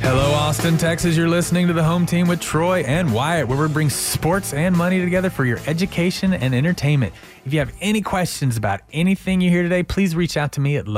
Hello, 0.00 0.32
Austin, 0.32 0.78
Texas. 0.78 1.16
You're 1.18 1.28
listening 1.28 1.66
to 1.66 1.74
the 1.74 1.84
home 1.84 2.06
team 2.06 2.28
with 2.28 2.40
Troy 2.40 2.80
and 2.80 3.12
Wyatt, 3.12 3.46
where 3.46 3.58
we 3.58 3.68
bring 3.68 3.90
sports 3.90 4.54
and 4.54 4.74
money 4.74 5.00
together 5.02 5.28
for 5.28 5.44
your 5.44 5.58
education 5.66 6.32
and 6.32 6.54
entertainment. 6.54 7.12
If 7.44 7.52
you 7.52 7.58
have 7.58 7.74
any 7.82 8.00
questions 8.00 8.56
about 8.56 8.80
anything 8.90 9.42
you 9.42 9.50
hear 9.50 9.62
today, 9.62 9.82
please 9.82 10.16
reach 10.16 10.38
out 10.38 10.52
to 10.52 10.62
me 10.62 10.76
at 10.76 10.88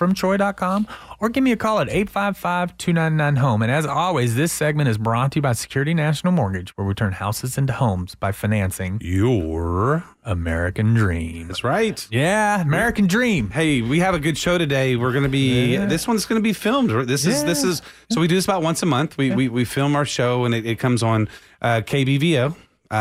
loansfromtroy.com 0.00 0.86
or 1.20 1.28
give 1.28 1.44
me 1.44 1.52
a 1.52 1.56
call 1.56 1.80
at 1.80 1.88
855 1.88 2.76
299 2.78 3.36
home. 3.36 3.62
And 3.62 3.70
as 3.70 3.86
always, 3.86 4.34
this 4.36 4.52
segment 4.52 4.88
is 4.88 4.98
brought 4.98 5.32
to 5.32 5.36
you 5.36 5.42
by 5.42 5.52
Security 5.52 5.94
National 5.94 6.32
Mortgage, 6.32 6.70
where 6.76 6.86
we 6.86 6.94
turn 6.94 7.12
houses 7.12 7.58
into 7.58 7.72
homes 7.72 8.14
by 8.14 8.32
financing 8.32 8.98
your 9.02 10.04
American 10.24 10.94
dream. 10.94 11.48
That's 11.48 11.64
right. 11.64 12.06
Yeah, 12.10 12.60
American 12.60 13.06
dream. 13.06 13.50
Hey, 13.50 13.82
we 13.82 14.00
have 14.00 14.14
a 14.14 14.18
good 14.18 14.38
show 14.38 14.58
today. 14.58 14.96
We're 14.96 15.12
going 15.12 15.24
to 15.24 15.28
be 15.30 15.74
Yeah. 15.74 15.86
this 15.86 16.06
one's 16.08 16.26
going 16.26 16.40
to 16.40 16.42
be 16.46 16.52
filmed. 16.52 16.90
This 17.08 17.26
is 17.26 17.44
this 17.44 17.62
is 17.64 17.82
so 18.10 18.20
we 18.20 18.26
do 18.28 18.34
this 18.34 18.44
about 18.44 18.62
once 18.62 18.82
a 18.82 18.86
month. 18.86 19.16
We 19.16 19.30
we, 19.34 19.48
we 19.48 19.64
film 19.64 19.96
our 19.96 20.04
show 20.04 20.44
and 20.44 20.54
it, 20.54 20.66
it 20.66 20.78
comes 20.78 21.02
on 21.02 21.28
uh, 21.62 21.80
KBVO 21.84 22.54
uh, 22.90 22.94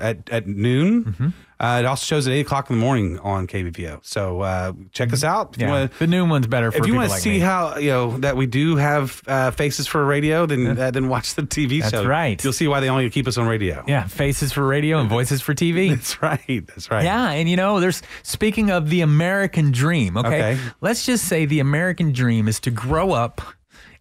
at 0.00 0.28
at 0.30 0.46
noon. 0.46 1.04
Mm-hmm. 1.04 1.28
Uh, 1.60 1.78
it 1.82 1.86
also 1.86 2.04
shows 2.04 2.26
at 2.26 2.32
eight 2.32 2.40
o'clock 2.46 2.68
in 2.68 2.76
the 2.76 2.80
morning 2.80 3.18
on 3.20 3.46
KBPO. 3.46 4.00
So 4.02 4.40
uh, 4.40 4.72
check 4.92 5.12
us 5.12 5.22
out. 5.22 5.54
Yeah, 5.58 5.68
wanna- 5.70 5.90
the 5.98 6.06
new 6.06 6.26
one's 6.26 6.46
better 6.46 6.70
for 6.72 6.78
if 6.78 6.86
you 6.86 6.94
want 6.94 7.06
to 7.06 7.12
like 7.12 7.22
see 7.22 7.30
me. 7.34 7.38
how 7.38 7.76
you 7.76 7.90
know 7.90 8.18
that 8.18 8.36
we 8.36 8.46
do 8.46 8.76
have 8.76 9.22
uh, 9.26 9.50
faces 9.52 9.86
for 9.86 10.04
radio, 10.04 10.46
then 10.46 10.78
uh, 10.78 10.90
then 10.90 11.08
watch 11.08 11.34
the 11.34 11.42
TV 11.42 11.80
That's 11.80 11.92
show. 11.92 12.04
right. 12.04 12.42
You'll 12.42 12.52
see 12.52 12.66
why 12.68 12.80
they 12.80 12.88
only 12.90 13.08
keep 13.10 13.28
us 13.28 13.38
on 13.38 13.46
radio. 13.46 13.84
Yeah, 13.86 14.06
faces 14.06 14.52
for 14.52 14.66
radio 14.66 14.98
and 14.98 15.08
voices 15.08 15.40
for 15.40 15.54
TV. 15.54 15.90
That's 15.94 16.20
right. 16.22 16.64
That's 16.66 16.90
right. 16.90 17.04
Yeah, 17.04 17.30
and 17.30 17.48
you 17.48 17.56
know, 17.56 17.78
there's 17.80 18.02
speaking 18.22 18.70
of 18.70 18.90
the 18.90 19.00
American 19.02 19.70
dream, 19.70 20.16
okay? 20.16 20.54
Okay. 20.54 20.58
Let's 20.80 21.06
just 21.06 21.26
say 21.28 21.46
the 21.46 21.60
American 21.60 22.12
dream 22.12 22.48
is 22.48 22.58
to 22.60 22.70
grow 22.70 23.12
up 23.12 23.40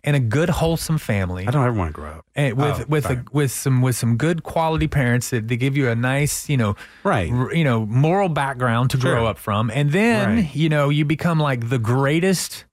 in 0.03 0.15
a 0.15 0.19
good 0.19 0.49
wholesome 0.49 0.97
family. 0.97 1.47
I 1.47 1.51
don't 1.51 1.65
ever 1.65 1.77
want 1.77 1.89
to 1.89 2.01
grow 2.01 2.09
up. 2.11 2.25
and 2.35 2.57
with 2.57 2.81
Oh, 2.81 2.85
with 2.89 3.05
a, 3.05 3.23
with 3.31 3.51
some 3.51 3.81
with 3.81 3.95
some 3.95 4.17
good 4.17 4.43
quality 4.43 4.87
parents 4.87 5.29
that 5.29 5.47
they 5.47 5.55
give 5.57 5.77
you 5.77 5.89
a 5.89 5.95
nice 5.95 6.49
you 6.49 6.57
know 6.57 6.75
Right. 7.03 7.31
r- 7.31 7.53
you 7.53 7.63
know 7.63 7.85
moral 7.85 8.29
background 8.29 8.89
to 8.91 8.97
grow 8.97 9.25
up 9.25 9.37
from 9.37 9.71
and 9.71 9.91
then 9.91 10.35
Right. 10.37 10.55
you 10.55 10.67
know 10.69 10.89
you 10.89 11.05
become 11.05 11.39
like 11.39 11.69
the 11.69 11.79
greatest 11.79 12.65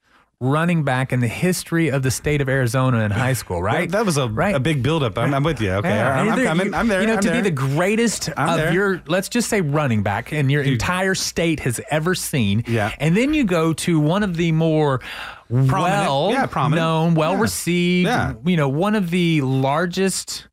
running 0.44 0.84
back 0.84 1.12
in 1.12 1.20
the 1.20 1.28
history 1.28 1.90
of 1.90 2.02
the 2.02 2.10
state 2.10 2.40
of 2.40 2.48
Arizona 2.48 3.00
in 3.00 3.10
high 3.10 3.34
school 3.34 3.62
right 3.62 3.90
That, 3.90 4.06
was 4.06 4.16
a, 4.16 4.26
Right. 4.26 4.54
a 4.54 4.58
big 4.60 4.82
buildup. 4.82 5.18
I'm, 5.18 5.34
I'm 5.34 5.42
with 5.44 5.60
you. 5.60 5.70
Okay, 5.72 5.90
Yeah, 5.90 6.18
I'm, 6.18 6.30
I'm 6.30 6.36
there- 6.38 6.46
coming. 6.46 6.66
you- 6.68 6.74
I'm 6.74 6.88
there. 6.88 7.00
You 7.02 7.06
know, 7.08 7.20
to 7.20 7.28
there. 7.28 7.42
be 7.42 7.50
the 7.50 7.54
greatest 7.54 8.30
I'm 8.38 8.48
of 8.48 8.56
there. 8.56 8.72
your, 8.72 9.02
let's 9.06 9.28
just 9.28 9.50
say 9.50 9.60
running 9.60 10.02
back 10.02 10.32
in 10.32 10.48
your 10.48 10.62
entire 10.62 11.14
state 11.14 11.60
has 11.60 11.78
ever 11.90 12.14
seen. 12.14 12.64
Yeah. 12.66 12.90
And 12.98 13.14
then 13.14 13.34
you 13.34 13.44
go 13.44 13.74
to 13.74 14.00
one 14.00 14.22
of 14.22 14.38
the 14.38 14.50
more 14.52 15.02
well 15.50 16.30
Yeah, 16.32 16.46
prominent. 16.46 16.80
known, 16.80 17.14
well 17.14 17.32
Yeah. 17.34 17.40
received, 17.42 18.06
Yeah. 18.08 18.32
you 18.42 18.56
know, 18.56 18.68
one 18.70 18.94
of 18.94 19.10
the 19.10 19.42
largest 19.42 20.46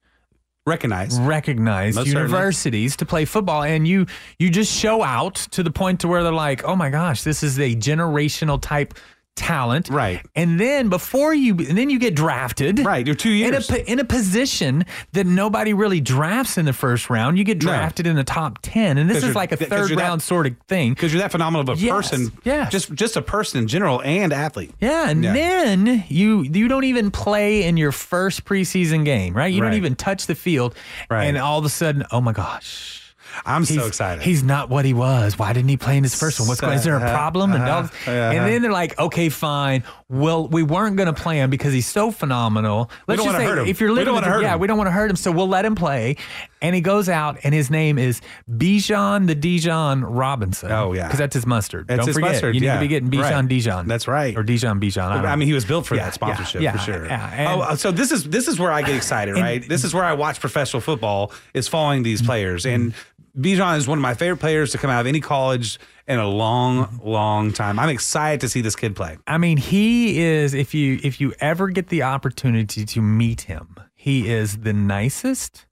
Recognize. 0.65 1.17
recognized 1.17 1.95
Most 1.95 2.07
certainly. 2.07 2.27
universities 2.27 2.97
to 2.97 3.05
play 3.05 3.23
football 3.23 3.63
and 3.63 3.87
you 3.87 4.05
you 4.37 4.49
just 4.49 4.69
show 4.77 5.01
out 5.01 5.35
to 5.51 5.63
the 5.63 5.71
point 5.71 6.01
to 6.01 6.09
where 6.09 6.23
they're 6.23 6.33
like 6.33 6.61
oh 6.65 6.75
my 6.75 6.89
gosh 6.89 7.21
this 7.23 7.41
is 7.41 7.57
a 7.57 7.73
generational 7.73 8.61
type 8.61 8.93
talent 9.37 9.89
Right. 9.89 10.25
and 10.35 10.59
then 10.59 10.89
before 10.89 11.33
you 11.33 11.53
and 11.57 11.77
then 11.77 11.89
you 11.89 11.99
get 11.99 12.15
drafted 12.15 12.79
Right, 12.79 13.05
you're 13.05 13.15
two 13.15 13.29
in 13.29 13.35
a, 13.53 13.59
years. 13.59 13.69
in 13.69 13.99
a 13.99 14.03
position 14.03 14.83
that 15.13 15.25
nobody 15.25 15.73
really 15.73 16.01
drafts 16.01 16.57
in 16.57 16.65
the 16.65 16.73
first 16.73 17.09
round 17.09 17.37
you 17.37 17.43
get 17.43 17.57
No. 17.63 17.69
drafted 17.69 18.07
in 18.07 18.15
the 18.15 18.23
top 18.23 18.59
10 18.63 18.97
and 18.97 19.09
this 19.09 19.23
is 19.23 19.35
like 19.35 19.51
a 19.51 19.57
third 19.57 19.89
you're 19.89 19.97
that- 19.97 20.03
round 20.03 20.21
sort 20.21 20.47
of 20.47 20.55
thing 20.67 20.93
because 20.93 21.13
you're 21.13 21.21
that 21.21 21.31
phenomenal 21.31 21.61
of 21.61 21.77
a 21.77 21.81
Yes, 21.81 21.93
person. 22.09 22.31
Yeah. 22.43 22.67
Just 22.69 22.93
just 22.95 23.15
a 23.15 23.21
person 23.21 23.61
in 23.61 23.67
general 23.67 24.01
and 24.03 24.33
athlete. 24.33 24.71
Yeah, 24.81 25.09
and 25.09 25.23
Yeah. 25.23 25.33
then 25.33 26.03
you 26.09 26.41
you 26.43 26.67
don't 26.67 26.83
even 26.83 27.11
play 27.11 27.63
in 27.63 27.77
your 27.77 27.91
first 27.91 28.43
preseason 28.45 29.05
game, 29.05 29.33
right? 29.35 29.53
You 29.53 29.61
don't 29.61 29.73
even 29.75 29.95
touch 29.95 30.25
the 30.25 30.35
field, 30.35 30.73
Right. 31.09 31.25
and 31.25 31.37
all 31.37 31.59
of 31.59 31.65
a 31.65 31.69
sudden, 31.69 32.03
oh 32.11 32.21
my 32.21 32.31
gosh, 32.33 33.06
I'm 33.45 33.63
he's, 33.65 33.75
so 33.77 33.85
excited. 33.87 34.23
He's 34.23 34.43
not 34.43 34.69
what 34.69 34.85
he 34.85 34.93
was. 34.93 35.37
Why 35.37 35.53
didn't 35.53 35.69
he 35.69 35.77
play 35.77 35.97
in 35.97 36.03
his 36.03 36.15
first 36.15 36.39
one? 36.39 36.47
What's 36.47 36.61
going? 36.61 36.73
Is 36.73 36.83
there 36.83 36.95
a 36.95 36.97
Uh-huh, 36.97 37.13
problem? 37.13 37.53
And, 37.53 37.63
uh-huh, 37.63 37.87
and 38.09 38.37
uh-huh. 38.37 38.47
then 38.47 38.61
they're 38.61 38.71
like, 38.71 38.97
okay, 38.99 39.29
fine. 39.29 39.83
Well, 40.09 40.47
we 40.47 40.63
weren't 40.63 40.95
going 40.95 41.13
to 41.13 41.21
play 41.21 41.37
him 41.37 41.49
because 41.49 41.73
he's 41.73 41.87
so 41.87 42.11
phenomenal. 42.11 42.89
Let's 43.07 43.21
don't 43.21 43.27
just 43.31 43.37
say 43.39 43.45
hurt 43.45 43.57
him. 43.59 43.67
if 43.67 43.79
you're 43.81 43.89
We 43.89 43.95
living, 43.95 44.05
don't 44.05 44.13
wanna 44.15 44.27
with- 44.27 44.33
hurt 44.35 44.41
yeah, 44.43 44.53
him. 44.53 44.59
we 44.61 44.67
don't 44.67 44.77
want 44.77 44.87
to 44.87 44.91
hurt 44.91 45.09
him, 45.09 45.15
so 45.17 45.31
we'll 45.31 45.49
let 45.49 45.65
him 45.65 45.75
play. 45.75 46.15
And 46.61 46.73
he 46.73 46.81
goes 46.81 47.07
out, 47.09 47.37
and 47.43 47.53
his 47.53 47.69
name 47.69 47.97
is 47.99 48.21
Bijan 48.49 49.27
the 49.27 49.35
Dijon 49.35 50.03
Robinson. 50.03 50.71
Oh, 50.71 50.93
yeah. 50.93 51.05
because 51.07 51.19
that's 51.19 51.33
his 51.33 51.45
mustard. 51.45 51.87
That's 51.87 51.99
don't 51.99 52.07
his 52.07 52.15
forget, 52.15 52.31
mustard, 52.31 52.55
you 52.55 52.61
need 52.61 52.67
yeah. 52.67 52.73
to 52.75 52.79
be 52.79 52.87
getting 52.87 53.09
Bijan 53.11 53.31
Right. 53.31 53.47
Dijon. 53.47 53.87
That's 53.87 54.07
right. 54.07 54.35
or 54.35 54.43
Dijon 54.43 54.79
Bijan. 54.79 55.03
I, 55.25 55.33
I 55.33 55.35
mean, 55.35 55.47
he 55.47 55.53
was 55.53 55.65
built 55.65 55.85
for 55.85 55.95
Yeah, 55.95 56.05
that 56.05 56.13
sponsorship 56.13 56.61
yeah, 56.61 56.71
for 56.71 56.77
sure. 56.79 57.05
yeah, 57.05 57.29
and- 57.33 57.61
oh, 57.61 57.75
so 57.75 57.91
this 57.91 58.11
is 58.11 58.23
this 58.25 58.47
is 58.47 58.59
where 58.59 58.71
I 58.71 58.81
get 58.81 58.95
excited, 58.95 59.35
And- 59.35 59.43
right? 59.43 59.67
This 59.67 59.83
is 59.83 59.93
where 59.93 60.03
I 60.05 60.13
watch 60.13 60.39
professional 60.39 60.81
football 60.81 61.31
is 61.53 61.67
following 61.67 62.03
these 62.03 62.21
players, 62.21 62.65
and 62.65 62.93
Bijan 63.37 63.77
is 63.77 63.87
one 63.87 63.99
of 63.99 64.01
my 64.01 64.15
favorite 64.15 64.37
players 64.39 64.71
to 64.71 64.79
come 64.79 64.89
out 64.89 65.01
of 65.01 65.05
any 65.05 65.19
college 65.19 65.79
in 66.07 66.17
a 66.17 66.27
long, 66.27 66.99
long 67.03 67.53
time. 67.53 67.77
I'm 67.77 67.89
excited 67.89 68.41
to 68.41 68.49
see 68.49 68.61
this 68.61 68.75
kid 68.75 68.95
play. 68.95 69.17
I 69.27 69.37
mean, 69.37 69.57
he 69.57 70.19
is 70.19 70.55
if 70.55 70.73
you 70.73 70.99
if 71.03 71.21
you 71.21 71.33
ever 71.39 71.69
get 71.69 71.89
the 71.89 72.01
opportunity 72.01 72.83
to 72.83 73.01
meet 73.01 73.41
him, 73.41 73.75
he 73.93 74.27
is 74.27 74.57
the 74.59 74.73
nicest, 74.73 75.66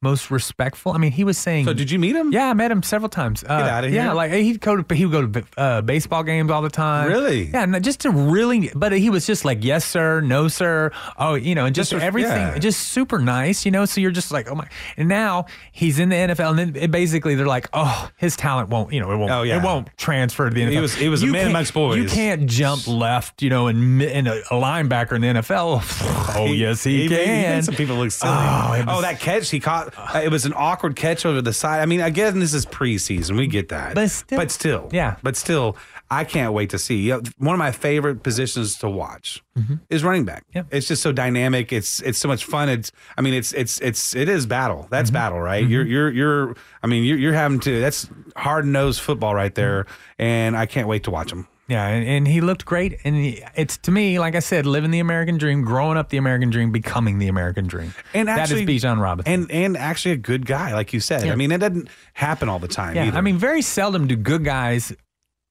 most 0.00 0.30
respectful. 0.30 0.92
I 0.92 0.98
mean, 0.98 1.10
he 1.10 1.24
was 1.24 1.36
saying. 1.36 1.64
So 1.64 1.72
did 1.72 1.90
you 1.90 1.98
meet 1.98 2.14
him? 2.14 2.32
Yeah, 2.32 2.50
I 2.50 2.54
met 2.54 2.70
him 2.70 2.82
several 2.84 3.08
times. 3.08 3.42
Uh, 3.42 3.48
outta 3.52 3.88
Yeah, 3.88 3.90
here. 3.92 4.02
Yeah, 4.04 4.12
like 4.12 4.30
he'd 4.32 4.60
go 4.60 4.80
to 4.80 4.94
he 4.94 5.06
would 5.06 5.32
go 5.32 5.40
to 5.40 5.46
uh, 5.60 5.80
baseball 5.82 6.22
games 6.22 6.50
all 6.52 6.62
the 6.62 6.70
time. 6.70 7.08
Really? 7.08 7.44
Yeah, 7.48 7.64
no, 7.64 7.80
just 7.80 8.00
to 8.00 8.10
really, 8.10 8.70
but 8.74 8.92
he 8.92 9.10
was 9.10 9.26
just 9.26 9.44
like 9.44 9.64
yes 9.64 9.84
sir, 9.84 10.20
no 10.20 10.46
sir. 10.48 10.92
Oh, 11.18 11.34
you 11.34 11.54
know, 11.56 11.64
and 11.66 11.74
just, 11.74 11.90
Just- 11.90 12.04
everything, 12.04 12.30
yeah. 12.30 12.58
just 12.58 12.80
super 12.90 13.18
nice. 13.18 13.64
You 13.64 13.72
know, 13.72 13.84
so 13.86 14.00
you're 14.00 14.10
just 14.12 14.30
like 14.30 14.48
oh 14.48 14.54
my. 14.54 14.68
And 14.96 15.08
now 15.08 15.46
he's 15.72 15.98
in 15.98 16.10
the 16.10 16.16
NFL, 16.16 16.50
and 16.50 16.58
then 16.58 16.76
it 16.76 16.90
basically 16.92 17.34
they're 17.34 17.46
like 17.46 17.68
oh 17.72 18.08
his 18.18 18.36
talent 18.36 18.68
won't 18.70 18.92
you 18.92 19.00
know 19.00 19.10
it 19.10 19.16
won't 19.16 19.32
Oh, 19.32 19.42
yeah. 19.42 19.58
it 19.58 19.64
won't 19.64 19.88
transfer 19.96 20.48
to 20.48 20.54
the 20.54 20.62
NFL. 20.62 20.70
He 20.70 20.78
was- 20.80 20.94
he 20.94 21.08
was 21.08 21.22
a 21.22 21.26
man 21.26 21.48
amongst 21.48 21.74
boys. 21.74 21.98
You 21.98 22.08
can't 22.08 22.46
jump 22.46 22.86
left, 22.86 23.42
you 23.42 23.50
know, 23.50 23.66
and 23.66 24.00
in 24.02 24.26
a, 24.26 24.34
a 24.50 24.54
linebacker 24.54 25.12
in 25.12 25.22
the 25.22 25.28
NFL. 25.40 25.82
Oh 26.38 26.52
yes, 26.52 26.84
he, 26.84 27.08
made- 27.08 27.24
can. 27.24 27.56
made 27.56 27.64
some 27.64 27.74
people 27.74 27.96
look 27.96 28.12
silly. 28.12 28.30
Oh, 28.32 28.84
Oh, 28.86 29.00
that 29.00 29.18
catch 29.18 29.50
he 29.50 29.58
caught. 29.58 29.87
Uh, 29.96 30.20
it 30.22 30.30
was 30.30 30.44
an 30.44 30.52
awkward 30.56 30.96
catch 30.96 31.24
over 31.24 31.40
the 31.40 31.52
side. 31.52 31.80
I 31.80 31.86
mean, 31.86 32.00
again, 32.00 32.38
this 32.40 32.54
is 32.54 32.66
preseason. 32.66 33.36
We 33.36 33.46
get 33.46 33.68
that. 33.70 33.94
But 33.94 34.10
still- 34.10 34.38
but 34.38 34.50
still, 34.50 34.88
Yeah. 34.92 35.16
But 35.22 35.36
still, 35.36 35.76
I 36.10 36.24
can't 36.24 36.52
wait 36.54 36.70
to 36.70 36.78
see. 36.78 36.96
You 36.96 37.12
know, 37.14 37.22
one 37.38 37.54
of 37.54 37.58
my 37.58 37.70
favorite 37.72 38.22
positions 38.22 38.76
to 38.78 38.88
watch 38.88 39.42
is 39.90 40.02
running 40.04 40.24
back. 40.24 40.44
Mm-hmm. 40.54 40.68
It's 40.74 40.86
just 40.88 41.02
so 41.02 41.12
dynamic. 41.12 41.72
It's 41.72 42.00
it's 42.02 42.18
so 42.18 42.28
much 42.28 42.44
fun. 42.44 42.68
It's 42.68 42.92
I 43.16 43.20
mean, 43.22 43.34
it's 43.34 43.52
it's 43.52 43.80
it's 43.80 44.14
it 44.16 44.28
is 44.28 44.46
battle. 44.46 44.78
Mm-hmm. 44.84 44.90
That's 44.90 45.10
battle, 45.10 45.40
right? 45.40 45.66
You're 45.68 45.84
you're 45.84 46.10
you're. 46.10 46.54
I 46.82 46.86
mean, 46.86 47.04
you're 47.04 47.18
you're 47.18 47.32
having 47.34 47.60
to. 47.60 47.80
That's 47.80 48.08
hard 48.36 48.66
nosed 48.66 49.00
football 49.00 49.34
right 49.34 49.54
there, 49.54 49.84
Mm-hmm. 49.84 50.22
and 50.22 50.56
I 50.56 50.64
can't 50.66 50.88
wait 50.88 51.04
to 51.04 51.10
watch 51.10 51.30
them. 51.30 51.46
Yeah, 51.68 51.86
and, 51.86 52.08
and 52.08 52.26
he 52.26 52.40
looked 52.40 52.64
great. 52.64 52.98
And 53.04 53.14
he, 53.14 53.42
it's 53.54 53.76
to 53.78 53.90
me, 53.90 54.18
like 54.18 54.34
I 54.34 54.38
said, 54.38 54.64
living 54.64 54.90
the 54.90 55.00
American 55.00 55.36
dream, 55.36 55.62
growing 55.62 55.98
up 55.98 56.08
the 56.08 56.16
American 56.16 56.48
dream, 56.48 56.72
becoming 56.72 57.18
the 57.18 57.28
American 57.28 57.66
dream. 57.66 57.94
And 58.14 58.28
actually, 58.30 58.64
that 58.64 58.72
is 58.72 58.82
Bijan 58.82 59.00
Robinson. 59.00 59.32
And 59.32 59.50
and 59.50 59.76
actually 59.76 60.12
a 60.12 60.16
good 60.16 60.46
guy, 60.46 60.72
like 60.72 60.94
you 60.94 61.00
said. 61.00 61.26
Yeah. 61.26 61.32
I 61.32 61.36
mean, 61.36 61.52
it 61.52 61.58
doesn't 61.58 61.88
happen 62.14 62.48
all 62.48 62.58
the 62.58 62.68
time. 62.68 62.96
yeah, 62.96 63.06
either. 63.06 63.18
I 63.18 63.20
mean, 63.20 63.36
very 63.36 63.60
seldom 63.62 64.06
do 64.06 64.16
good 64.16 64.44
guys 64.44 64.94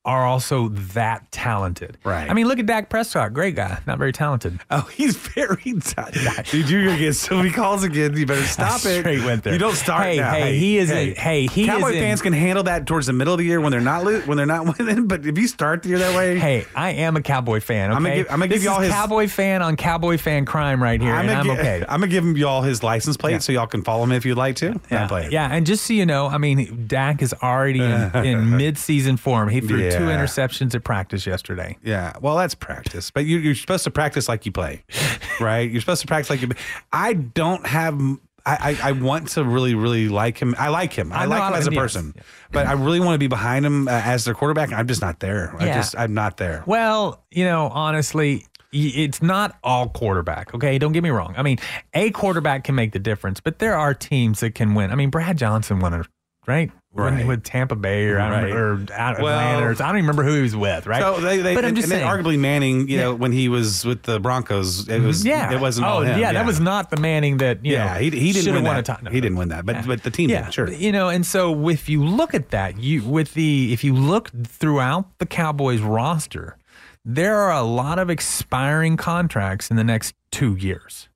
are 0.08 0.26
also 0.26 0.70
that 0.70 1.30
talented. 1.32 1.98
Right. 2.04 2.30
I 2.30 2.34
mean, 2.34 2.48
look 2.48 2.58
at 2.60 2.66
Dak 2.66 2.90
Prescott, 2.90 3.34
great 3.34 3.56
guy, 3.56 3.78
not 3.86 3.98
very 4.00 4.14
talented. 4.14 4.60
Oh, 4.72 4.82
he's 4.94 5.16
very 5.18 5.74
tight. 5.82 6.14
Dude, 6.52 6.70
you're 6.70 6.86
gonna 6.86 6.98
get 6.98 7.14
so 7.14 7.36
many 7.38 7.52
calls 7.52 7.84
again. 7.84 8.16
You 8.18 8.26
better 8.26 8.42
stop 8.44 8.78
it. 8.86 9.00
straight 9.02 9.24
went 9.24 9.44
there. 9.44 9.54
You 9.54 9.60
don't 9.60 9.76
start 9.76 10.04
Hey, 10.06 10.18
now. 10.18 10.32
hey, 10.32 10.58
he 10.58 10.78
is 10.78 10.90
in- 10.90 11.14
hey, 11.16 11.46
he 11.48 11.64
is 11.64 11.68
Cowboy 11.68 11.92
in- 11.92 12.00
fans 12.00 12.22
can 12.22 12.34
handle 12.34 12.64
that 12.64 12.88
towards 12.88 13.06
the 13.08 13.14
middle 13.14 13.34
of 13.34 13.38
the 13.40 13.44
year 13.46 13.60
when 13.62 13.72
they're 13.72 13.82
not 13.82 14.04
lo- 14.06 14.22
when 14.22 14.38
they're 14.38 14.46
not 14.46 14.66
winning. 14.80 15.08
But 15.08 15.26
if 15.26 15.38
you 15.38 15.48
start 15.48 15.84
the 15.84 15.90
year 15.90 16.00
that 16.00 16.16
way, 16.16 16.40
Hey, 16.40 16.66
I 16.74 16.92
am 16.92 17.18
a 17.18 17.22
Cowboy 17.22 17.60
fan. 17.60 17.92
Okay, 17.92 17.98
I'm 17.98 18.04
gonna 18.04 18.16
give- 18.16 18.26
I'm 18.32 18.40
gonna 18.40 18.48
give 18.48 18.58
This 18.60 18.64
y'all 18.66 18.80
his- 18.80 18.92
Cowboy 18.94 19.28
fan 19.28 19.62
on 19.62 19.76
Cowboy 19.76 20.18
fan 20.18 20.46
crime 20.46 20.82
right 20.82 21.02
here, 21.02 21.14
and 21.14 21.28
gonna 21.28 21.40
I'm 21.40 21.46
gi- 21.46 21.52
okay. 21.60 21.84
I'm 21.90 22.00
gonna 22.00 22.08
give 22.12 22.24
him 22.24 22.38
y'all 22.38 22.62
his 22.62 22.82
license 22.82 23.18
plate 23.18 23.32
Yeah. 23.34 23.38
so 23.40 23.52
y'all 23.52 23.68
can 23.68 23.84
follow 23.84 24.04
him 24.04 24.14
if 24.14 24.26
you'd 24.26 24.38
like 24.38 24.56
to. 24.58 24.80
Yeah, 24.90 25.08
And 25.12 25.26
it. 25.26 25.32
yeah, 25.34 25.50
and 25.52 25.66
just 25.66 25.86
so 25.86 25.94
you 25.94 26.06
know, 26.06 26.28
I 26.28 26.38
mean, 26.38 26.86
Dak 26.88 27.22
is 27.22 27.34
already 27.44 27.82
in, 27.82 28.16
in 28.26 28.56
mid-season 28.58 29.18
form. 29.18 29.50
He 29.50 29.60
threw 29.60 29.90
two 29.98 30.08
Yeah. 30.08 30.18
interceptions 30.18 30.74
at 30.76 30.84
practice 30.84 31.26
yesterday. 31.26 31.78
Yeah, 31.84 32.14
well, 32.22 32.36
that's 32.38 32.56
practice, 32.56 33.12
but 33.12 33.26
you, 33.26 33.38
you're 33.40 33.56
supposed 33.56 33.84
to 33.86 33.92
practice 33.92 34.28
like 34.30 34.46
you 34.46 34.52
play, 34.52 34.84
right? 35.40 35.70
You're 35.70 35.82
supposed 35.82 36.02
to 36.02 36.08
practice 36.08 36.30
like 36.30 36.42
you. 36.42 36.50
I 36.92 37.14
don't 37.14 37.66
have. 37.66 38.00
I, 38.46 38.78
I, 38.82 38.90
I 38.90 38.92
want 38.94 39.28
to 39.32 39.44
really, 39.44 39.76
really 39.76 40.08
like 40.08 40.38
him. 40.38 40.56
I 40.58 40.70
like 40.70 40.94
him. 40.94 41.12
I, 41.12 41.24
I 41.24 41.26
know, 41.26 41.32
like 41.32 41.50
him 41.52 41.54
as 41.60 41.68
a 41.68 41.72
yes. 41.74 41.82
person, 41.82 42.14
but 42.54 42.66
I 42.66 42.72
really 42.74 43.02
want 43.02 43.16
to 43.16 43.20
be 43.20 43.28
behind 43.28 43.66
him 43.66 43.90
uh, 43.90 43.92
as 43.92 44.24
their 44.24 44.34
quarterback. 44.36 44.72
I'm 44.72 44.88
just 44.88 45.02
not 45.02 45.20
there. 45.20 45.54
I 45.60 45.66
Yeah. 45.66 45.76
just, 45.76 45.98
I'm 45.98 46.14
not 46.14 46.38
there. 46.38 46.64
Well, 46.66 47.26
you 47.30 47.44
know, 47.44 47.68
honestly, 47.68 48.46
y- 48.72 48.92
it's 48.96 49.22
not 49.22 49.58
all 49.66 49.90
quarterback. 49.90 50.54
Okay, 50.56 50.78
don't 50.80 50.94
get 50.94 51.04
me 51.04 51.10
wrong. 51.10 51.34
I 51.38 51.42
mean, 51.44 51.58
a 51.94 52.10
quarterback 52.12 52.64
can 52.64 52.76
make 52.76 52.94
the 52.94 53.00
difference, 53.00 53.42
but 53.42 53.60
there 53.60 53.76
are 53.78 53.94
teams 53.94 54.40
that 54.40 54.56
can 54.56 54.76
win. 54.76 54.92
I 54.92 54.96
mean, 54.96 55.10
Brad 55.10 55.38
Johnson 55.38 55.80
won 55.82 55.94
a 55.94 56.04
right. 56.48 56.72
When- 56.92 57.14
Right. 57.16 57.28
with 57.28 57.44
Tampa 57.44 57.76
Bay 57.76 58.08
or, 58.08 58.18
I 58.20 58.24
don't 58.24 58.32
Right. 58.32 58.54
remember, 58.54 58.94
or 58.94 58.98
out 58.98 59.22
Well- 59.22 59.38
Atlanta, 59.38 59.66
or, 59.68 59.72
I 59.72 59.74
don't 59.74 59.88
even 59.90 59.96
remember 60.08 60.24
who 60.24 60.36
he 60.36 60.42
was 60.42 60.56
with, 60.56 60.88
right? 60.88 61.02
So 61.02 61.20
they, 61.20 61.40
they 61.42 61.54
but 61.54 61.64
I'm 61.66 61.76
just 61.76 61.92
and 61.92 62.00
saying, 62.02 62.08
arguably 62.08 62.40
Manning, 62.40 62.88
you 62.90 62.98
know, 62.98 63.12
Yeah. 63.12 63.18
when 63.18 63.32
he 63.34 63.50
was 63.50 63.86
with 63.86 64.04
the 64.04 64.20
Broncos, 64.20 64.88
it 64.88 64.92
mm-hmm. 64.94 65.06
was 65.06 65.24
yeah, 65.26 65.52
it 65.54 65.60
wasn't 65.60 65.86
Oh, 65.86 65.90
all 65.90 66.02
him. 66.02 66.18
yeah, 66.20 66.32
that 66.34 66.46
was 66.46 66.60
not 66.60 66.90
the 66.90 66.98
Manning 66.98 67.38
that 67.38 67.64
you 67.64 67.74
yeah, 67.74 67.94
know. 67.94 68.00
he, 68.00 68.06
he 68.10 68.32
didn't 68.32 68.46
should've 68.46 68.56
win 68.56 68.64
won 68.64 68.76
that. 68.78 68.90
a 68.90 69.04
no, 69.04 69.12
he 69.12 69.18
no. 69.18 69.22
didn't 69.22 69.38
win 69.38 69.50
that, 69.50 69.66
but 69.66 69.76
Yeah. 69.76 69.84
but 69.86 70.04
the 70.04 70.10
team 70.10 70.30
yeah, 70.30 70.46
did. 70.46 70.54
Sure. 70.54 70.72
You 70.72 70.92
know, 70.92 71.10
and 71.10 71.24
so 71.26 71.68
if 71.70 71.88
you 71.90 72.04
look 72.04 72.34
at 72.34 72.50
that, 72.50 72.80
you 72.80 73.04
with 73.04 73.34
the 73.36 73.74
if 73.74 73.84
you 73.84 73.94
look 73.94 74.32
throughout 74.46 75.20
the 75.20 75.26
Cowboys 75.28 75.82
roster, 75.82 76.58
there 77.06 77.36
are 77.36 77.52
a 77.52 77.64
lot 77.64 78.00
of 78.00 78.10
expiring 78.10 78.98
contracts 78.98 79.70
in 79.70 79.76
the 79.78 79.84
next 79.84 80.16
two 80.32 80.56
years. 80.56 81.10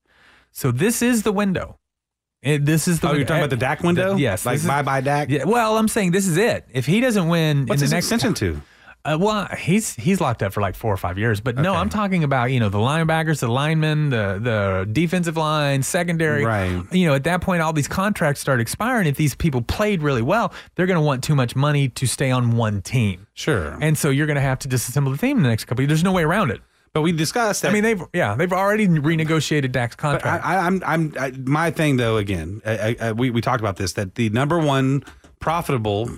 So 0.52 0.70
this 0.70 1.02
is 1.02 1.22
the 1.22 1.32
window. 1.32 1.78
It- 2.42 2.64
this 2.64 2.88
is 2.88 3.00
the. 3.00 3.08
Oh, 3.10 3.12
you're 3.12 3.24
talking 3.24 3.42
about 3.42 3.50
the 3.50 3.56
Dak 3.56 3.82
window? 3.82 4.16
yes. 4.16 4.44
like 4.46 4.56
is- 4.56 4.66
bye 4.66 4.82
bye 4.82 5.00
Dak. 5.00 5.30
Yeah, 5.30 5.44
well, 5.44 5.76
I'm 5.78 5.88
saying 5.88 6.10
this 6.12 6.26
is 6.26 6.36
it. 6.36 6.66
If 6.72 6.86
he 6.86 7.00
doesn't 7.00 7.28
win 7.28 7.66
What's 7.66 7.80
in 7.80 7.84
his 7.84 7.90
the 7.90 7.96
next 7.96 8.06
extension 8.12 8.34
to? 8.34 8.60
uh, 9.04 9.16
well, 9.20 9.46
he's 9.58 9.94
he's 9.94 10.20
locked 10.20 10.42
up 10.44 10.52
for 10.52 10.60
like 10.60 10.74
four 10.76 10.92
or 10.92 10.96
five 10.96 11.18
years. 11.18 11.40
But 11.40 11.56
no, 11.56 11.74
I'm 11.74 11.88
talking 11.88 12.22
about 12.24 12.52
you 12.52 12.60
know 12.60 12.68
the 12.68 12.78
linebackers, 12.78 13.40
the 13.40 13.48
linemen, 13.48 14.10
the 14.10 14.38
the 14.42 14.88
defensive 14.92 15.36
line, 15.36 15.82
secondary. 15.82 16.44
Right. 16.44 16.82
You 16.92 17.06
know, 17.08 17.14
at 17.14 17.24
that 17.24 17.40
point, 17.42 17.62
all 17.62 17.72
these 17.72 17.88
contracts 17.88 18.40
start 18.40 18.60
expiring. 18.60 19.06
If 19.06 19.16
these 19.16 19.34
people 19.34 19.62
played 19.62 20.02
really 20.02 20.22
well, 20.22 20.52
they're 20.74 20.86
going 20.86 20.98
to 21.00 21.04
want 21.04 21.22
too 21.24 21.34
much 21.34 21.54
money 21.56 21.88
to 21.90 22.06
stay 22.06 22.30
on 22.30 22.56
one 22.56 22.80
team, 22.82 23.26
Sure. 23.34 23.76
and 23.80 23.96
so 23.98 24.10
you're 24.10 24.26
going 24.26 24.36
to 24.36 24.40
have 24.40 24.58
to 24.60 24.68
disassemble 24.68 25.10
the 25.12 25.18
team 25.18 25.36
in 25.36 25.42
the 25.42 25.48
next 25.48 25.64
couple. 25.64 25.82
of 25.84 25.88
There's 25.88 26.04
no 26.04 26.12
way 26.12 26.22
around 26.22 26.50
it. 26.50 26.60
But 26.92 27.02
we 27.02 27.12
discussed 27.12 27.62
that. 27.62 27.70
I 27.70 27.72
mean, 27.72 27.82
they've 27.82 28.02
yeah, 28.12 28.34
they've 28.34 28.52
already 28.52 28.86
renegotiated 28.86 29.72
Dak's 29.72 29.96
contract. 29.96 30.44
I, 30.44 30.56
I, 30.56 30.66
I'm, 30.66 30.82
I'm, 30.84 31.14
I, 31.18 31.30
my 31.30 31.70
thing 31.70 31.96
though. 31.96 32.16
Again, 32.16 32.60
I, 32.64 32.96
I, 33.00 33.12
we 33.12 33.30
we 33.30 33.40
talked 33.40 33.60
about 33.60 33.76
this 33.76 33.94
that 33.94 34.14
the 34.16 34.28
number 34.30 34.58
one 34.58 35.04
profitable 35.40 36.10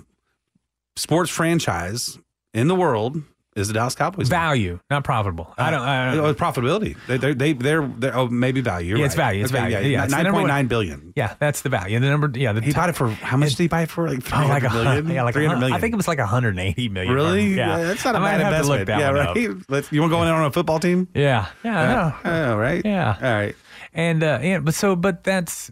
sports 0.96 1.30
franchise 1.30 2.18
in 2.52 2.68
the 2.68 2.74
world 2.74 3.22
is 3.56 3.68
the 3.68 3.74
Dallas 3.74 3.94
Cowboys. 3.94 4.28
Value, 4.28 4.80
not 4.90 5.04
profitable. 5.04 5.54
I 5.56 5.70
don't. 5.70 5.80
I 5.82 6.14
don't 6.14 6.24
Oh, 6.24 6.34
profitability. 6.34 6.96
They, 7.06 7.16
they, 7.18 7.34
they, 7.34 7.52
they're, 7.52 7.86
they're, 7.86 8.16
oh, 8.16 8.26
maybe 8.28 8.60
value. 8.60 8.96
Yeah, 8.96 9.04
it's 9.04 9.16
right. 9.16 9.24
value, 9.26 9.44
it's 9.44 9.52
Okay, 9.52 9.70
value. 9.70 9.88
Yeah, 9.90 10.04
it's 10.04 10.12
the 10.14 10.22
nine 10.22 10.32
point 10.32 10.48
nine 10.48 10.66
billion. 10.66 11.12
yeah, 11.16 11.34
that's 11.38 11.62
the 11.62 11.68
value. 11.68 12.00
The 12.00 12.08
number. 12.08 12.30
Yeah, 12.38 12.52
the 12.52 12.60
He 12.60 12.72
top- 12.72 12.82
bought 12.82 12.88
it 12.90 12.96
for 12.96 13.08
how 13.10 13.36
much 13.36 13.50
did 13.50 13.58
he 13.58 13.68
buy 13.68 13.82
it 13.82 13.90
for? 13.90 14.08
Like 14.08 14.22
three 14.22 14.38
Oh, 14.38 14.48
like 14.48 14.62
million. 14.64 15.08
yeah, 15.10 15.22
like 15.22 15.34
a 15.34 15.38
300 15.38 15.52
hun- 15.54 15.60
million. 15.60 15.76
I 15.76 15.80
think 15.80 15.92
it 15.92 15.96
was 15.96 16.08
like 16.08 16.18
180 16.18 16.88
million. 16.88 17.12
really. 17.14 17.54
Yeah, 17.54 17.78
that's 17.84 18.04
not 18.04 18.16
a 18.16 18.18
I 18.18 18.38
bad 18.38 18.40
have 18.40 18.62
to 18.62 18.68
look 18.68 18.80
investment. 18.80 19.00
yeah, 19.36 19.50
right. 19.50 19.56
Let's, 19.68 19.92
you 19.92 20.00
want 20.00 20.10
to 20.12 20.16
go 20.16 20.22
in 20.22 20.28
on 20.28 20.44
a 20.44 20.50
football 20.50 20.80
team? 20.80 21.08
Yeah, 21.14 21.46
yeah, 21.64 21.80
I 21.80 21.86
know. 21.86 22.52
Oh, 22.54 22.56
right. 22.56 22.82
Yeah. 22.84 23.16
All 23.22 23.32
right. 23.32 23.54
And 23.92 24.22
uh, 24.24 24.40
yeah, 24.42 24.58
but 24.58 24.74
so, 24.74 24.96
but 24.96 25.22
that's 25.22 25.70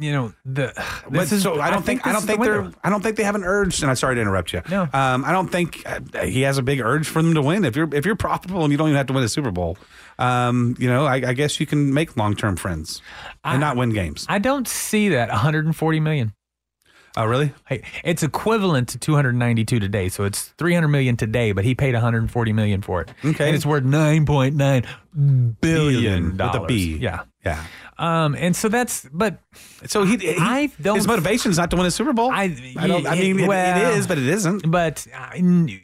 you 0.00 0.12
know 0.12 0.32
the. 0.44 0.72
This 1.10 1.30
is, 1.32 1.42
so 1.42 1.60
I 1.60 1.70
don't 1.70 1.84
think, 1.84 2.06
I 2.06 2.12
don't 2.12 2.20
is 2.22 2.26
the 2.26 2.32
think 2.32 2.42
they're. 2.44 2.70
I 2.82 2.90
don't 2.90 3.02
think 3.02 3.16
they 3.16 3.22
have 3.24 3.34
an 3.34 3.44
urge. 3.44 3.80
And 3.82 3.90
I'm 3.90 3.96
sorry 3.96 4.14
to 4.16 4.20
interrupt 4.20 4.52
you. 4.52 4.62
No. 4.70 4.88
um, 4.92 5.24
I 5.24 5.32
don't 5.32 5.48
think 5.48 5.82
uh, 5.86 6.24
he 6.24 6.42
has 6.42 6.58
a 6.58 6.62
big 6.62 6.80
urge 6.80 7.06
for 7.06 7.22
them 7.22 7.34
to 7.34 7.42
win. 7.42 7.64
If 7.64 7.76
you're 7.76 7.92
if 7.94 8.04
you're 8.06 8.16
profitable 8.16 8.62
and 8.64 8.72
you 8.72 8.78
don't 8.78 8.88
even 8.88 8.96
have 8.96 9.06
to 9.06 9.12
win 9.12 9.22
a 9.22 9.28
Super 9.28 9.50
Bowl, 9.50 9.76
um, 10.18 10.74
you 10.78 10.88
know, 10.88 11.04
I, 11.06 11.16
I 11.16 11.32
guess 11.34 11.60
you 11.60 11.66
can 11.66 11.92
make 11.94 12.16
long 12.16 12.34
term 12.34 12.56
friends 12.56 13.02
and 13.44 13.56
I- 13.56 13.58
not 13.58 13.76
win 13.76 13.90
games. 13.90 14.26
I 14.28 14.38
don't 14.38 14.66
see 14.66 15.10
that 15.10 15.28
140 15.28 16.00
million. 16.00 16.32
Oh, 17.16 17.24
really? 17.26 17.52
Hey, 17.68 17.82
it's 18.04 18.22
equivalent 18.22 18.88
to 18.90 18.98
292 18.98 19.78
today, 19.80 20.08
so 20.08 20.24
it's 20.24 20.48
300 20.58 20.88
million 20.88 21.16
today, 21.16 21.52
but 21.52 21.64
he 21.64 21.74
paid 21.74 21.94
140 21.94 22.52
million 22.52 22.82
for 22.82 23.00
it. 23.02 23.10
Okay. 23.24 23.46
and 23.46 23.56
it's 23.56 23.66
worth 23.66 23.84
9.9 23.84 25.56
billion 25.60 26.24
with 26.24 26.34
a 26.34 26.36
dollars. 26.36 26.68
B. 26.68 26.96
Yeah. 26.98 27.22
Yeah. 27.44 27.64
Um, 27.98 28.34
and 28.34 28.54
so 28.56 28.68
that's, 28.68 29.06
but 29.12 29.38
So 29.86 30.04
he, 30.04 30.16
he 30.18 30.36
I 30.38 30.70
don't- 30.80 30.96
his 30.96 31.06
motivation 31.06 31.50
is 31.50 31.58
not 31.58 31.70
to 31.70 31.76
win 31.76 31.86
a 31.86 31.90
Super 31.90 32.12
Bowl. 32.12 32.30
I- 32.30 32.74
I 32.76 32.86
don't. 32.86 33.06
I 33.06 33.14
mean, 33.14 33.40
it- 33.40 33.48
well- 33.48 33.92
it 33.92 33.98
is, 33.98 34.06
but 34.06 34.18
it 34.18 34.26
isn't. 34.28 34.70
But 34.70 35.06
I, 35.14 35.36
n- 35.36 35.80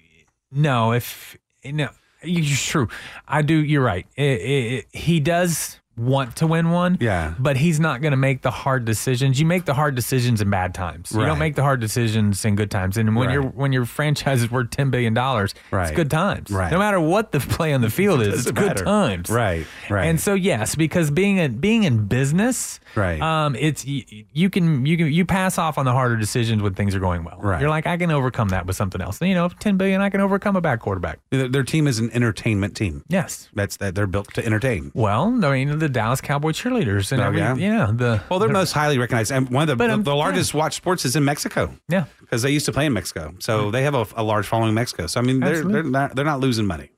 no, 0.53 0.93
if 0.93 1.37
no, 1.65 1.89
it's 2.23 2.65
true. 2.65 2.89
I 3.29 3.43
do. 3.43 3.55
You're 3.57 3.83
right. 3.85 4.07
It, 4.17 4.23
it- 4.23 4.87
he 4.93 5.21
does 5.21 5.79
want 5.97 6.37
to 6.37 6.47
win 6.47 6.71
one. 6.71 6.99
Yeah. 7.01 7.35
But 7.39 7.57
he's 7.57 7.81
not 7.81 8.01
going 8.03 8.11
to 8.13 8.17
make 8.17 8.43
the 8.43 8.51
hard 8.51 8.85
decisions. 8.85 9.41
You 9.41 9.47
make 9.47 9.65
the 9.65 9.75
hard 9.75 9.95
decisions 9.95 10.41
in 10.41 10.51
bad 10.51 10.75
times. 10.75 11.13
You 11.13 11.25
don't 11.25 11.39
make 11.39 11.55
the 11.57 11.63
hard 11.63 11.81
decisions 11.81 12.45
in 12.45 12.57
good 12.57 12.71
times. 12.71 12.97
And 12.97 13.17
when 13.17 13.29
Right. 13.29 13.33
your 13.35 13.43
when 13.43 13.73
your 13.73 13.85
franchise 13.87 14.43
is 14.43 14.51
worth 14.51 14.71
ten 14.71 14.91
billion 14.91 15.15
dollars, 15.15 15.55
Right. 15.71 15.89
it's 15.89 15.97
good 15.97 16.11
times. 16.11 16.51
Right. 16.51 16.71
No 16.71 16.79
matter 16.79 17.01
what 17.01 17.33
the 17.33 17.41
play 17.41 17.73
on 17.73 17.81
the 17.81 17.91
field 17.91 18.21
is, 18.21 18.29
it's 18.35 18.37
doesn't 18.51 18.55
good 18.55 18.85
times. 18.85 19.31
Right, 19.31 19.67
right. 19.91 20.07
And 20.07 20.21
so 20.21 20.35
yes, 20.35 20.75
because 20.75 21.11
being 21.11 21.39
in 21.39 21.59
being 21.59 21.85
in 21.85 22.07
business, 22.07 22.81
Right. 22.95 23.21
Um, 23.21 23.57
it's 23.57 23.85
you, 23.85 24.05
you 24.33 24.49
can 24.51 24.87
you 24.87 24.97
can 24.97 25.13
you 25.13 25.25
pass 25.27 25.59
off 25.59 25.77
on 25.79 25.85
the 25.85 25.93
harder 25.93 26.17
decisions 26.17 26.63
when 26.63 26.75
things 26.75 26.95
are 26.95 27.01
going 27.01 27.25
well. 27.25 27.39
Right. 27.41 27.61
You're 27.61 27.69
like 27.71 27.87
I 27.87 27.97
can 27.97 28.11
overcome 28.11 28.49
that 28.51 28.67
with 28.67 28.77
something 28.77 29.01
else. 29.01 29.21
You 29.21 29.35
know, 29.35 29.49
ten 29.49 29.77
billion, 29.77 30.01
I 30.01 30.09
can 30.11 30.21
overcome 30.21 30.57
a 30.57 30.61
bad 30.61 30.81
quarterback. 30.81 31.19
Their, 31.31 31.49
their 31.49 31.63
team 31.63 31.87
is 31.87 31.99
an 31.99 32.11
entertainment 32.13 32.75
team. 32.77 33.05
Yes. 33.09 33.49
That's 33.55 33.77
that 33.79 33.95
they're 33.95 34.07
built 34.07 34.33
to 34.35 34.45
entertain. 34.45 34.93
Well, 34.95 35.45
I 35.45 35.53
mean 35.53 35.79
the 35.87 35.93
Dallas 35.93 36.21
Cowboy 36.21 36.51
cheerleaders 36.51 37.13
and 37.13 37.21
Oh, 37.23 37.27
every, 37.27 37.39
yeah? 37.39 37.55
yeah 37.55 37.91
the 37.93 38.21
Well, 38.29 38.39
they're 38.39 38.49
most 38.49 38.73
highly 38.73 38.99
recognized, 38.99 39.31
and 39.33 39.49
one 39.51 39.69
of 39.69 39.79
the 39.79 39.87
the, 39.87 39.97
the 40.03 40.15
largest 40.17 40.53
watch 40.55 40.75
sports 40.75 41.05
is 41.05 41.15
in 41.17 41.25
Mexico. 41.25 41.73
yeah 41.89 42.05
because 42.21 42.43
they 42.43 42.51
used 42.51 42.67
to 42.67 42.73
play 42.73 42.87
in 42.87 42.93
Mexico, 42.93 43.35
so 43.39 43.71
they 43.71 43.83
have 43.83 43.95
a, 43.95 44.07
a 44.17 44.23
large 44.23 44.47
following 44.47 44.71
in 44.71 44.75
Mexico. 44.75 45.07
So 45.07 45.21
I 45.21 45.23
mean, 45.23 45.41
they're 45.41 45.51
Absolutely. 45.57 45.83
they're 45.83 45.91
not 45.91 46.17
they're 46.17 46.25
not 46.25 46.41
losing 46.41 46.67
money. 46.67 46.91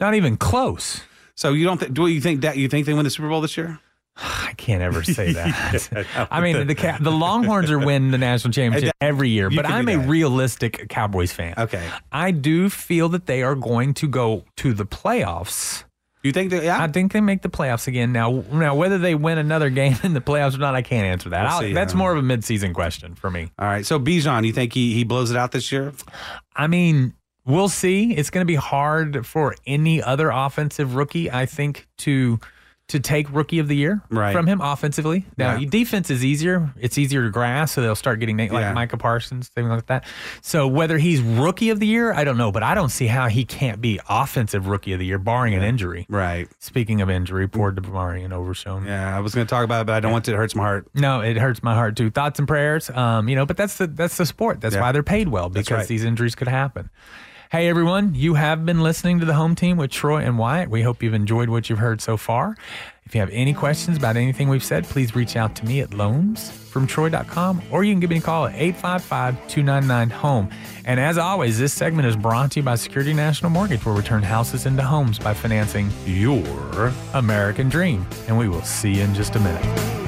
not 0.00 0.14
even 0.14 0.36
close. 0.36 1.00
So 1.34 1.52
you 1.52 1.64
don't 1.64 1.78
th- 1.78 1.92
do 1.92 2.06
you 2.06 2.20
think 2.20 2.40
that 2.42 2.56
you 2.56 2.68
think 2.68 2.86
they 2.86 2.94
win 2.94 3.04
the 3.04 3.10
Super 3.10 3.28
Bowl 3.28 3.40
this 3.40 3.56
year? 3.56 3.78
I 4.16 4.52
can't 4.56 4.82
ever 4.82 5.02
say 5.04 5.32
that. 5.38 6.28
I 6.30 6.40
mean, 6.40 6.66
the 6.66 6.74
Ca- 6.74 6.98
the 7.00 7.10
Longhorns 7.12 7.70
are 7.70 7.78
win 7.78 8.10
the 8.10 8.18
national 8.18 8.52
championship 8.58 8.92
every 9.00 9.28
year, 9.30 9.48
but 9.50 9.64
I'm 9.66 9.88
a 9.88 9.96
that. 9.96 10.08
realistic 10.08 10.88
Cowboys 10.88 11.32
fan. 11.32 11.54
Okay. 11.58 11.86
I 12.12 12.30
do 12.32 12.68
feel 12.70 13.08
that 13.10 13.26
they 13.26 13.42
are 13.42 13.54
going 13.54 13.94
to 13.94 14.08
go 14.08 14.44
to 14.56 14.72
the 14.74 14.84
playoffs. 14.86 15.84
You 16.22 16.32
think 16.32 16.50
that? 16.50 16.64
Yeah. 16.64 16.82
I 16.82 16.88
think 16.88 17.12
they 17.12 17.20
make 17.20 17.42
the 17.42 17.48
playoffs 17.48 17.86
again. 17.86 18.12
Now, 18.12 18.44
now 18.52 18.74
whether 18.74 18.98
they 18.98 19.14
win 19.14 19.38
another 19.38 19.70
game 19.70 19.96
in 20.02 20.14
the 20.14 20.20
playoffs 20.20 20.54
or 20.54 20.58
not, 20.58 20.74
I 20.74 20.82
can't 20.82 21.06
answer 21.06 21.28
that. 21.30 21.60
We'll 21.60 21.74
that's 21.74 21.94
more 21.94 22.12
of 22.12 22.18
a 22.18 22.26
midseason 22.26 22.74
question 22.74 23.14
for 23.14 23.30
me. 23.30 23.50
All 23.58 23.66
right. 23.66 23.86
So 23.86 24.00
Bijan, 24.00 24.44
you 24.44 24.52
think 24.52 24.72
he 24.72 24.94
he 24.94 25.04
blows 25.04 25.30
it 25.30 25.36
out 25.36 25.52
this 25.52 25.70
year? 25.70 25.92
I 26.56 26.66
mean, 26.66 27.14
we'll 27.46 27.68
see. 27.68 28.14
It's 28.14 28.30
going 28.30 28.44
to 28.44 28.50
be 28.50 28.56
hard 28.56 29.26
for 29.26 29.54
any 29.66 30.02
other 30.02 30.30
offensive 30.30 30.96
rookie, 30.96 31.30
I 31.30 31.46
think, 31.46 31.86
to 31.98 32.40
to 32.88 32.98
take 32.98 33.30
rookie 33.32 33.58
of 33.58 33.68
the 33.68 33.76
year 33.76 34.00
Right. 34.10 34.32
from 34.32 34.46
him 34.46 34.60
offensively. 34.62 35.26
Now, 35.36 35.56
Yeah. 35.56 35.68
defense 35.68 36.10
is 36.10 36.24
easier. 36.24 36.70
It's 36.80 36.96
easier 36.96 37.22
to 37.24 37.30
grasp, 37.30 37.74
so 37.74 37.82
they'll 37.82 37.94
start 37.94 38.18
getting 38.18 38.38
like 38.38 38.50
Yeah. 38.50 38.72
Micah 38.72 38.96
Parsons, 38.96 39.48
things 39.48 39.68
like 39.68 39.86
that. 39.86 40.04
So 40.40 40.66
whether 40.66 40.96
he's 40.98 41.20
rookie 41.20 41.68
of 41.70 41.80
the 41.80 41.86
year, 41.86 42.12
I 42.14 42.24
don't 42.24 42.38
know, 42.38 42.50
but 42.50 42.62
I 42.62 42.74
don't 42.74 42.88
see 42.88 43.06
how 43.06 43.28
he 43.28 43.44
can't 43.44 43.80
be 43.82 44.00
offensive 44.08 44.66
rookie 44.68 44.92
of 44.94 44.98
the 44.98 45.06
year, 45.06 45.18
barring 45.18 45.54
an 45.54 45.62
injury. 45.62 46.06
Right. 46.08 46.48
Speaking 46.60 47.00
of 47.02 47.10
injury, 47.10 47.46
poor 47.46 47.72
DeMarvion 47.72 48.32
Overshown. 48.32 48.86
Yeah. 48.86 49.14
I 49.16 49.20
was 49.20 49.34
going 49.34 49.46
to 49.46 49.50
talk 49.50 49.64
about 49.64 49.82
it, 49.82 49.86
but 49.86 49.94
I 49.94 50.00
don't 50.00 50.12
want 50.12 50.24
to. 50.24 50.32
It 50.32 50.36
hurts 50.36 50.54
my 50.54 50.62
heart. 50.64 50.88
No, 50.94 51.20
it 51.20 51.36
hurts 51.36 51.62
my 51.62 51.74
heart 51.74 51.94
too. 51.96 52.10
Thoughts 52.10 52.38
and 52.38 52.48
prayers. 52.48 52.88
Um, 52.90 53.28
you 53.28 53.36
know, 53.36 53.44
but 53.44 53.56
that's 53.58 53.76
the 53.76 53.86
that's 53.86 54.16
the 54.16 54.24
sport. 54.26 54.60
That's 54.62 54.74
Yeah. 54.74 54.80
why 54.80 54.92
they're 54.92 55.02
paid 55.02 55.28
well 55.28 55.50
because 55.50 55.70
right. 55.78 55.86
these 55.88 56.04
injuries 56.04 56.34
could 56.34 56.48
happen. 56.48 56.88
Hey 57.50 57.66
everyone, 57.70 58.14
you 58.14 58.34
have 58.34 58.66
been 58.66 58.82
listening 58.82 59.20
to 59.20 59.24
the 59.24 59.32
home 59.32 59.54
team 59.54 59.78
with 59.78 59.90
Troy 59.90 60.18
and 60.18 60.36
Wyatt. 60.36 60.68
We 60.68 60.82
hope 60.82 61.02
you've 61.02 61.14
enjoyed 61.14 61.48
what 61.48 61.70
you've 61.70 61.78
heard 61.78 62.02
so 62.02 62.18
far. 62.18 62.58
If 63.06 63.14
you 63.14 63.22
have 63.22 63.30
any 63.30 63.54
questions 63.54 63.96
about 63.96 64.18
anything 64.18 64.50
we've 64.50 64.62
said, 64.62 64.84
please 64.84 65.16
reach 65.16 65.34
out 65.34 65.56
to 65.56 65.64
me 65.64 65.80
at 65.80 65.88
loansfromtroy.com 65.88 67.62
or 67.70 67.84
you 67.84 67.94
can 67.94 68.00
give 68.00 68.10
me 68.10 68.18
a 68.18 68.20
call 68.20 68.44
at 68.48 68.54
855-299-HOME. 68.54 70.50
And 70.84 71.00
as 71.00 71.16
always, 71.16 71.58
this 71.58 71.72
segment 71.72 72.06
is 72.06 72.16
brought 72.16 72.50
to 72.52 72.60
you 72.60 72.64
by 72.64 72.74
Security 72.74 73.14
National 73.14 73.50
Mortgage, 73.50 73.82
where 73.86 73.94
we 73.94 74.02
turn 74.02 74.22
houses 74.22 74.66
into 74.66 74.82
homes 74.82 75.18
by 75.18 75.32
financing 75.32 75.90
Your 76.04 76.92
American 77.14 77.70
dream. 77.70 78.06
And 78.26 78.36
we 78.36 78.50
will 78.50 78.60
see 78.60 78.96
you 78.96 79.04
in 79.04 79.14
just 79.14 79.36
a 79.36 79.40
minute. 79.40 80.07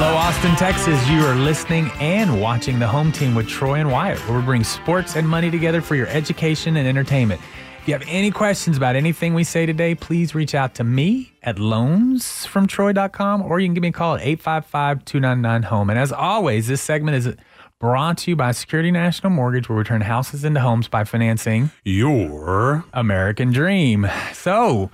Hello, 0.00 0.14
Austin, 0.14 0.54
Texas. 0.54 1.08
You 1.08 1.26
are 1.26 1.34
listening 1.34 1.90
and 1.98 2.40
watching 2.40 2.78
the 2.78 2.86
home 2.86 3.10
team 3.10 3.34
with 3.34 3.48
Troy 3.48 3.80
and 3.80 3.90
Wyatt, 3.90 4.20
where 4.28 4.38
we 4.38 4.44
bring 4.44 4.62
sports 4.62 5.16
and 5.16 5.28
money 5.28 5.50
together 5.50 5.80
for 5.80 5.96
your 5.96 6.06
education 6.06 6.76
and 6.76 6.86
entertainment. 6.86 7.40
If 7.80 7.88
you 7.88 7.94
have 7.94 8.04
any 8.06 8.30
questions 8.30 8.76
about 8.76 8.94
anything 8.94 9.34
we 9.34 9.42
say 9.42 9.66
today, 9.66 9.96
please 9.96 10.36
reach 10.36 10.54
out 10.54 10.76
to 10.76 10.84
me 10.84 11.32
at 11.42 11.56
loansfromtroy.com 11.56 13.42
or 13.42 13.58
you 13.58 13.66
can 13.66 13.74
give 13.74 13.82
me 13.82 13.88
a 13.88 13.92
call 13.92 14.14
at 14.14 14.20
855 14.20 15.04
299 15.04 15.62
home. 15.64 15.90
And 15.90 15.98
as 15.98 16.12
always, 16.12 16.68
this 16.68 16.80
segment 16.80 17.16
is 17.16 17.34
brought 17.80 18.18
to 18.18 18.30
you 18.30 18.36
by 18.36 18.52
Security 18.52 18.92
National 18.92 19.30
Mortgage, 19.30 19.68
where 19.68 19.78
we 19.78 19.82
turn 19.82 20.02
houses 20.02 20.44
into 20.44 20.60
homes 20.60 20.86
by 20.86 21.02
financing 21.02 21.72
your 21.82 22.84
American 22.92 23.50
Dream. 23.50 24.06
So, 24.32 24.92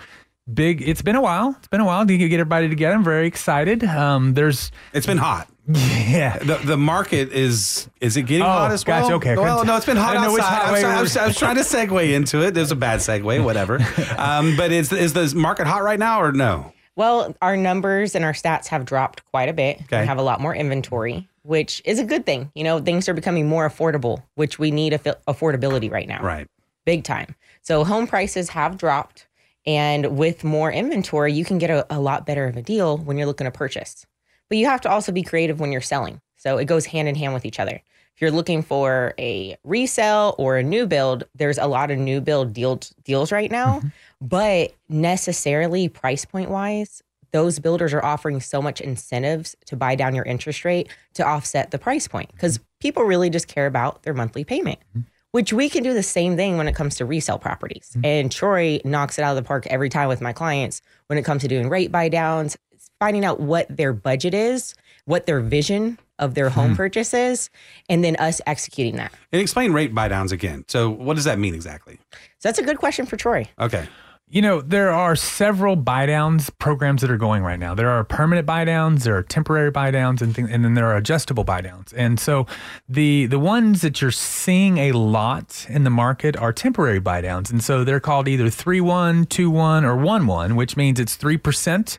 big, 0.52 0.86
it's 0.86 1.02
been 1.02 1.16
a 1.16 1.22
while. 1.22 1.54
It's 1.58 1.68
been 1.68 1.80
a 1.80 1.84
while 1.84 2.06
to 2.06 2.16
get 2.18 2.32
everybody 2.32 2.68
together. 2.68 2.94
I'm 2.94 3.04
very 3.04 3.26
excited. 3.26 3.84
Um, 3.84 4.34
there's, 4.34 4.70
it's 4.92 5.06
been 5.06 5.18
hot. 5.18 5.48
yeah. 5.68 6.38
The 6.40 6.56
the 6.62 6.76
market 6.76 7.32
is 7.32 7.88
is 7.98 8.18
it 8.18 8.22
getting 8.24 8.42
Oh, 8.42 8.50
hot 8.50 8.70
as 8.72 8.84
well? 8.84 9.00
gotcha, 9.02 9.14
okay. 9.14 9.34
Well, 9.34 9.64
no, 9.64 9.76
it's 9.78 9.86
been 9.86 9.96
hot 9.96 10.12
didn't 10.12 10.24
outside. 10.26 10.42
hot 10.42 10.62
I 10.66 10.70
was, 10.72 10.74
way 10.74 10.80
trying- 10.82 10.98
I, 10.98 11.00
was, 11.00 11.16
I 11.16 11.26
was 11.26 11.38
trying 11.38 11.56
to 11.56 11.62
segue 11.62 12.12
into 12.12 12.42
it. 12.46 12.52
There's 12.52 12.70
a 12.70 12.76
bad 12.76 13.00
segue, 13.00 13.42
whatever. 13.42 13.78
um, 14.18 14.58
but 14.58 14.72
is 14.72 14.92
is 14.92 15.14
the 15.14 15.32
market 15.34 15.66
hot 15.66 15.82
right 15.82 15.98
now 15.98 16.20
or 16.20 16.32
no? 16.32 16.74
Well, 16.96 17.34
our 17.40 17.56
numbers 17.56 18.14
and 18.14 18.26
our 18.26 18.34
stats 18.34 18.66
have 18.68 18.84
dropped 18.84 19.24
quite 19.30 19.48
a 19.48 19.54
bit. 19.54 19.80
Okay. 19.84 20.02
We 20.02 20.06
have 20.06 20.18
a 20.18 20.22
lot 20.22 20.40
more 20.42 20.54
inventory, 20.54 21.28
which 21.44 21.80
is 21.86 21.98
a 21.98 22.04
good 22.04 22.26
thing. 22.26 22.52
You 22.54 22.62
know, 22.64 22.78
things 22.78 23.08
are 23.08 23.14
becoming 23.14 23.48
more 23.48 23.68
affordable, 23.68 24.22
which 24.34 24.58
we 24.58 24.70
need 24.70 24.92
affi- 24.92 25.16
affordability 25.26 25.90
right 25.90 26.06
now. 26.06 26.22
Right. 26.22 26.46
Big 26.84 27.04
time. 27.04 27.34
So 27.62 27.84
home 27.84 28.06
prices 28.06 28.50
have 28.50 28.76
dropped. 28.76 29.26
And 29.66 30.16
with 30.16 30.44
more 30.44 30.70
inventory, 30.70 31.32
you 31.32 31.44
can 31.44 31.58
get 31.58 31.70
a, 31.70 31.86
a 31.94 32.00
lot 32.00 32.26
better 32.26 32.46
of 32.46 32.56
a 32.56 32.62
deal 32.62 32.98
when 32.98 33.16
you're 33.16 33.26
looking 33.26 33.46
to 33.46 33.50
purchase. 33.50 34.06
But 34.48 34.58
you 34.58 34.66
have 34.66 34.80
to 34.82 34.90
also 34.90 35.10
be 35.10 35.22
creative 35.22 35.60
when 35.60 35.72
you're 35.72 35.80
selling. 35.80 36.20
So 36.36 36.58
it 36.58 36.66
goes 36.66 36.86
hand 36.86 37.08
in 37.08 37.14
hand 37.14 37.32
with 37.32 37.46
each 37.46 37.58
other. 37.58 37.80
If 38.14 38.20
you're 38.20 38.30
looking 38.30 38.62
for 38.62 39.14
a 39.18 39.56
resale 39.64 40.36
or 40.38 40.56
a 40.58 40.62
new 40.62 40.86
build, 40.86 41.24
there's 41.34 41.58
a 41.58 41.66
lot 41.66 41.90
of 41.90 41.98
new 41.98 42.20
build 42.20 42.52
deal, 42.52 42.80
deals 43.02 43.32
right 43.32 43.50
now. 43.50 43.78
Mm-hmm. 43.78 43.88
But 44.20 44.74
necessarily, 44.88 45.88
price 45.88 46.24
point 46.24 46.50
wise, 46.50 47.02
those 47.32 47.58
builders 47.58 47.92
are 47.92 48.04
offering 48.04 48.40
so 48.40 48.62
much 48.62 48.80
incentives 48.80 49.56
to 49.66 49.74
buy 49.74 49.96
down 49.96 50.14
your 50.14 50.24
interest 50.24 50.64
rate 50.64 50.88
to 51.14 51.26
offset 51.26 51.72
the 51.72 51.78
price 51.78 52.06
point 52.06 52.30
because 52.30 52.58
mm-hmm. 52.58 52.66
people 52.78 53.02
really 53.02 53.30
just 53.30 53.48
care 53.48 53.66
about 53.66 54.04
their 54.04 54.14
monthly 54.14 54.44
payment. 54.44 54.78
Mm-hmm. 54.90 55.08
Which 55.34 55.52
we 55.52 55.68
can 55.68 55.82
do 55.82 55.92
the 55.92 56.02
same 56.04 56.36
thing 56.36 56.58
when 56.58 56.68
it 56.68 56.76
comes 56.76 56.94
to 56.94 57.04
resale 57.04 57.40
properties. 57.40 57.90
Mm-hmm. 57.90 58.04
And 58.04 58.30
Troy 58.30 58.78
knocks 58.84 59.18
it 59.18 59.22
out 59.22 59.36
of 59.36 59.42
the 59.42 59.44
park 59.44 59.66
every 59.66 59.88
time 59.88 60.06
with 60.06 60.20
my 60.20 60.32
clients 60.32 60.80
when 61.08 61.18
it 61.18 61.24
comes 61.24 61.42
to 61.42 61.48
doing 61.48 61.68
rate 61.68 61.90
buy 61.90 62.08
downs, 62.08 62.56
finding 63.00 63.24
out 63.24 63.40
what 63.40 63.66
their 63.68 63.92
budget 63.92 64.32
is, 64.32 64.76
what 65.06 65.26
their 65.26 65.40
vision 65.40 65.98
of 66.20 66.34
their 66.36 66.50
home 66.50 66.70
hmm. 66.70 66.76
purchase 66.76 67.12
is, 67.12 67.50
and 67.88 68.04
then 68.04 68.14
us 68.20 68.40
executing 68.46 68.94
that. 68.94 69.12
And 69.32 69.42
explain 69.42 69.72
rate 69.72 69.92
buy 69.92 70.06
downs 70.06 70.30
again. 70.30 70.66
So 70.68 70.88
what 70.88 71.14
does 71.14 71.24
that 71.24 71.40
mean 71.40 71.52
exactly? 71.52 71.98
So 72.12 72.48
that's 72.48 72.60
a 72.60 72.62
good 72.62 72.78
question 72.78 73.04
for 73.04 73.16
Troy. 73.16 73.48
Okay. 73.58 73.88
You 74.34 74.42
know, 74.42 74.60
there 74.60 74.90
are 74.90 75.14
several 75.14 75.76
buy 75.76 76.06
downs 76.06 76.50
programs 76.50 77.02
that 77.02 77.10
are 77.12 77.16
going 77.16 77.44
right 77.44 77.60
now. 77.60 77.72
There 77.76 77.88
are 77.88 78.02
permanent 78.02 78.48
buy 78.48 78.64
downs, 78.64 79.04
there 79.04 79.16
are 79.16 79.22
temporary 79.22 79.70
buy 79.70 79.92
downs, 79.92 80.20
and, 80.20 80.34
things, 80.34 80.50
and 80.50 80.64
then 80.64 80.74
there 80.74 80.86
are 80.86 80.96
adjustable 80.96 81.44
buy 81.44 81.60
downs. 81.60 81.92
And 81.92 82.18
so 82.18 82.48
the 82.88 83.26
the 83.26 83.38
ones 83.38 83.80
that 83.82 84.02
you're 84.02 84.10
seeing 84.10 84.78
a 84.78 84.90
lot 84.90 85.64
in 85.68 85.84
the 85.84 85.90
market 85.90 86.36
are 86.36 86.52
temporary 86.52 86.98
buy 86.98 87.20
downs. 87.20 87.52
And 87.52 87.62
so 87.62 87.84
they're 87.84 88.00
called 88.00 88.26
either 88.26 88.50
3 88.50 88.80
1, 88.80 89.26
2 89.26 89.50
1, 89.52 89.84
or 89.84 89.96
1 89.96 90.26
1, 90.26 90.56
which 90.56 90.76
means 90.76 90.98
it's 90.98 91.16
3% 91.16 91.98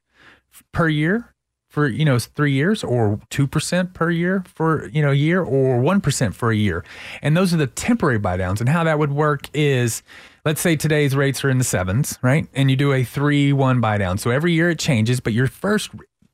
per 0.74 0.90
year 0.90 1.34
for 1.70 1.88
you 1.88 2.04
know 2.04 2.20
three 2.20 2.52
years 2.52 2.84
or 2.84 3.18
2% 3.32 3.94
per 3.94 4.10
year 4.10 4.44
for 4.54 4.90
you 4.90 5.02
know 5.02 5.12
a 5.12 5.14
year 5.14 5.42
or 5.42 5.82
1% 5.82 6.34
for 6.34 6.52
a 6.52 6.56
year 6.56 6.86
and 7.22 7.36
those 7.36 7.54
are 7.54 7.58
the 7.58 7.68
temporary 7.68 8.18
buy 8.18 8.38
downs 8.38 8.62
and 8.62 8.70
how 8.70 8.84
that 8.86 8.98
would 8.98 9.12
work 9.12 9.50
is 9.54 10.02
let's 10.46 10.62
say 10.62 10.76
today's 10.76 11.16
rates 11.16 11.44
are 11.44 11.50
in 11.50 11.58
the 11.58 11.64
sevens 11.64 12.18
right 12.22 12.48
and 12.54 12.70
you 12.70 12.76
do 12.78 12.94
a 12.94 13.04
3-1 13.04 13.82
buy 13.82 13.98
down 13.98 14.18
so 14.18 14.30
every 14.32 14.54
year 14.54 14.70
it 14.70 14.80
changes 14.80 15.20
but 15.20 15.34
your 15.34 15.48
first 15.48 15.90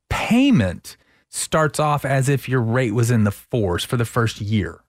payment 0.10 0.98
starts 1.30 1.80
off 1.80 2.03
as 2.06 2.27
if 2.30 2.48
your 2.50 2.62
rate 2.62 2.94
was 2.94 3.10
in 3.10 3.24
the 3.24 3.32
fours 3.32 3.84
for 3.84 3.98
the 3.98 4.06
first 4.06 4.41
year 4.41 4.84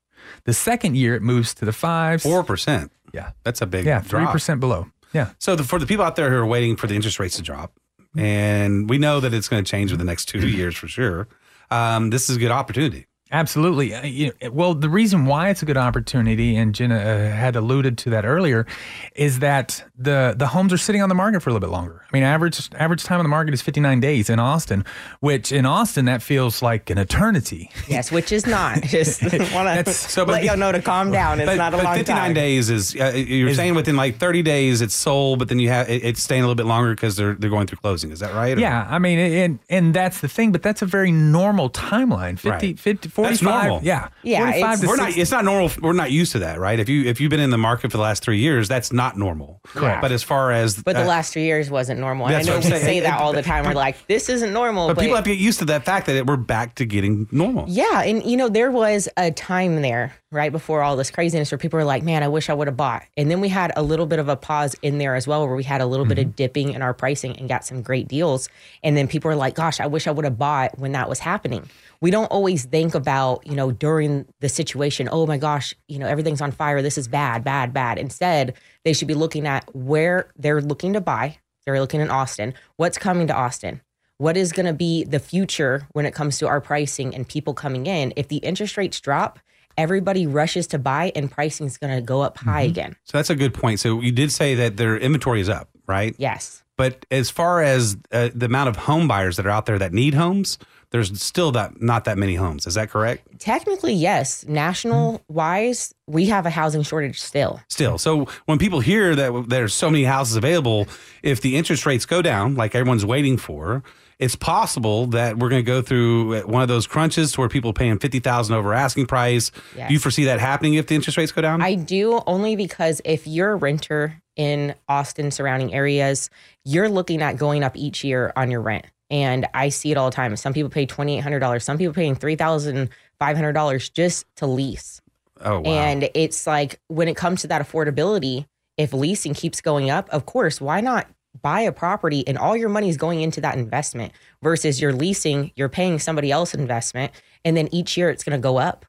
the 0.45 0.53
second 0.53 0.97
year 0.97 1.15
it 1.15 1.23
moves 1.23 1.55
to 1.55 1.65
the 1.65 1.73
fives 1.73 2.23
Four 2.23 2.43
percent. 2.45 2.91
yeah 3.13 3.31
That's 3.45 3.61
a 3.63 3.67
big 3.67 3.85
yeah 3.87 4.01
drop. 4.07 4.35
3% 4.35 4.61
below 4.61 4.87
yeah 5.13 5.31
So 5.39 5.55
the, 5.57 5.63
for 5.65 5.79
the 5.79 5.87
people 5.87 6.05
out 6.05 6.17
there 6.17 6.31
who 6.31 6.37
are 6.37 6.47
waiting 6.47 6.77
for 6.77 6.87
the 6.87 6.95
interest 6.97 7.19
rates 7.21 7.37
to 7.37 7.43
drop, 7.43 7.73
and 8.17 8.89
we 8.91 8.99
know 8.99 9.21
that 9.21 9.33
it's 9.33 9.49
going 9.49 9.63
to 9.65 9.71
change 9.71 9.93
over 9.93 9.99
the 9.99 10.05
next 10.05 10.27
two 10.27 10.47
years 10.49 10.75
for 10.77 10.89
sure. 10.89 11.29
Um, 11.71 12.11
this 12.11 12.29
is 12.29 12.37
a 12.37 12.39
good 12.41 12.51
opportunity. 12.51 13.07
Absolutely. 13.33 13.95
Uh, 13.95 14.05
you 14.05 14.33
know, 14.43 14.51
well, 14.51 14.75
the 14.75 14.91
reason 14.91 15.25
why 15.25 15.49
it's 15.49 15.63
a 15.63 15.65
good 15.65 15.79
opportunity, 15.79 16.55
and 16.55 16.75
Jenna 16.75 16.97
uh, 16.99 17.31
had 17.35 17.57
alluded 17.57 17.97
to 17.99 18.11
that 18.11 18.27
earlier, 18.27 18.67
is 19.15 19.39
that 19.39 19.83
the 19.97 20.35
the 20.37 20.49
homes 20.49 20.73
are 20.73 20.77
sitting 20.79 21.01
on 21.03 21.09
the 21.09 21.15
market 21.15 21.41
for 21.43 21.49
a 21.49 21.53
little 21.55 21.67
bit 21.67 21.73
longer. 21.73 22.03
I 22.13 22.15
mean, 22.17 22.23
average 22.25 22.69
average 22.75 23.03
time 23.05 23.19
on 23.21 23.25
the 23.25 23.31
market 23.31 23.55
is 23.55 23.63
59 23.63 24.01
days 24.01 24.29
in 24.29 24.39
Austin, 24.39 24.85
which 25.21 25.51
in 25.51 25.65
Austin 25.65 26.05
that 26.05 26.23
feels 26.23 26.61
like 26.63 26.91
an 26.91 26.99
eternity. 26.99 27.71
Yes, 27.89 28.13
which 28.13 28.33
is 28.33 28.47
not. 28.47 28.83
Just 28.93 29.23
want 29.23 29.87
to 29.87 29.93
so, 29.93 30.25
let 30.25 30.45
y'all 30.45 30.57
know 30.57 30.73
to 30.73 30.81
calm 30.81 31.11
down. 31.11 31.41
It's 31.41 31.47
But, 31.47 31.57
not 31.57 31.75
a 31.75 31.79
but 31.79 31.85
long 31.85 31.97
59 31.97 32.17
time. 32.19 32.35
days 32.35 32.71
is 32.71 32.95
uh, 32.95 33.13
you're 33.15 33.49
Is- 33.51 33.57
saying 33.57 33.75
within 33.75 33.97
like 33.97 34.17
30 34.19 34.43
days 34.43 34.81
it's 34.83 34.95
sold, 34.95 35.39
but 35.39 35.49
then 35.49 35.59
you 35.59 35.69
have 35.71 35.89
it, 35.91 36.05
it's 36.05 36.23
staying 36.23 36.43
a 36.43 36.47
little 36.47 36.55
bit 36.55 36.67
longer 36.67 36.95
because 36.95 37.17
they're 37.17 37.35
they're 37.35 37.51
going 37.51 37.67
through 37.67 37.79
closing. 37.79 38.11
Is 38.13 38.21
that 38.21 38.35
right? 38.35 38.57
Or- 38.57 38.61
Yeah, 38.61 38.87
I 38.91 38.99
mean, 38.99 39.19
and 39.19 39.59
and 39.71 39.95
that's 39.95 40.21
the 40.21 40.29
thing, 40.29 40.53
but 40.53 40.63
that's 40.63 40.83
a 40.83 40.87
very 40.87 41.11
normal 41.13 41.71
timeline. 41.71 42.39
50, 42.39 42.49
Right. 42.51 42.79
50 42.79 43.09
45. 43.23 43.31
That's 43.31 43.43
normal. 43.63 43.81
Yeah, 43.83 44.09
Yeah, 44.23 44.39
45 44.45 44.57
it's- 44.63 44.81
to 44.81 44.87
We're 44.89 44.97
not. 44.97 45.17
It's 45.17 45.31
not 45.31 45.45
normal. 45.45 45.71
We're 45.81 45.93
not 45.93 46.11
used 46.11 46.33
to 46.33 46.39
that, 46.41 46.59
right? 46.59 46.79
If 46.79 46.89
you 46.89 47.05
if 47.05 47.21
you've 47.21 47.31
been 47.31 47.41
in 47.41 47.51
the 47.51 47.59
market 47.59 47.91
for 47.91 47.97
the 47.97 48.03
last 48.03 48.23
three 48.23 48.39
years, 48.39 48.69
that's 48.69 48.93
not 48.93 49.17
normal. 49.17 49.61
Correct. 49.67 50.01
But 50.03 50.13
as 50.13 50.23
far 50.23 50.53
as 50.53 50.83
But 50.83 50.95
the 50.97 51.03
uh, 51.03 51.07
last 51.07 51.33
three 51.33 51.45
years 51.45 51.71
wasn't 51.71 52.01
normal. 52.01 52.27
And 52.27 52.35
I 52.37 52.39
That's 52.39 52.49
know 52.49 52.55
what 52.57 52.65
we 52.65 52.73
I'm 52.73 52.79
say 52.81 52.85
saying. 52.87 53.03
that 53.05 53.21
all 53.21 53.33
the 53.33 53.43
time. 53.43 53.65
We're 53.65 53.73
like, 53.75 54.07
this 54.07 54.29
isn't 54.29 54.53
normal. 54.53 54.89
but 54.89 54.99
people 54.99 55.17
have 55.17 55.25
to 55.25 55.31
get 55.31 55.39
used 55.39 55.59
to 55.61 55.65
that 55.67 55.85
fact 55.85 56.07
that 56.07 56.17
it, 56.17 56.27
we're 56.27 56.37
back 56.37 56.75
to 56.77 56.85
getting 56.85 57.29
normal. 57.31 57.65
Yeah, 57.69 58.03
and 58.03 58.25
you 58.25 58.37
know 58.37 58.49
there 58.49 58.71
was 58.71 59.09
a 59.17 59.31
time 59.31 59.83
there 59.83 60.15
right 60.33 60.51
before 60.51 60.83
all 60.83 60.97
this 60.97 61.11
craziness 61.11 61.51
where 61.51 61.59
people 61.59 61.79
were 61.79 61.85
like, 61.85 62.03
"Man, 62.03 62.23
I 62.23 62.29
wish 62.29 62.51
I 62.51 62.55
would 62.55 62.67
have 62.67 62.77
bought." 62.77 63.05
And 63.17 63.31
then 63.31 63.41
we 63.41 63.49
had 63.49 63.73
a 63.77 63.83
little 63.83 64.07
bit 64.07 64.19
of 64.19 64.29
a 64.29 64.37
pause 64.37 64.75
in 64.83 64.99
there 64.99 65.15
as 65.15 65.27
well, 65.27 65.47
where 65.47 65.57
we 65.57 65.65
had 65.65 65.81
a 65.81 65.87
little 65.87 66.07
bit 66.07 66.19
of 66.19 66.27
mm-hmm. 66.27 66.37
dipping 66.37 66.73
in 66.73 66.83
our 66.83 66.95
pricing 66.95 67.37
and 67.37 67.49
got 67.49 67.65
some 67.65 67.83
great 67.83 68.09
deals. 68.09 68.49
And 68.83 68.97
then 68.97 69.07
people 69.09 69.29
were 69.29 69.37
like, 69.37 69.55
"Gosh, 69.55 69.81
I 69.81 69.87
wish 69.87 70.07
I 70.07 70.11
would 70.11 70.25
have 70.25 70.39
bought 70.39 70.79
when 70.79 70.93
that 70.93 71.09
was 71.09 71.19
happening." 71.19 71.69
We 72.01 72.11
don't 72.11 72.27
always 72.27 72.65
think 72.65 72.95
about 72.95 73.47
you 73.47 73.55
know 73.55 73.71
during 73.71 74.27
the 74.41 74.49
situation. 74.49 75.09
Oh 75.13 75.27
my 75.27 75.39
gosh, 75.39 75.75
you 75.89 75.99
know 75.99 76.07
everything's 76.07 76.41
on 76.41 76.53
fire. 76.53 76.83
This 76.83 76.99
is 76.99 77.09
bad, 77.09 77.45
bad, 77.45 77.73
bad. 77.73 77.99
Instead, 77.99 78.55
they 78.85 78.93
should 78.93 79.09
be 79.09 79.15
looking 79.15 79.47
at 79.47 79.65
where 79.75 80.31
they're 80.37 80.63
looking 80.63 80.95
to 80.95 81.01
buy. 81.01 81.39
They're 81.65 81.81
looking 81.81 82.01
in 82.01 82.11
Austin. 82.11 82.55
What's 82.77 82.99
coming 82.99 83.29
to 83.29 83.35
Austin? 83.35 83.83
what 84.23 84.37
is 84.37 84.53
going 84.53 84.67
to 84.67 84.73
be 84.73 85.03
the 85.03 85.19
future 85.19 85.89
when 85.95 86.07
it 86.07 86.15
comes 86.15 86.39
to 86.39 86.47
our 86.47 86.61
pricing 86.61 87.13
and 87.13 87.27
people 87.27 87.55
coming 87.55 87.87
in 87.87 88.13
if 88.15 88.29
the 88.29 88.37
interest 88.37 88.77
rates 88.77 89.01
drop 89.01 89.41
everybody 89.77 90.27
rushes 90.27 90.67
to 90.69 90.79
buy 90.79 91.13
and 91.15 91.31
pricing 91.31 91.67
is 91.67 91.79
going 91.79 91.95
to 91.95 92.01
go 92.03 92.21
up 92.21 92.39
high 92.39 92.63
again 92.63 92.97
So 93.05 93.19
that's 93.19 93.31
a 93.31 93.35
good 93.37 93.55
point. 93.55 93.81
So 93.81 94.01
you 94.01 94.13
did 94.13 94.33
say 94.33 94.55
that 94.57 94.77
their 94.77 94.97
inventory 94.97 95.41
is 95.41 95.49
up, 95.49 95.69
right? 95.87 96.15
yes 96.19 96.63
But 96.77 97.07
as 97.11 97.31
far 97.31 97.63
as 97.63 97.97
uh, 98.11 98.31
the 98.35 98.47
amount 98.47 98.69
of 98.71 98.77
home 98.77 99.07
buyers 99.09 99.37
that 99.37 99.47
are 99.47 99.51
out 99.51 99.67
there 99.67 99.79
that 99.79 99.93
need 99.93 100.15
homes, 100.15 100.59
there's 100.91 101.23
still 101.23 101.53
that 101.53 101.81
not 101.81 102.05
that 102.05 102.19
many 102.19 102.35
homes. 102.35 102.67
Is 102.67 102.75
that 102.75 102.91
correct? 102.91 103.27
technically 103.39 103.93
yes 103.95 104.45
national 104.47 105.21
wise 105.29 105.93
we 106.07 106.27
have 106.27 106.47
a 106.47 106.51
housing 106.51 106.83
shortage 106.83 107.19
still 107.21 107.61
Still, 107.69 107.99
so 107.99 108.27
when 108.45 108.59
people 108.59 108.81
hear 108.81 109.17
that 109.17 109.49
there's 109.49 109.75
so 109.75 109.91
many 109.91 110.05
houses 110.05 110.37
available, 110.37 110.87
if 111.23 111.41
the 111.41 111.57
interest 111.57 111.87
rates 111.87 112.07
go 112.07 112.23
down, 112.23 112.55
like 112.55 112.75
everyone's 112.75 113.05
waiting 113.07 113.37
for, 113.37 113.83
it's 114.19 114.37
possible 114.37 115.07
that 115.09 115.39
we're 115.39 115.49
going 115.49 115.63
to 115.63 115.67
go 115.67 115.83
through 115.83 116.35
uh, 116.37 116.41
one 116.43 116.63
of 116.63 116.69
those 116.69 116.87
crunches 116.87 117.33
to 117.33 117.41
where 117.41 117.49
people 117.49 117.71
are 117.71 117.75
paying 117.75 117.99
fifty 117.99 118.21
thousand 118.21 118.55
over 118.55 118.73
asking 118.75 119.07
price. 119.07 119.51
Yes. 119.77 119.89
Do 119.89 119.95
you 119.95 120.01
foresee 120.01 120.25
that 120.25 120.41
happening 120.41 120.75
if 120.75 120.87
the 120.87 120.95
interest 120.95 121.17
rates 121.19 121.33
go 121.33 121.43
down? 121.43 121.63
I 121.63 121.75
do 121.75 122.23
only 122.27 122.57
because 122.57 123.01
if 123.05 123.27
you're 123.27 123.53
a 123.53 123.57
renter 123.57 124.21
in 124.37 124.75
Austin 124.89 125.31
surrounding 125.31 125.75
areas, 125.75 126.31
you're 126.65 126.89
looking 126.89 127.21
at 127.23 127.37
going 127.37 127.63
up 127.63 127.77
each 127.77 128.03
year 128.05 128.33
on 128.37 128.51
your 128.51 128.61
rent. 128.63 128.87
And 129.11 129.47
I 129.53 129.69
see 129.69 129.91
it 129.91 129.99
all 129.99 130.09
the 130.09 130.17
time. 130.17 130.35
Some 130.37 130.55
people 130.55 130.71
pay 130.71 130.87
twenty 130.87 131.19
eight 131.19 131.21
hundred 131.21 131.41
dollars. 131.41 131.65
Some 131.65 131.77
people 131.79 131.93
paying 131.93 132.15
three 132.15 132.37
thousand 132.37 132.89
five 133.19 133.37
hundred 133.37 133.53
dollars 133.53 133.91
just 133.91 134.25
to 134.37 134.47
lease. 134.47 135.01
oh 135.43 135.61
wow! 135.61 135.71
And 135.71 136.09
it's 136.15 136.47
like 136.47 136.81
when 136.89 137.09
it 137.09 137.17
comes 137.17 137.43
to 137.43 137.49
that 137.49 137.61
affordability, 137.61 138.47
if 138.79 138.95
leasing 138.95 139.35
keeps 139.35 139.61
going 139.61 139.91
up, 139.91 140.09
of 140.11 140.25
course, 140.25 140.61
why 140.63 140.81
not 140.81 141.07
buy 141.41 141.61
a 141.63 141.73
property 141.73 142.27
and 142.27 142.37
all 142.37 142.57
your 142.57 142.69
money 142.69 142.89
is 142.89 142.97
going 142.97 143.23
into 143.23 143.41
that 143.41 143.57
investment 143.57 144.13
versus 144.43 144.81
you're 144.81 144.93
leasing, 144.93 145.53
you're 145.57 145.69
paying 145.69 145.99
somebody 145.99 146.31
else 146.31 146.55
investment, 146.55 147.13
and 147.45 147.57
then 147.57 147.69
each 147.73 147.97
year 147.97 148.11
it's 148.11 148.25
going 148.25 148.39
to 148.39 148.43
go 148.43 148.59
up. 148.59 148.85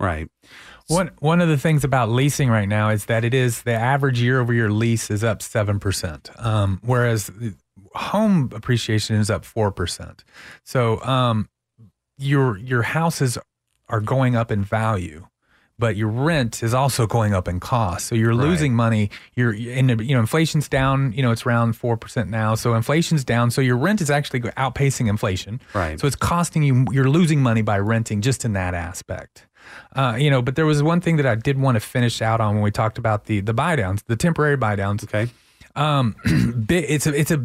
right. 0.00 0.28
One 0.88 1.10
one 1.18 1.40
of 1.40 1.48
the 1.48 1.58
things 1.58 1.82
about 1.82 2.10
leasing 2.10 2.48
right 2.48 2.68
now 2.68 2.90
is 2.90 3.06
that 3.06 3.24
it 3.24 3.34
is 3.34 3.62
the 3.62 3.72
average 3.72 4.20
year 4.20 4.40
over 4.40 4.52
year 4.52 4.70
lease 4.70 5.10
is 5.10 5.24
up 5.24 5.42
seven 5.42 5.80
percent, 5.80 6.30
um, 6.36 6.80
whereas 6.84 7.30
home 7.94 8.50
appreciation 8.54 9.16
is 9.16 9.28
up 9.28 9.44
four 9.44 9.72
percent. 9.72 10.24
So 10.64 11.02
um, 11.02 11.48
your 12.18 12.58
your 12.58 12.82
houses 12.82 13.36
are 13.88 14.00
going 14.00 14.36
up 14.36 14.52
in 14.52 14.62
value, 14.62 15.26
but 15.78 15.96
your 15.96 16.08
rent 16.08 16.62
is 16.62 16.72
also 16.74 17.06
going 17.06 17.34
up 17.34 17.48
in 17.48 17.60
cost. 17.60 18.06
So 18.06 18.14
you're 18.14 18.30
Right. 18.30 18.48
losing 18.48 18.74
money. 18.74 19.10
You're 19.34 19.52
in 19.52 19.88
you 19.88 20.14
know 20.14 20.20
inflation's 20.20 20.68
down. 20.68 21.12
You 21.12 21.22
know 21.22 21.30
it's 21.32 21.44
around 21.46 21.74
four 21.74 21.96
percent 21.96 22.30
now. 22.30 22.54
So 22.54 22.74
inflation's 22.74 23.24
down. 23.24 23.50
So 23.50 23.60
your 23.60 23.76
rent 23.76 24.00
is 24.00 24.10
actually 24.10 24.40
outpacing 24.40 25.08
inflation. 25.08 25.60
Right. 25.74 26.00
So 26.00 26.06
it's 26.06 26.16
costing 26.16 26.62
you. 26.62 26.86
You're 26.92 27.10
losing 27.10 27.42
money 27.42 27.62
by 27.62 27.78
renting 27.78 28.20
just 28.22 28.44
in 28.44 28.52
that 28.54 28.74
aspect. 28.74 29.46
Uh, 29.94 30.16
you 30.18 30.30
know, 30.30 30.40
but 30.42 30.54
there 30.56 30.66
was 30.66 30.82
one 30.82 31.00
thing 31.00 31.16
that 31.16 31.26
I 31.26 31.34
did 31.34 31.58
want 31.58 31.74
to 31.76 31.80
finish 31.80 32.22
out 32.22 32.40
on 32.40 32.54
when 32.54 32.62
we 32.62 32.70
talked 32.70 32.98
about 32.98 33.24
the 33.26 33.40
the 33.40 33.52
buy 33.54 33.76
downs, 33.76 34.02
the 34.06 34.16
temporary 34.16 34.56
buy 34.56 34.76
downs. 34.76 35.04
Okay. 35.04 35.28
Um, 35.74 36.14
it's 36.70 37.06
a 37.06 37.12
it's 37.18 37.30
a 37.30 37.42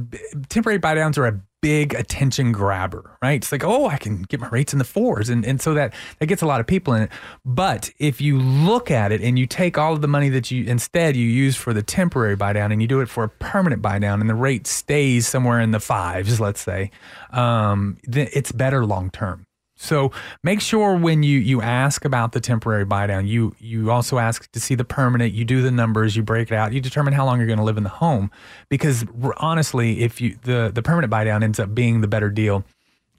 temporary 0.50 0.78
buy 0.78 0.94
downs 0.96 1.17
are 1.17 1.26
a 1.28 1.41
big 1.62 1.93
attention 1.93 2.52
grabber, 2.52 3.17
right? 3.21 3.36
It's 3.41 3.52
like, 3.52 3.63
oh, 3.63 3.88
I 3.88 3.97
can 3.97 4.24
get 4.24 4.39
my 4.39 4.50
rates 4.50 4.74
in 4.74 4.80
the 4.80 4.86
fours, 4.86 5.30
and 5.30 5.45
and 5.45 5.62
so 5.62 5.74
that 5.74 5.93
that 6.19 6.26
gets 6.26 6.41
a 6.41 6.45
lot 6.45 6.60
of 6.60 6.67
people 6.67 6.93
in 6.93 7.04
it. 7.04 7.12
But 7.45 7.91
if 8.00 8.19
you 8.19 8.39
look 8.39 8.91
at 8.91 9.12
it 9.12 9.21
and 9.21 9.38
you 9.38 9.45
take 9.45 9.78
all 9.78 9.93
of 9.93 10.02
the 10.02 10.08
money 10.08 10.30
that 10.30 10.52
you 10.52 10.65
instead 10.65 11.15
you 11.15 11.28
use 11.28 11.56
for 11.56 11.74
the 11.74 11.84
temporary 11.84 12.36
buy 12.36 12.54
down 12.54 12.71
and 12.71 12.82
you 12.82 12.88
do 12.88 13.00
it 13.02 13.10
for 13.10 13.24
a 13.24 13.30
permanent 13.30 13.82
buy 13.82 14.00
down, 14.00 14.21
and 14.21 14.30
the 14.30 14.36
rate 14.36 14.67
stays 14.67 15.28
somewhere 15.28 15.60
in 15.60 15.71
the 15.71 15.80
fives, 15.80 16.39
let's 16.39 16.62
say, 16.62 16.91
um, 17.32 17.97
then 18.04 18.28
it's 18.34 18.52
better 18.52 18.86
long 18.86 19.10
term. 19.10 19.45
So 19.82 20.12
make 20.44 20.62
sure 20.62 20.96
when 20.96 21.24
you 21.24 21.39
you 21.39 21.62
ask 21.62 22.06
about 22.06 22.34
the 22.34 22.39
temporary 22.39 22.86
buy 22.86 23.08
down, 23.08 23.26
you 23.26 23.56
you 23.60 23.89
also 23.89 24.20
ask 24.20 24.50
to 24.52 24.60
see 24.60 24.76
the 24.76 24.86
permanent. 24.86 25.34
You 25.34 25.44
do 25.44 25.63
the 25.63 25.72
numbers, 25.72 26.15
you 26.15 26.22
break 26.22 26.52
it 26.52 26.56
out, 26.56 26.72
you 26.72 26.80
determine 26.80 27.13
how 27.13 27.26
long 27.26 27.39
you're 27.39 27.48
going 27.48 27.58
to 27.58 27.65
live 27.65 27.78
in 27.78 27.84
the 27.84 27.89
home. 27.89 28.30
Because 28.70 29.06
honestly, 29.38 30.02
if 30.02 30.22
you 30.22 30.38
the 30.44 30.72
the 30.74 30.84
permanent 30.84 31.10
buy 31.10 31.24
down 31.24 31.41
ends 31.41 31.60
up 31.60 31.74
being 31.74 32.02
the 32.02 32.08
better 32.08 32.30
deal, 32.30 32.63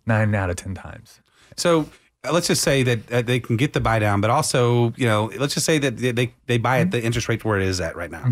nine 0.06 0.32
out 0.36 0.50
of 0.50 0.56
ten 0.56 0.72
times. 0.74 1.20
So 1.56 1.88
uh, 2.24 2.32
let's 2.32 2.46
just 2.46 2.62
say 2.62 2.84
that 2.84 3.12
uh, 3.12 3.22
they 3.22 3.40
can 3.40 3.56
get 3.56 3.72
the 3.72 3.80
buy 3.80 3.98
down, 3.98 4.20
but 4.20 4.30
also, 4.30 4.92
you 4.96 5.06
know, 5.06 5.32
let's 5.38 5.54
just 5.54 5.66
say 5.66 5.78
that 5.78 5.96
they 5.96 6.12
they, 6.12 6.34
they 6.46 6.58
buy 6.58 6.78
at 6.78 6.92
the 6.92 7.02
interest 7.02 7.28
rate 7.28 7.44
where 7.44 7.58
it 7.58 7.66
is 7.66 7.80
at 7.80 7.96
right 7.96 8.10
now. 8.10 8.22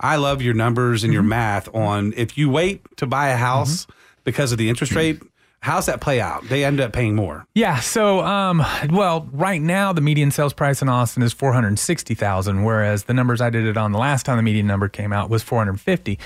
I 0.00 0.16
love 0.16 0.42
your 0.42 0.54
numbers 0.54 1.04
and 1.04 1.12
your 1.12 1.22
math 1.22 1.72
on 1.72 2.14
if 2.16 2.36
you 2.36 2.50
wait 2.50 2.82
to 2.96 3.06
buy 3.06 3.28
a 3.28 3.36
house 3.36 3.86
because 4.24 4.50
of 4.50 4.58
the 4.58 4.68
interest 4.68 4.92
rate. 4.96 5.22
How's 5.62 5.86
that 5.86 6.00
play 6.00 6.20
out? 6.22 6.48
They 6.48 6.64
end 6.64 6.80
up 6.80 6.92
paying 6.92 7.14
more. 7.14 7.46
Yeah. 7.54 7.80
So, 7.80 8.20
um, 8.20 8.64
well, 8.88 9.28
right 9.30 9.60
now 9.60 9.92
the 9.92 10.00
median 10.00 10.30
sales 10.30 10.54
price 10.54 10.80
in 10.80 10.88
Austin 10.88 11.22
is 11.22 11.34
four 11.34 11.52
hundred 11.52 11.78
sixty 11.78 12.14
thousand, 12.14 12.64
whereas 12.64 13.04
the 13.04 13.14
numbers 13.14 13.42
I 13.42 13.50
did 13.50 13.66
it 13.66 13.76
on 13.76 13.92
the 13.92 13.98
last 13.98 14.24
time 14.24 14.38
the 14.38 14.42
median 14.42 14.66
number 14.66 14.88
came 14.88 15.12
out 15.12 15.28
was 15.28 15.42
four 15.42 15.58
hundred 15.58 15.78
fifty. 15.78 16.18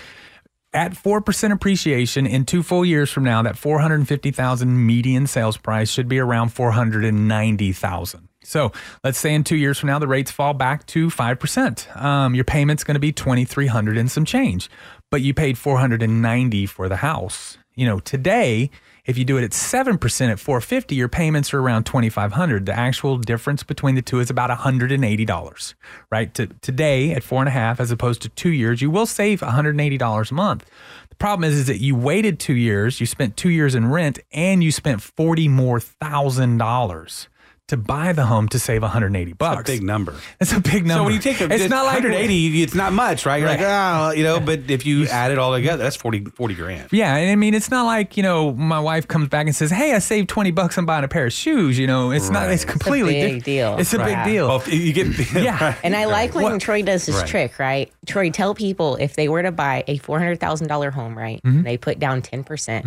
At 0.73 0.97
four 0.97 1.21
percent 1.21 1.53
appreciation 1.53 2.27
in 2.27 2.45
two 2.45 2.63
full 2.63 2.85
years 2.85 3.11
from 3.11 3.25
now, 3.25 3.43
that 3.43 3.59
four 3.59 3.81
hundred 3.81 4.07
fifty 4.07 4.31
thousand 4.31 4.87
median 4.87 5.27
sales 5.27 5.57
price 5.57 5.91
should 5.91 6.09
be 6.09 6.19
around 6.21 6.51
four 6.51 6.71
hundred 6.71 7.05
and 7.05 7.27
ninety 7.27 7.73
thousand. 7.73 8.29
So 8.45 8.73
let's 9.03 9.19
say 9.19 9.35
in 9.35 9.43
two 9.43 9.57
years 9.57 9.79
from 9.79 9.89
now 9.89 9.99
the 9.99 10.07
rates 10.07 10.31
fall 10.31 10.55
back 10.55 10.87
to 10.89 11.11
five 11.11 11.41
percent. 11.41 11.89
Um, 11.97 12.35
your 12.37 12.45
payment's 12.45 12.85
going 12.85 12.95
to 12.95 13.01
be 13.01 13.13
twenty 13.13 13.45
three 13.45 13.67
hundred 13.67 13.99
and 13.99 14.09
some 14.09 14.25
change, 14.25 14.71
but 15.11 15.23
you 15.23 15.35
paid 15.35 15.59
four 15.59 15.79
hundred 15.79 16.03
and 16.03 16.23
ninety 16.23 16.67
for 16.67 16.89
the 16.89 16.97
house. 16.97 17.59
You 17.75 17.87
know, 17.87 17.99
today 17.99 18.71
if 19.07 19.19
you 19.19 19.25
do 19.25 19.37
it 19.37 19.45
at 19.45 19.51
7% 19.51 20.31
at 20.31 20.41
450, 20.41 20.95
your 20.95 21.09
payments 21.09 21.53
are 21.53 21.61
around 21.61 21.85
2500 21.85 22.67
The 22.67 22.73
actual 22.73 23.19
difference 23.19 23.63
between 23.63 23.95
the 23.95 24.03
two 24.03 24.21
is 24.21 24.31
about 24.31 24.51
$180, 24.51 25.75
right? 26.11 26.35
To, 26.35 26.47
today 26.47 27.13
at 27.13 27.23
four 27.23 27.41
and 27.41 27.49
a 27.49 27.53
half, 27.53 27.81
as 27.81 27.91
opposed 27.91 28.23
to 28.23 28.29
two 28.31 28.51
years, 28.51 28.81
you 28.81 28.91
will 28.91 29.07
save 29.07 29.41
$180 29.41 30.31
a 30.31 30.35
month. 30.35 30.65
The 31.11 31.17
problem 31.17 31.49
is, 31.49 31.59
is 31.59 31.67
that 31.67 31.81
you 31.81 31.95
waited 31.95 32.41
two 32.41 32.55
years, 32.55 32.99
you 32.99 33.07
spent 33.07 33.37
two 33.37 33.51
years 33.51 33.75
in 33.75 33.91
rent, 33.91 34.19
and 34.33 34.65
you 34.65 34.73
spent 34.73 35.03
40 35.03 35.49
more 35.49 35.81
thousand 35.81 36.59
dollars 36.59 37.29
to 37.69 37.79
buy 37.79 38.13
the 38.13 38.27
home 38.27 38.47
to 38.51 38.59
save 38.59 38.83
180 38.83 39.33
bucks. 39.33 39.57
That's 39.57 39.71
a 39.71 39.73
big 39.73 39.83
number. 39.83 40.15
That's 40.39 40.53
a 40.53 40.61
big 40.61 40.85
number. 40.87 40.95
So 41.01 41.05
when 41.05 41.15
you 41.15 41.19
take 41.19 41.41
a, 41.41 41.45
it's 41.51 41.71
not 41.71 41.87
like 41.87 41.95
180, 42.03 42.63
it's 42.63 42.75
not 42.75 42.93
much, 42.93 43.25
right? 43.25 43.39
You're 43.39 43.49
like, 43.49 43.61
Right. 43.61 44.09
oh, 44.09 44.11
you 44.13 44.23
know, 44.23 44.39
but 44.39 44.71
if 44.71 44.85
you 44.85 45.07
add 45.07 45.31
it 45.33 45.39
all 45.39 45.51
together, 45.55 45.83
that's 45.83 45.97
40, 45.97 46.27
40 46.27 46.55
grand. 46.55 46.89
Yeah, 46.93 47.17
and 47.17 47.31
I 47.31 47.37
mean, 47.37 47.55
it's 47.55 47.71
not 47.71 47.87
like 47.87 48.19
you 48.19 48.23
know, 48.23 48.53
my 48.53 48.79
wife 48.81 49.09
comes 49.09 49.29
back 49.29 49.47
and 49.47 49.57
says, 49.57 49.71
"Hey, 49.71 49.95
I 49.95 49.99
saved 49.99 50.29
twenty 50.29 50.51
bucks 50.51 50.77
on 50.77 50.85
buying 50.85 51.05
a 51.05 51.09
pair 51.09 51.25
of 51.25 51.33
shoes." 51.33 51.79
You 51.79 51.87
know, 51.87 52.11
it's 52.11 52.29
not. 52.29 52.51
It's 52.51 52.65
Right. 52.67 52.71
completely 52.73 53.15
big 53.15 53.35
diff- 53.37 53.45
deal. 53.45 53.77
It's 53.79 53.95
a 53.95 53.99
Right. 53.99 54.25
big 54.25 54.33
deal. 54.35 54.49
Well, 54.49 54.63
you 54.69 54.93
get, 54.93 55.07
Yeah. 55.35 55.75
And 55.83 55.97
I 55.97 56.05
like 56.05 56.35
when 56.35 56.45
What- 56.45 56.61
Troy 56.61 56.83
does 56.83 57.07
this 57.07 57.17
Right. 57.17 57.27
trick, 57.27 57.59
right? 57.59 57.91
Troy, 58.07 58.29
tell 58.31 58.55
people 58.55 58.97
if 58.97 59.17
they 59.17 59.29
were 59.29 59.43
to 59.43 59.53
buy 59.53 59.85
a 59.89 59.97
four 59.99 60.19
hundred 60.19 60.39
thousand 60.39 60.69
dollar 60.69 60.91
home, 60.91 61.17
right? 61.17 61.41
Mm-hmm. 61.43 61.57
and 61.59 61.67
They 61.67 61.79
put 61.79 61.99
down 61.99 62.21
10 62.21 62.45
percent. 62.45 62.85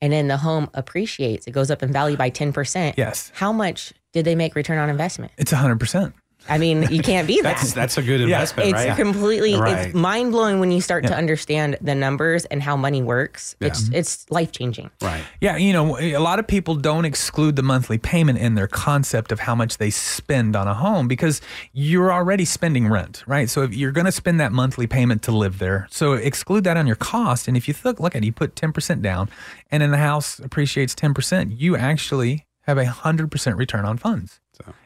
and 0.00 0.12
then 0.12 0.28
the 0.28 0.36
home 0.36 0.68
appreciates, 0.74 1.46
it 1.46 1.50
goes 1.50 1.70
up 1.72 1.82
in 1.82 1.92
value 1.92 2.16
by 2.16 2.30
10%. 2.30 2.94
Yes. 2.96 3.32
How 3.34 3.52
much 3.52 3.92
did 4.12 4.24
they 4.24 4.34
make 4.34 4.54
return 4.54 4.78
on 4.78 4.90
investment? 4.90 5.32
It's 5.38 5.52
100%. 5.52 6.12
I 6.48 6.58
mean, 6.58 6.86
you 6.90 7.02
can't 7.02 7.26
beat 7.26 7.42
that. 7.42 7.56
That's 7.56 7.72
that's 7.72 7.98
a 7.98 8.02
good 8.02 8.20
investment, 8.20 8.70
it's 8.70 8.74
right? 8.74 8.96
completely 8.96 9.56
Right. 9.56 9.88
it's 9.88 9.94
mind 9.94 10.32
blowing 10.32 10.60
when 10.60 10.70
you 10.70 10.80
start 10.80 11.04
to 11.06 11.14
understand 11.14 11.76
the 11.80 11.94
numbers 11.94 12.44
and 12.46 12.62
how 12.62 12.76
money 12.76 13.02
works. 13.02 13.56
It's 13.60 13.84
mm-hmm. 13.84 13.94
it's 13.94 14.30
life 14.30 14.52
changing. 14.52 14.90
right. 15.02 15.22
Yeah, 15.40 15.56
you 15.56 15.72
know, 15.72 15.98
a 15.98 16.18
lot 16.18 16.38
of 16.38 16.46
people 16.46 16.74
don't 16.74 17.04
exclude 17.04 17.56
the 17.56 17.62
monthly 17.62 17.98
payment 17.98 18.38
in 18.38 18.54
their 18.54 18.68
concept 18.68 19.32
of 19.32 19.40
how 19.40 19.54
much 19.54 19.78
they 19.78 19.90
spend 19.90 20.56
on 20.56 20.68
a 20.68 20.74
home 20.74 21.08
because 21.08 21.40
you're 21.72 22.12
already 22.12 22.44
spending 22.44 22.88
rent, 22.88 23.24
right? 23.26 23.50
So 23.50 23.62
if 23.62 23.74
you're 23.74 23.92
going 23.92 24.06
to 24.06 24.12
spend 24.12 24.40
that 24.40 24.52
monthly 24.52 24.86
payment 24.86 25.22
to 25.24 25.32
live 25.32 25.58
there, 25.58 25.86
so 25.90 26.12
exclude 26.12 26.64
that 26.64 26.76
on 26.76 26.86
your 26.86 26.96
cost. 26.96 27.48
And 27.48 27.56
if 27.56 27.68
you 27.68 27.74
look, 27.84 28.00
look 28.00 28.14
at 28.14 28.22
it, 28.22 28.26
you 28.26 28.32
put 28.32 28.54
10% 28.54 29.02
down 29.02 29.28
and 29.70 29.82
then 29.82 29.90
the 29.90 29.98
house 29.98 30.38
appreciates 30.38 30.94
10%, 30.94 31.58
you 31.58 31.76
actually 31.76 32.46
have 32.68 32.78
a 32.78 32.84
100% 32.84 33.56
return 33.56 33.84
on 33.86 33.96
funds 33.96 34.40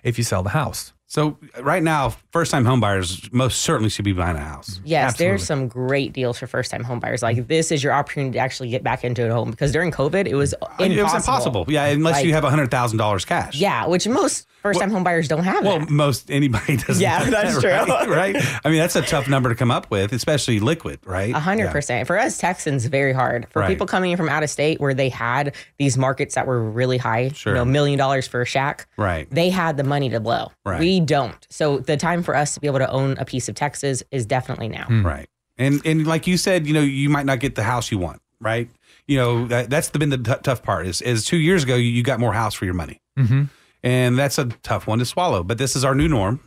if 0.04 0.16
you 0.18 0.24
sell 0.24 0.42
the 0.42 0.50
house. 0.50 0.92
So 1.08 1.36
right 1.60 1.82
now, 1.82 2.14
first 2.30 2.50
time 2.52 2.64
homebuyers 2.64 3.30
most 3.32 3.60
certainly 3.62 3.90
should 3.90 4.04
be 4.04 4.12
buying 4.12 4.36
a 4.36 4.40
house. 4.40 4.80
Yes, 4.84 5.10
Absolutely. 5.12 5.26
there's 5.30 5.44
some 5.46 5.68
great 5.68 6.12
deals 6.14 6.38
for 6.38 6.46
first 6.46 6.70
time 6.70 6.84
homebuyers. 6.84 7.22
Like 7.22 7.48
this 7.48 7.70
is 7.72 7.82
your 7.84 7.92
opportunity 7.92 8.34
to 8.34 8.38
actually 8.38 8.70
get 8.70 8.82
back 8.82 9.04
into 9.04 9.28
a 9.28 9.34
home 9.34 9.50
because 9.50 9.72
during 9.72 9.90
COVID 9.90 10.26
it 10.26 10.34
was 10.36 10.54
impossible. 10.54 10.84
It 10.98 11.02
was 11.02 11.14
impossible. 11.14 11.64
Yeah, 11.68 11.86
unless 11.86 12.16
Like- 12.16 12.24
you 12.24 12.32
have 12.34 12.44
hundred 12.44 12.70
thousand 12.70 12.98
dollars 12.98 13.24
cash. 13.26 13.56
Yeah, 13.56 13.86
which 13.88 14.06
most 14.08 14.46
first 14.62 14.81
time 14.81 14.90
home 14.90 15.05
buyers 15.05 15.29
don't 15.29 15.44
have. 15.44 15.64
Well, 15.64 15.81
that. 15.81 15.90
most 15.90 16.31
anybody 16.31 16.77
doesn't. 16.87 17.01
Yeah, 17.03 17.18
have 17.18 17.31
that's 17.31 17.55
that, 17.61 17.87
true. 17.87 17.94
Right, 17.94 18.09
right? 18.35 18.61
I 18.64 18.70
mean, 18.70 18.79
that's 18.79 18.96
a 18.96 19.03
tough 19.03 19.29
number 19.29 19.48
to 19.48 19.55
come 19.55 19.70
up 19.70 19.90
with, 19.90 20.12
especially 20.12 20.61
liquid, 20.61 21.01
right? 21.05 21.35
A 21.35 21.38
hundred 21.40 21.70
percent. 21.70 22.07
For 22.07 22.18
us 22.18 22.38
Texans, 22.38 22.87
very 22.87 23.12
hard. 23.12 23.46
For 23.51 23.61
Right. 23.61 23.68
people 23.68 23.87
coming 23.87 24.11
in 24.12 24.16
from 24.16 24.29
out 24.29 24.42
of 24.42 24.51
state 24.51 24.81
where 24.81 24.94
they 24.94 25.09
had 25.09 25.55
these 25.79 25.98
markets 25.98 26.35
that 26.37 26.46
were 26.46 26.62
really 26.62 26.98
high, 26.98 27.31
Sure. 27.31 27.53
you 27.53 27.59
know, 27.59 27.64
million 27.64 27.98
dollars 27.98 28.27
for 28.27 28.40
a 28.42 28.46
shack. 28.46 28.87
Right. 28.96 29.29
They 29.31 29.51
had 29.51 29.77
the 29.77 29.85
money 29.85 30.09
to 30.11 30.20
blow. 30.20 30.53
Right. 30.64 30.81
We 30.81 31.01
don't. 31.01 31.46
So 31.51 31.79
the 31.79 31.96
time 31.96 32.22
for 32.22 32.35
us 32.37 32.55
to 32.55 32.61
be 32.61 32.66
able 32.66 32.79
to 32.79 32.90
own 32.90 33.16
a 33.18 33.25
piece 33.25 33.48
of 33.48 33.55
Texas 33.55 34.03
is 34.11 34.27
definitely 34.27 34.68
now. 34.68 34.87
Right. 34.88 35.29
And 35.59 35.81
and 35.85 36.07
like 36.07 36.27
you 36.27 36.37
said, 36.37 36.66
you 36.66 36.72
know, 36.72 36.81
you 36.81 37.09
might 37.11 37.27
not 37.27 37.38
get 37.40 37.55
the 37.57 37.62
house 37.62 37.90
you 37.92 37.98
want, 37.98 38.20
right? 38.40 38.68
You 39.07 39.18
know, 39.18 39.46
that, 39.48 39.68
that's 39.68 39.88
the, 39.90 39.98
been 39.98 40.11
the 40.11 40.18
t- 40.18 40.40
tough 40.42 40.62
part. 40.62 40.87
Is 40.87 41.03
is 41.03 41.25
two 41.25 41.37
years 41.37 41.64
ago 41.64 41.75
you, 41.75 41.88
you 41.88 42.03
got 42.03 42.20
more 42.20 42.33
house 42.33 42.55
for 42.55 42.64
your 42.64 42.75
money, 42.75 43.01
Mm-hmm. 43.18 43.42
And 43.82 44.18
that's 44.18 44.38
a 44.38 44.46
tough 44.62 44.86
one 44.86 44.98
to 44.98 45.04
swallow. 45.04 45.42
But 45.42 45.58
this 45.58 45.76
is 45.76 45.84
our 45.84 45.94
new 45.94 46.08
norm, 46.08 46.40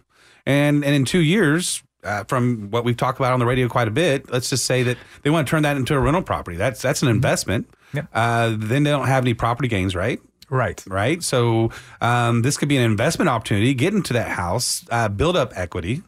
and 0.45 0.83
and 0.83 0.95
in 0.95 1.05
two 1.05 1.21
years. 1.21 1.81
Uh, 2.03 2.23
from 2.25 2.69
what 2.69 2.85
we've 2.85 2.97
talked 2.97 3.17
about 3.17 3.33
on 3.33 3.39
the 3.39 3.47
radio 3.47 3.67
quite 3.67 3.87
a 3.87 3.91
bit, 3.91 4.29
let's 4.29 4.47
just 4.47 4.67
say 4.67 4.83
that 4.83 4.95
they 5.23 5.31
want 5.31 5.47
to 5.47 5.49
turn 5.49 5.63
that 5.63 5.75
into 5.75 5.95
a 5.95 5.99
rental 5.99 6.21
property. 6.21 6.55
That's 6.55 6.79
that's 6.79 7.01
an 7.01 7.07
investment. 7.07 7.67
Yep. 7.95 8.07
Uh, 8.13 8.55
then 8.59 8.83
they 8.83 8.91
don't 8.91 9.07
have 9.07 9.23
any 9.23 9.33
property 9.33 9.67
gains, 9.67 9.95
right? 9.95 10.21
Right. 10.49 10.83
right? 10.87 11.23
So 11.23 11.71
um, 12.01 12.41
this 12.43 12.57
could 12.57 12.69
be 12.69 12.77
an 12.77 12.83
investment 12.83 13.29
opportunity. 13.29 13.73
Get 13.73 13.93
into 13.93 14.13
that 14.13 14.29
house, 14.29 14.85
uh, 14.91 15.09
build 15.09 15.35
up 15.35 15.53
equity, 15.55 16.03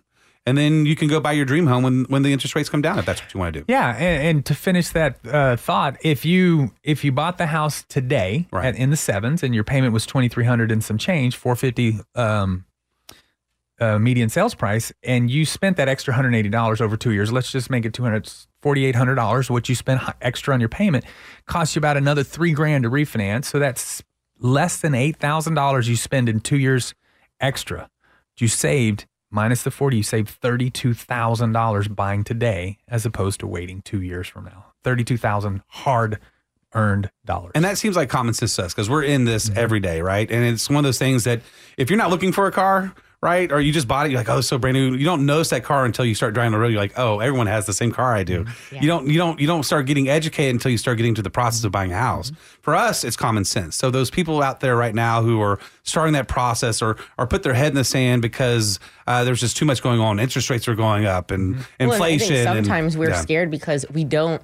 and 0.47 0.57
then 0.57 0.86
you 0.88 0.95
can 0.95 1.07
go 1.07 1.19
buy 1.19 1.33
your 1.33 1.45
dream 1.45 1.67
home 1.67 1.83
when 1.83 2.05
when 2.05 2.23
the 2.23 2.31
interest 2.33 2.55
rates 2.55 2.69
come 2.69 2.81
down. 2.81 2.97
If 2.97 3.05
that's 3.05 3.21
what 3.21 3.33
you 3.33 3.39
want 3.39 3.53
to 3.53 3.60
do. 3.60 3.65
Yeah, 3.67 3.95
and, 3.95 4.23
and 4.27 4.45
to 4.45 4.55
finish 4.55 4.89
that 4.89 5.19
uh, 5.27 5.55
thought, 5.57 5.97
if 6.01 6.25
you 6.25 6.71
if 6.83 7.03
you 7.03 7.12
bought 7.12 7.38
the 7.38 7.47
house 7.47 7.83
today 7.88 8.47
Right. 8.51 8.65
at, 8.65 8.75
in 8.75 8.89
the 8.89 8.97
sevens 8.97 9.43
and 9.43 9.53
your 9.53 9.63
payment 9.63 9.93
was 9.93 10.05
twenty 10.05 10.29
three 10.29 10.45
hundred 10.45 10.71
and 10.71 10.83
some 10.83 10.97
change, 10.97 11.36
four 11.36 11.55
fifty 11.55 11.99
um, 12.15 12.63
uh, 13.79 13.99
median 13.99 14.29
sales 14.29 14.55
price, 14.55 14.91
and 15.03 15.29
you 15.29 15.45
spent 15.45 15.77
that 15.77 15.88
extra 15.88 16.13
hundred 16.13 16.33
eighty 16.33 16.49
dollars 16.49 16.81
over 16.81 16.97
two 16.97 17.12
years, 17.12 17.31
let's 17.31 17.51
just 17.51 17.69
make 17.69 17.86
it 17.86 17.93
two 17.93 18.03
hundred 18.03 18.31
forty 18.62 18.86
eight 18.86 18.95
hundred 18.95 19.15
dollars. 19.15 19.51
What 19.51 19.69
you 19.69 19.75
spent 19.75 20.01
extra 20.21 20.53
on 20.53 20.60
your 20.60 20.69
payment 20.69 21.05
costs 21.45 21.75
you 21.75 21.79
about 21.79 21.97
another 21.97 22.23
three 22.23 22.53
grand 22.53 22.83
to 22.86 22.89
refinance. 22.89 23.45
So 23.45 23.60
that's 23.60 24.01
less 24.39 24.79
than 24.81 24.95
eight 24.95 25.17
thousand 25.17 25.53
dollars 25.55 25.88
you 25.89 25.95
spend 25.95 26.29
in 26.29 26.39
two 26.39 26.57
years 26.57 26.95
extra. 27.39 27.89
You 28.39 28.47
saved 28.47 29.05
minus 29.29 29.63
the 29.63 29.71
forty. 29.71 29.97
You 29.97 30.03
save 30.03 30.29
thirty 30.29 30.69
two 30.69 30.93
thousand 30.93 31.51
dollars 31.51 31.87
buying 31.87 32.23
today 32.23 32.77
as 32.87 33.05
opposed 33.05 33.39
to 33.41 33.47
waiting 33.47 33.81
two 33.81 34.01
years 34.01 34.27
from 34.27 34.45
now. 34.45 34.67
Thirty 34.83 35.03
two 35.03 35.17
thousand 35.17 35.61
hard 35.67 36.19
earned 36.73 37.09
dollars. 37.25 37.51
And 37.55 37.63
that 37.65 37.77
seems 37.77 37.95
like 37.95 38.09
common 38.09 38.33
sense 38.33 38.55
to 38.57 38.65
us 38.65 38.73
because 38.73 38.89
we're 38.89 39.03
in 39.03 39.25
this 39.25 39.49
mm-hmm. 39.49 39.57
every 39.57 39.79
day, 39.79 40.01
right? 40.01 40.29
And 40.29 40.43
it's 40.43 40.69
one 40.69 40.77
of 40.77 40.83
those 40.83 40.99
things 40.99 41.23
that 41.23 41.41
if 41.77 41.89
you're 41.89 41.97
not 41.97 42.09
looking 42.09 42.31
for 42.31 42.47
a 42.47 42.51
car, 42.51 42.93
right, 43.21 43.51
or 43.51 43.60
you 43.60 43.71
just 43.71 43.88
bought 43.88 44.06
it, 44.06 44.12
you're 44.12 44.19
like, 44.19 44.30
oh, 44.30 44.39
it's 44.39 44.47
so 44.47 44.58
brand 44.58 44.75
new. 44.75 44.93
You 44.93 45.06
don't 45.06 45.25
notice 45.25 45.49
that 45.49 45.63
car 45.63 45.86
until 45.86 46.06
you 46.06 46.13
start 46.13 46.34
driving 46.34 46.51
the 46.51 46.60
road. 46.60 46.67
You're 46.67 46.82
like, 46.82 46.97
oh, 46.97 47.19
everyone 47.19 47.47
has 47.47 47.65
the 47.65 47.73
same 47.73 47.91
car 47.91 48.15
I 48.15 48.23
do. 48.23 48.43
Mm-hmm. 48.43 48.75
You 48.75 48.88
don't, 48.88 49.08
you 49.08 49.17
don't, 49.17 49.39
you 49.39 49.47
don't 49.47 49.63
start 49.63 49.86
getting 49.86 50.08
educated 50.08 50.53
until 50.53 50.71
you 50.71 50.77
start 50.77 50.97
getting 50.97 51.15
to 51.15 51.21
the 51.21 51.30
process 51.30 51.63
of 51.63 51.71
buying 51.71 51.91
a 51.91 51.95
mm-hmm. 51.95 52.03
house. 52.03 52.32
For 52.62 52.75
us, 52.75 53.03
it's 53.03 53.15
common 53.15 53.45
sense. 53.45 53.75
So 53.75 53.89
those 53.89 54.10
people 54.10 54.41
out 54.43 54.60
there 54.60 54.75
right 54.75 54.93
now 54.93 55.21
who 55.21 55.41
are 55.41 55.60
starting 55.84 56.13
that 56.13 56.27
process 56.27 56.82
or 56.82 56.97
or 57.17 57.25
put 57.25 57.43
their 57.43 57.53
head 57.53 57.69
in 57.69 57.75
the 57.75 57.84
sand 57.84 58.21
because 58.21 58.80
uh, 59.08 59.23
there's 59.23 59.39
just 59.39 59.58
too 59.58 59.65
much 59.65 59.82
going 59.82 59.99
on. 59.99 60.19
Interest 60.19 60.49
rates 60.49 60.67
are 60.67 60.75
going 60.75 61.06
up 61.06 61.32
and 61.32 61.56
mm-hmm. 61.56 61.62
Well, 61.62 61.67
and 61.80 61.91
inflation. 61.91 62.34
I 62.34 62.38
think 62.38 62.58
and- 62.58 62.65
sometimes 62.65 62.97
we're 62.97 63.10
yeah. 63.10 63.21
scared 63.21 63.49
because 63.49 63.86
we 63.91 64.03
don't. 64.03 64.41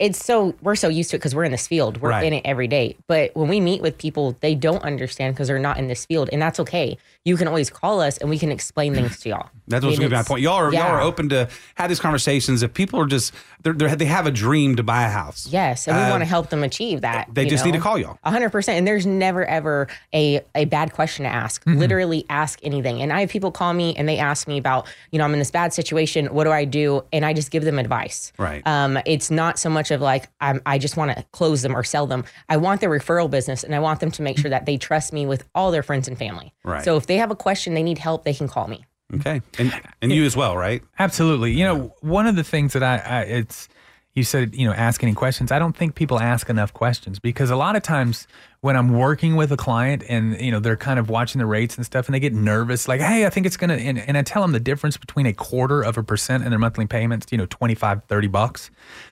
It's 0.00 0.24
so 0.24 0.56
we're 0.62 0.74
so 0.74 0.88
used 0.88 1.10
to 1.10 1.16
it 1.16 1.20
because 1.20 1.32
we're 1.32 1.44
in 1.44 1.52
this 1.52 1.68
field. 1.68 1.98
We're 1.98 2.10
Right. 2.10 2.26
in 2.26 2.32
it 2.32 2.42
every 2.44 2.66
day. 2.66 2.96
But 3.06 3.30
when 3.36 3.48
we 3.48 3.60
meet 3.60 3.82
with 3.82 3.98
people, 3.98 4.36
they 4.40 4.56
don't 4.56 4.82
understand 4.82 5.34
because 5.34 5.46
they're 5.46 5.60
not 5.60 5.78
in 5.78 5.86
this 5.86 6.04
field, 6.06 6.28
and 6.32 6.42
that's 6.42 6.58
okay. 6.58 6.98
You 7.26 7.36
can 7.36 7.48
always 7.48 7.68
call 7.68 8.00
us, 8.00 8.16
and 8.16 8.30
we 8.30 8.38
can 8.38 8.50
explain 8.50 8.94
things 8.94 9.20
to 9.20 9.28
y'all. 9.28 9.50
That's 9.68 9.84
I 9.84 9.88
what's 9.88 9.98
mean, 9.98 10.08
going 10.08 10.10
to 10.10 10.14
be 10.16 10.16
my 10.16 10.22
point. 10.22 10.40
Y'all 10.40 10.54
are 10.54 10.72
yeah. 10.72 10.86
y'all 10.86 10.96
are 10.96 11.00
open 11.02 11.28
to 11.28 11.48
have 11.74 11.90
these 11.90 12.00
conversations. 12.00 12.62
If 12.62 12.72
people 12.72 12.98
are 12.98 13.06
just 13.06 13.34
they're, 13.62 13.74
they're, 13.74 13.94
they 13.94 14.06
have 14.06 14.26
a 14.26 14.30
dream 14.30 14.76
to 14.76 14.82
buy 14.82 15.04
a 15.04 15.10
house, 15.10 15.46
Yes, 15.46 15.86
and 15.86 15.96
we 15.98 16.02
Uh, 16.02 16.10
want 16.10 16.22
to 16.22 16.26
help 16.26 16.48
them 16.48 16.62
achieve 16.64 17.02
that. 17.02 17.28
they 17.30 17.44
just 17.44 17.64
need 17.66 17.72
to 17.72 17.78
call 17.78 17.98
y'all. 17.98 18.18
A 18.24 18.30
hundred 18.30 18.50
percent. 18.52 18.78
And 18.78 18.86
there's 18.86 19.04
never 19.06 19.44
ever 19.44 19.86
a 20.14 20.40
a 20.54 20.64
bad 20.64 20.94
question 20.94 21.24
to 21.24 21.30
ask. 21.30 21.62
Mm-hmm. 21.66 21.78
Literally 21.78 22.24
ask 22.30 22.58
anything. 22.62 23.02
And 23.02 23.12
I 23.12 23.20
have 23.20 23.28
people 23.28 23.52
call 23.52 23.74
me 23.74 23.94
and 23.96 24.08
they 24.08 24.16
ask 24.18 24.48
me 24.48 24.56
about, 24.56 24.88
you 25.10 25.18
know, 25.18 25.24
I'm 25.26 25.32
in 25.34 25.38
this 25.40 25.50
bad 25.50 25.74
situation. 25.74 26.26
What 26.34 26.44
do 26.44 26.50
I 26.52 26.64
do? 26.64 27.04
And 27.12 27.26
I 27.26 27.34
just 27.34 27.50
give 27.50 27.64
them 27.64 27.78
advice. 27.78 28.32
Right. 28.38 28.66
Um, 28.66 28.98
it's 29.04 29.30
not 29.30 29.58
so 29.58 29.68
much 29.68 29.90
of 29.90 30.00
like 30.00 30.30
I'm 30.40 30.62
I 30.64 30.78
just 30.78 30.96
want 30.96 31.14
to 31.14 31.22
close 31.32 31.60
them 31.60 31.76
or 31.76 31.84
sell 31.84 32.06
them. 32.06 32.24
I 32.48 32.56
want 32.56 32.80
their 32.80 32.90
referral 32.90 33.30
business 33.30 33.62
and 33.62 33.74
I 33.74 33.78
want 33.78 34.00
them 34.00 34.10
to 34.12 34.22
make 34.22 34.38
sure 34.38 34.48
that 34.50 34.64
they 34.64 34.78
trust 34.78 35.12
me 35.12 35.26
with 35.26 35.44
all 35.54 35.70
their 35.70 35.82
friends 35.82 36.08
and 36.08 36.16
family. 36.16 36.54
Right. 36.64 36.82
So 36.82 36.96
if 36.96 37.06
they 37.10 37.16
have 37.16 37.30
a 37.30 37.36
question, 37.36 37.74
they 37.74 37.82
need 37.82 37.98
help, 37.98 38.24
they 38.24 38.34
can 38.34 38.48
call 38.48 38.68
me. 38.68 38.84
Okay, 39.12 39.42
and 39.58 39.74
and 40.00 40.12
you 40.12 40.24
as 40.24 40.36
well, 40.36 40.56
right? 40.56 40.82
Absolutely. 40.98 41.52
You 41.52 41.64
know, 41.64 41.94
one 42.00 42.28
of 42.28 42.36
the 42.36 42.44
things 42.44 42.74
that 42.74 42.84
I, 42.84 42.98
I 42.98 43.20
it's 43.22 43.68
you 44.14 44.22
said, 44.22 44.54
you 44.54 44.66
know, 44.66 44.72
ask 44.72 45.02
any 45.02 45.14
questions. 45.14 45.50
I 45.50 45.58
don't 45.58 45.76
think 45.76 45.94
people 45.94 46.20
ask 46.20 46.48
enough 46.48 46.72
questions 46.72 47.18
because 47.18 47.50
a 47.50 47.56
lot 47.56 47.74
of 47.74 47.82
times 47.82 48.28
when 48.60 48.76
I'm 48.76 48.92
working 48.92 49.34
with 49.34 49.50
a 49.50 49.56
client 49.56 50.04
and 50.08 50.40
you 50.40 50.52
know 50.52 50.60
they're 50.60 50.76
kind 50.76 51.00
of 51.00 51.10
watching 51.10 51.40
the 51.40 51.46
rates 51.46 51.76
and 51.76 51.84
stuff 51.84 52.06
and 52.06 52.14
they 52.14 52.20
get 52.20 52.32
nervous, 52.32 52.86
like, 52.86 53.00
hey, 53.00 53.26
I 53.26 53.30
think 53.30 53.46
it's 53.46 53.56
gonna 53.56 53.74
and, 53.74 53.98
and 53.98 54.16
I 54.16 54.22
tell 54.22 54.42
them 54.42 54.52
the 54.52 54.60
difference 54.60 54.96
between 54.96 55.26
a 55.26 55.32
quarter 55.32 55.82
of 55.82 55.98
a 55.98 56.04
percent 56.04 56.44
and 56.44 56.52
their 56.52 56.60
monthly 56.60 56.86
payments, 56.86 57.26
you 57.32 57.38
know, 57.38 57.46
25, 57.46 58.04
30 58.04 58.28
bucks. 58.28 58.70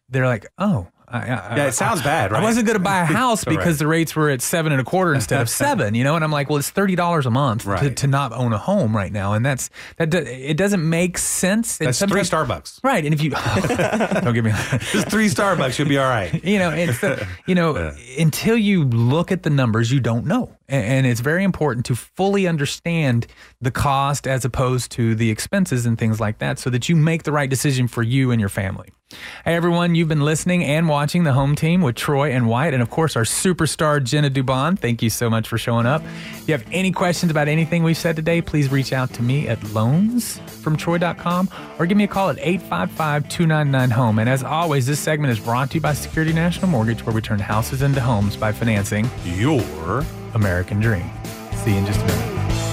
They're 0.08 0.26
like, 0.26 0.46
oh. 0.58 0.88
I, 1.10 1.18
I, 1.20 1.56
Yeah, 1.56 1.66
it 1.68 1.72
sounds 1.72 2.02
bad, 2.02 2.32
right? 2.32 2.40
I 2.40 2.44
wasn't 2.44 2.66
going 2.66 2.78
to 2.78 2.82
buy 2.84 3.00
a 3.00 3.04
house 3.20 3.44
because 3.44 3.78
the 3.78 3.86
rates 3.86 4.14
were 4.14 4.28
at 4.30 4.42
seven 4.42 4.72
and 4.72 4.80
a 4.80 4.84
quarter 4.84 5.14
instead 5.14 5.40
of 5.40 5.48
seven, 5.64 5.94
you 5.94 6.04
know. 6.04 6.14
And 6.16 6.22
I'm 6.24 6.30
like, 6.30 6.48
well, 6.50 6.58
it's 6.58 6.70
thirty 6.70 6.94
dollars 6.96 7.24
a 7.26 7.30
month 7.30 7.62
to, 7.62 7.70
Right. 7.70 7.96
to 7.96 8.06
not 8.06 8.32
own 8.32 8.52
a 8.52 8.58
home 8.58 8.94
right 8.96 9.12
now, 9.12 9.32
and 9.32 9.44
that's 9.44 9.70
that. 9.96 10.10
do- 10.10 10.18
It 10.18 10.56
doesn't 10.56 10.86
make 10.88 11.16
sense. 11.18 11.80
And 11.80 11.88
That's 11.88 11.98
three 12.00 12.20
Starbucks. 12.22 12.80
right? 12.84 13.04
And 13.04 13.14
if 13.14 13.22
you 13.22 13.30
don't 14.22 14.34
give 14.34 14.44
me, 14.44 14.52
Just 14.92 15.08
three 15.10 15.28
Starbucks, 15.28 15.78
you'll 15.78 15.88
be 15.88 15.98
all 15.98 16.08
right. 16.08 16.44
you 16.44 16.58
know, 16.58 16.70
it's 16.70 17.00
the, 17.00 17.26
you 17.46 17.54
know, 17.54 17.94
until 18.18 18.56
you 18.56 18.84
look 18.84 19.32
at 19.32 19.42
the 19.44 19.50
numbers, 19.50 19.90
you 19.92 20.00
don't 20.00 20.26
know, 20.26 20.52
and, 20.68 21.06
it's 21.06 21.20
very 21.20 21.44
important 21.44 21.86
to 21.86 21.96
fully 21.96 22.46
understand 22.46 23.26
the 23.60 23.70
cost 23.70 24.26
as 24.26 24.44
opposed 24.44 24.90
to 24.92 25.14
the 25.14 25.30
expenses 25.30 25.86
and 25.86 25.98
things 25.98 26.20
like 26.20 26.38
that, 26.38 26.58
so 26.58 26.70
that 26.70 26.88
you 26.88 26.96
make 26.96 27.22
the 27.22 27.32
right 27.32 27.48
decision 27.48 27.88
for 27.88 28.02
you 28.02 28.30
and 28.30 28.40
your 28.40 28.48
family. 28.50 28.90
Hey 29.42 29.54
everyone, 29.54 29.94
you've 29.94 30.08
been 30.08 30.20
listening 30.20 30.62
and 30.62 30.86
watching 30.86 31.24
the 31.24 31.32
home 31.32 31.54
team 31.54 31.80
with 31.80 31.94
Troy 31.94 32.30
and 32.30 32.46
Wyatt, 32.46 32.74
and 32.74 32.82
of 32.82 32.90
course 32.90 33.16
our 33.16 33.22
superstar 33.22 34.04
Jenna 34.04 34.28
Dubon. 34.28 34.78
Thank 34.78 35.02
you 35.02 35.08
so 35.08 35.30
much 35.30 35.48
for 35.48 35.56
showing 35.56 35.86
up. 35.86 36.02
If 36.34 36.46
you 36.46 36.52
have 36.52 36.66
any 36.70 36.92
questions 36.92 37.30
about 37.30 37.48
anything 37.48 37.82
we've 37.82 37.96
said 37.96 38.16
today, 38.16 38.42
please 38.42 38.70
reach 38.70 38.92
out 38.92 39.14
to 39.14 39.22
me 39.22 39.48
at 39.48 39.58
loansfromtroy.com 39.60 41.48
or 41.78 41.86
give 41.86 41.96
me 41.96 42.04
a 42.04 42.08
call 42.08 42.28
at 42.28 42.36
855-299-HOME. 42.36 44.18
And 44.18 44.28
as 44.28 44.44
always, 44.44 44.84
this 44.86 45.00
segment 45.00 45.32
is 45.32 45.40
brought 45.40 45.70
to 45.70 45.76
you 45.76 45.80
by 45.80 45.94
Security 45.94 46.34
National 46.34 46.66
Mortgage, 46.66 47.06
where 47.06 47.14
we 47.14 47.22
turn 47.22 47.38
houses 47.38 47.80
into 47.80 48.02
homes 48.02 48.36
by 48.36 48.52
financing 48.52 49.08
Your 49.24 49.62
American 50.34 50.80
Dream. 50.80 51.10
See 51.64 51.72
you 51.72 51.78
in 51.78 51.86
just 51.86 52.00
a 52.00 52.04
minute. 52.04 52.67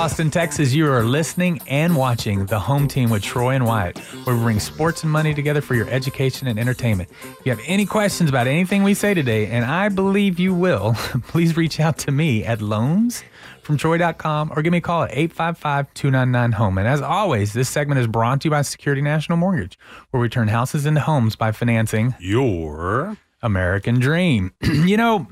Austin, 0.00 0.30
Texas. 0.30 0.72
You 0.72 0.90
are 0.90 1.04
listening 1.04 1.60
and 1.66 1.94
watching 1.94 2.46
the 2.46 2.58
home 2.58 2.88
team 2.88 3.10
with 3.10 3.22
Troy 3.22 3.50
and 3.50 3.66
Wyatt, 3.66 3.98
where 4.24 4.34
we 4.34 4.42
bring 4.42 4.58
sports 4.58 5.02
and 5.02 5.12
money 5.12 5.34
together 5.34 5.60
for 5.60 5.74
your 5.74 5.86
education 5.90 6.48
and 6.48 6.58
entertainment. 6.58 7.10
If 7.10 7.44
you 7.44 7.52
have 7.52 7.60
any 7.66 7.84
questions 7.84 8.30
about 8.30 8.46
anything 8.46 8.82
we 8.82 8.94
say 8.94 9.12
today, 9.12 9.48
and 9.48 9.62
I 9.62 9.90
believe 9.90 10.38
you 10.38 10.54
will, 10.54 10.94
please 11.28 11.54
reach 11.54 11.80
out 11.80 11.98
to 11.98 12.12
me 12.12 12.46
at 12.46 12.60
loansfromtroy.com 12.60 14.52
or 14.56 14.62
give 14.62 14.70
me 14.70 14.78
a 14.78 14.80
call 14.80 15.02
at 15.02 15.10
855 15.10 15.92
299 15.92 16.52
home. 16.52 16.78
And 16.78 16.88
as 16.88 17.02
always, 17.02 17.52
this 17.52 17.68
segment 17.68 18.00
is 18.00 18.06
brought 18.06 18.40
to 18.40 18.46
you 18.46 18.52
by 18.52 18.62
Security 18.62 19.02
National 19.02 19.36
Mortgage, 19.36 19.78
where 20.12 20.20
we 20.22 20.30
turn 20.30 20.48
houses 20.48 20.86
into 20.86 21.02
homes 21.02 21.36
by 21.36 21.52
financing 21.52 22.14
Your 22.18 23.18
American 23.42 24.00
dream. 24.00 24.54
you 24.62 24.96
know, 24.96 25.26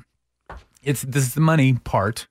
it's 0.82 1.00
this 1.00 1.24
is 1.24 1.32
the 1.32 1.40
money 1.40 1.72
part. 1.72 2.28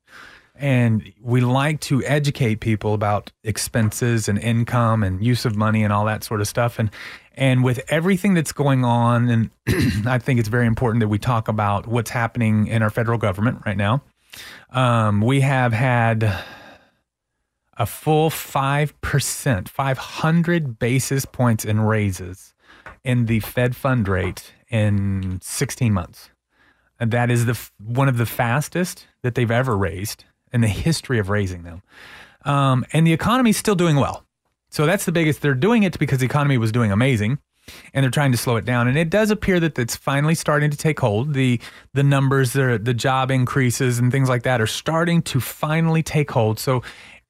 And 0.59 1.13
we 1.21 1.41
like 1.41 1.79
to 1.81 2.03
educate 2.03 2.59
people 2.59 2.93
about 2.93 3.31
expenses 3.43 4.27
and 4.27 4.39
income 4.39 5.03
and 5.03 5.23
use 5.23 5.45
of 5.45 5.55
money 5.55 5.83
and 5.83 5.93
all 5.93 6.05
that 6.05 6.23
sort 6.23 6.41
of 6.41 6.47
stuff. 6.47 6.79
And 6.79 6.89
and 7.35 7.63
with 7.63 7.79
everything 7.87 8.33
that's 8.33 8.51
going 8.51 8.83
on, 8.83 9.29
and 9.29 9.49
I 10.07 10.17
think 10.17 10.39
it's 10.39 10.49
very 10.49 10.65
important 10.65 11.01
that 11.01 11.07
we 11.07 11.19
talk 11.19 11.47
about 11.47 11.85
what's 11.85 12.09
happening 12.09 12.67
in 12.67 12.81
our 12.81 12.89
federal 12.89 13.19
government 13.19 13.61
right 13.65 13.77
now. 13.77 14.01
Um, 14.71 15.21
we 15.21 15.41
have 15.41 15.71
had 15.71 16.23
a 17.77 17.85
full 17.85 18.31
five 18.31 18.99
percent, 19.01 19.69
five 19.69 19.99
hundred 19.99 20.79
basis 20.79 21.25
points 21.25 21.63
in 21.63 21.81
raises 21.81 22.55
in 23.03 23.27
the 23.27 23.39
Fed 23.39 23.75
fund 23.75 24.07
rate 24.07 24.53
in 24.69 25.39
16 25.41 25.93
months. 25.93 26.29
And 26.99 27.11
that 27.11 27.29
is 27.29 27.45
the 27.45 27.57
one 27.77 28.09
of 28.09 28.17
the 28.17 28.25
fastest 28.25 29.07
that 29.21 29.35
they've 29.35 29.49
ever 29.49 29.77
raised 29.77 30.25
in 30.53 30.61
the 30.61 30.67
history 30.67 31.19
of 31.19 31.29
raising 31.29 31.63
them. 31.63 31.81
Um, 32.45 32.85
and 32.93 33.05
the 33.05 33.13
economy 33.13 33.49
is 33.49 33.57
still 33.57 33.75
doing 33.75 33.97
well. 33.97 34.25
So 34.69 34.85
that's 34.85 35.05
the 35.05 35.11
biggest. 35.11 35.41
They're 35.41 35.53
doing 35.53 35.83
it 35.83 35.97
because 35.97 36.19
the 36.19 36.25
economy 36.25 36.57
was 36.57 36.71
doing 36.71 36.91
amazing, 36.91 37.39
and 37.93 38.03
they're 38.03 38.11
trying 38.11 38.31
to 38.31 38.37
slow 38.37 38.57
it 38.57 38.65
down. 38.65 38.87
And 38.87 38.97
it 38.97 39.09
does 39.09 39.31
appear 39.31 39.59
that 39.59 39.77
it's 39.79 39.95
finally 39.95 40.35
starting 40.35 40.69
to 40.71 40.77
take 40.77 40.99
hold. 40.99 41.33
the 41.33 41.59
The 41.93 42.03
numbers, 42.03 42.53
the 42.53 42.79
the 42.81 42.93
job 42.93 43.31
increases, 43.31 43.99
and 43.99 44.11
things 44.11 44.29
like 44.29 44.43
that 44.43 44.61
are 44.61 44.67
starting 44.67 45.21
to 45.23 45.39
finally 45.39 46.03
take 46.03 46.31
hold. 46.31 46.59
So 46.59 46.83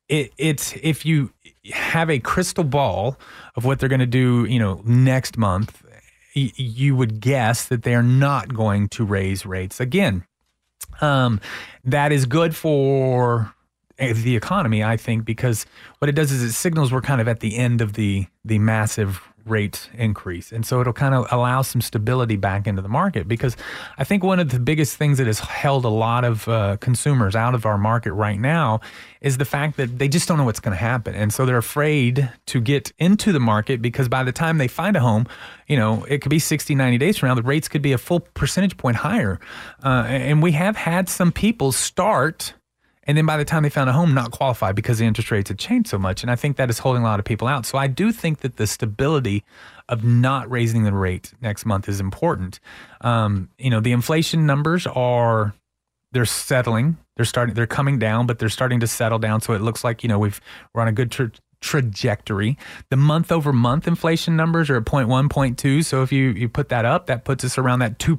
it, 0.10 0.34
it's 0.38 0.74
if 0.82 1.06
you 1.06 1.32
have 1.72 2.10
a 2.10 2.20
crystal 2.20 2.64
ball 2.64 3.20
of 3.56 3.66
what 3.66 3.80
they're 3.80 3.90
going 3.90 4.00
to 4.00 4.06
do, 4.06 4.46
you 4.46 4.60
know, 4.60 4.82
next 4.86 5.38
month, 5.38 5.84
y- 6.36 6.52
you 6.56 6.96
would 6.96 7.20
guess 7.20 7.68
that 7.68 7.84
they 7.84 7.94
are 7.94 8.04
not 8.04 8.54
going 8.54 8.88
to 8.90 9.04
raise 9.04 9.46
rates 9.46 9.80
again. 9.80 10.26
Um, 11.02 11.40
that 11.86 12.12
is 12.12 12.26
good 12.26 12.56
for 12.56 13.54
uh, 14.00 14.14
the 14.14 14.36
economy, 14.36 14.84
I 14.84 14.98
think, 14.98 15.26
because 15.26 15.66
what 16.00 16.10
it 16.10 16.14
does 16.14 16.32
is 16.32 16.44
it 16.44 16.54
signals 16.54 16.92
we're 16.92 17.02
kind 17.02 17.22
of 17.22 17.28
at 17.28 17.40
the 17.40 17.58
end 17.58 17.82
of 17.82 17.94
the 17.94 18.28
the 18.46 18.60
massive 18.60 19.22
rate 19.50 19.90
increase, 19.94 20.52
and 20.52 20.66
so 20.66 20.82
it'll 20.82 20.94
kind 20.94 21.16
of 21.16 21.28
allow 21.32 21.62
some 21.62 21.82
stability 21.82 22.36
back 22.36 22.68
into 22.68 22.82
the 22.82 22.90
market. 22.90 23.28
Because 23.28 23.56
I 23.98 24.04
think 24.04 24.24
one 24.24 24.40
of 24.40 24.50
the 24.50 24.60
biggest 24.60 24.98
things 24.98 25.18
that 25.18 25.28
has 25.28 25.40
held 25.40 25.86
a 25.86 25.90
lot 25.90 26.24
of 26.24 26.48
uh, 26.48 26.78
consumers 26.78 27.36
out 27.36 27.56
of 27.56 27.66
our 27.66 27.78
market 27.78 28.14
right 28.14 28.40
now 28.40 28.80
is 29.22 29.38
the 29.38 29.46
fact 29.46 29.78
that 29.78 29.98
they 30.00 30.08
just 30.08 30.28
don't 30.28 30.38
know 30.38 30.44
what's 30.44 30.60
going 30.60 30.76
to 30.76 30.84
happen, 30.84 31.16
and 31.16 31.34
so 31.34 31.46
they're 31.46 31.58
afraid 31.58 32.30
to 32.48 32.62
get 32.62 32.92
into 33.00 33.32
the 33.32 33.40
market 33.40 33.82
because 33.82 34.08
by 34.08 34.24
the 34.24 34.32
time 34.32 34.58
they 34.58 34.68
find 34.68 34.96
a 34.96 35.00
home, 35.00 35.28
you 35.68 35.78
know, 35.78 36.04
it 36.06 36.22
could 36.22 36.30
be 36.30 36.40
60, 36.40 36.76
90 36.76 36.98
days 36.98 37.18
from 37.18 37.30
now, 37.30 37.36
the 37.36 37.42
rates 37.42 37.68
could 37.68 37.82
be 37.82 37.94
a 37.94 37.98
full 37.98 38.20
percentage 38.20 38.78
point 38.78 38.98
higher, 38.98 39.40
uh, 39.84 40.06
and 40.08 40.42
we 40.42 40.52
have 40.52 40.76
had 40.76 41.10
some 41.10 41.32
people 41.32 41.72
start 41.72 42.54
and 43.08 43.18
then 43.18 43.26
by 43.26 43.38
the 43.38 43.46
time 43.46 43.64
they 43.64 43.70
found 43.70 43.90
a 43.90 43.94
home, 43.94 44.14
not 44.14 44.32
qualified 44.32 44.76
because 44.76 45.00
the 45.00 45.06
interest 45.06 45.32
rates 45.32 45.50
had 45.50 45.58
changed 45.58 45.90
so 45.90 45.98
much. 45.98 46.22
And 46.22 46.30
I 46.30 46.36
think 46.36 46.58
that 46.58 46.70
is 46.70 46.80
holding 46.80 47.04
a 47.04 47.06
lot 47.06 47.20
of 47.20 47.26
people 47.26 47.48
out. 47.48 47.66
So 47.66 47.78
I 47.78 47.88
do 47.88 48.12
think 48.12 48.40
that 48.40 48.58
the 48.58 48.68
stability 48.68 49.46
of 49.88 50.04
not 50.04 50.52
raising 50.52 50.84
the 50.84 50.92
rate 50.92 51.34
next 51.42 51.66
month 51.66 51.88
is 51.88 52.02
important. 52.02 52.60
Um, 53.02 53.50
you 53.58 53.70
know, 53.70 53.80
the 53.80 53.94
inflation 53.94 54.46
numbers 54.46 54.86
are 54.86 55.54
they're 56.12 56.26
settling. 56.26 56.98
They're 57.16 57.26
starting. 57.26 57.56
They're 57.56 57.66
coming 57.66 57.98
down, 57.98 58.28
but 58.28 58.40
they're 58.40 58.50
starting 58.50 58.82
to 58.82 58.88
settle 58.88 59.20
down. 59.20 59.42
So 59.42 59.54
it 59.54 59.62
looks 59.62 59.84
like 59.84 60.04
you 60.04 60.10
know 60.10 60.20
we've 60.20 60.42
we're 60.74 60.82
on 60.82 60.88
a 60.88 60.94
good 60.94 61.12
tra- 61.12 61.32
trajectory. 61.62 62.58
The 62.90 62.98
month 62.98 63.32
over 63.32 63.52
month 63.52 63.88
inflation 63.88 64.36
numbers 64.36 64.70
are 64.70 64.78
at 64.78 64.86
0.1, 64.86 65.30
0.2. 65.30 65.84
So 65.84 66.04
if 66.04 66.12
you, 66.12 66.30
you 66.30 66.50
put 66.50 66.70
that 66.70 66.86
up, 66.86 67.08
that 67.08 67.26
puts 67.26 67.44
us 67.44 67.58
around 67.58 67.80
that 67.80 67.98
2% 68.00 68.18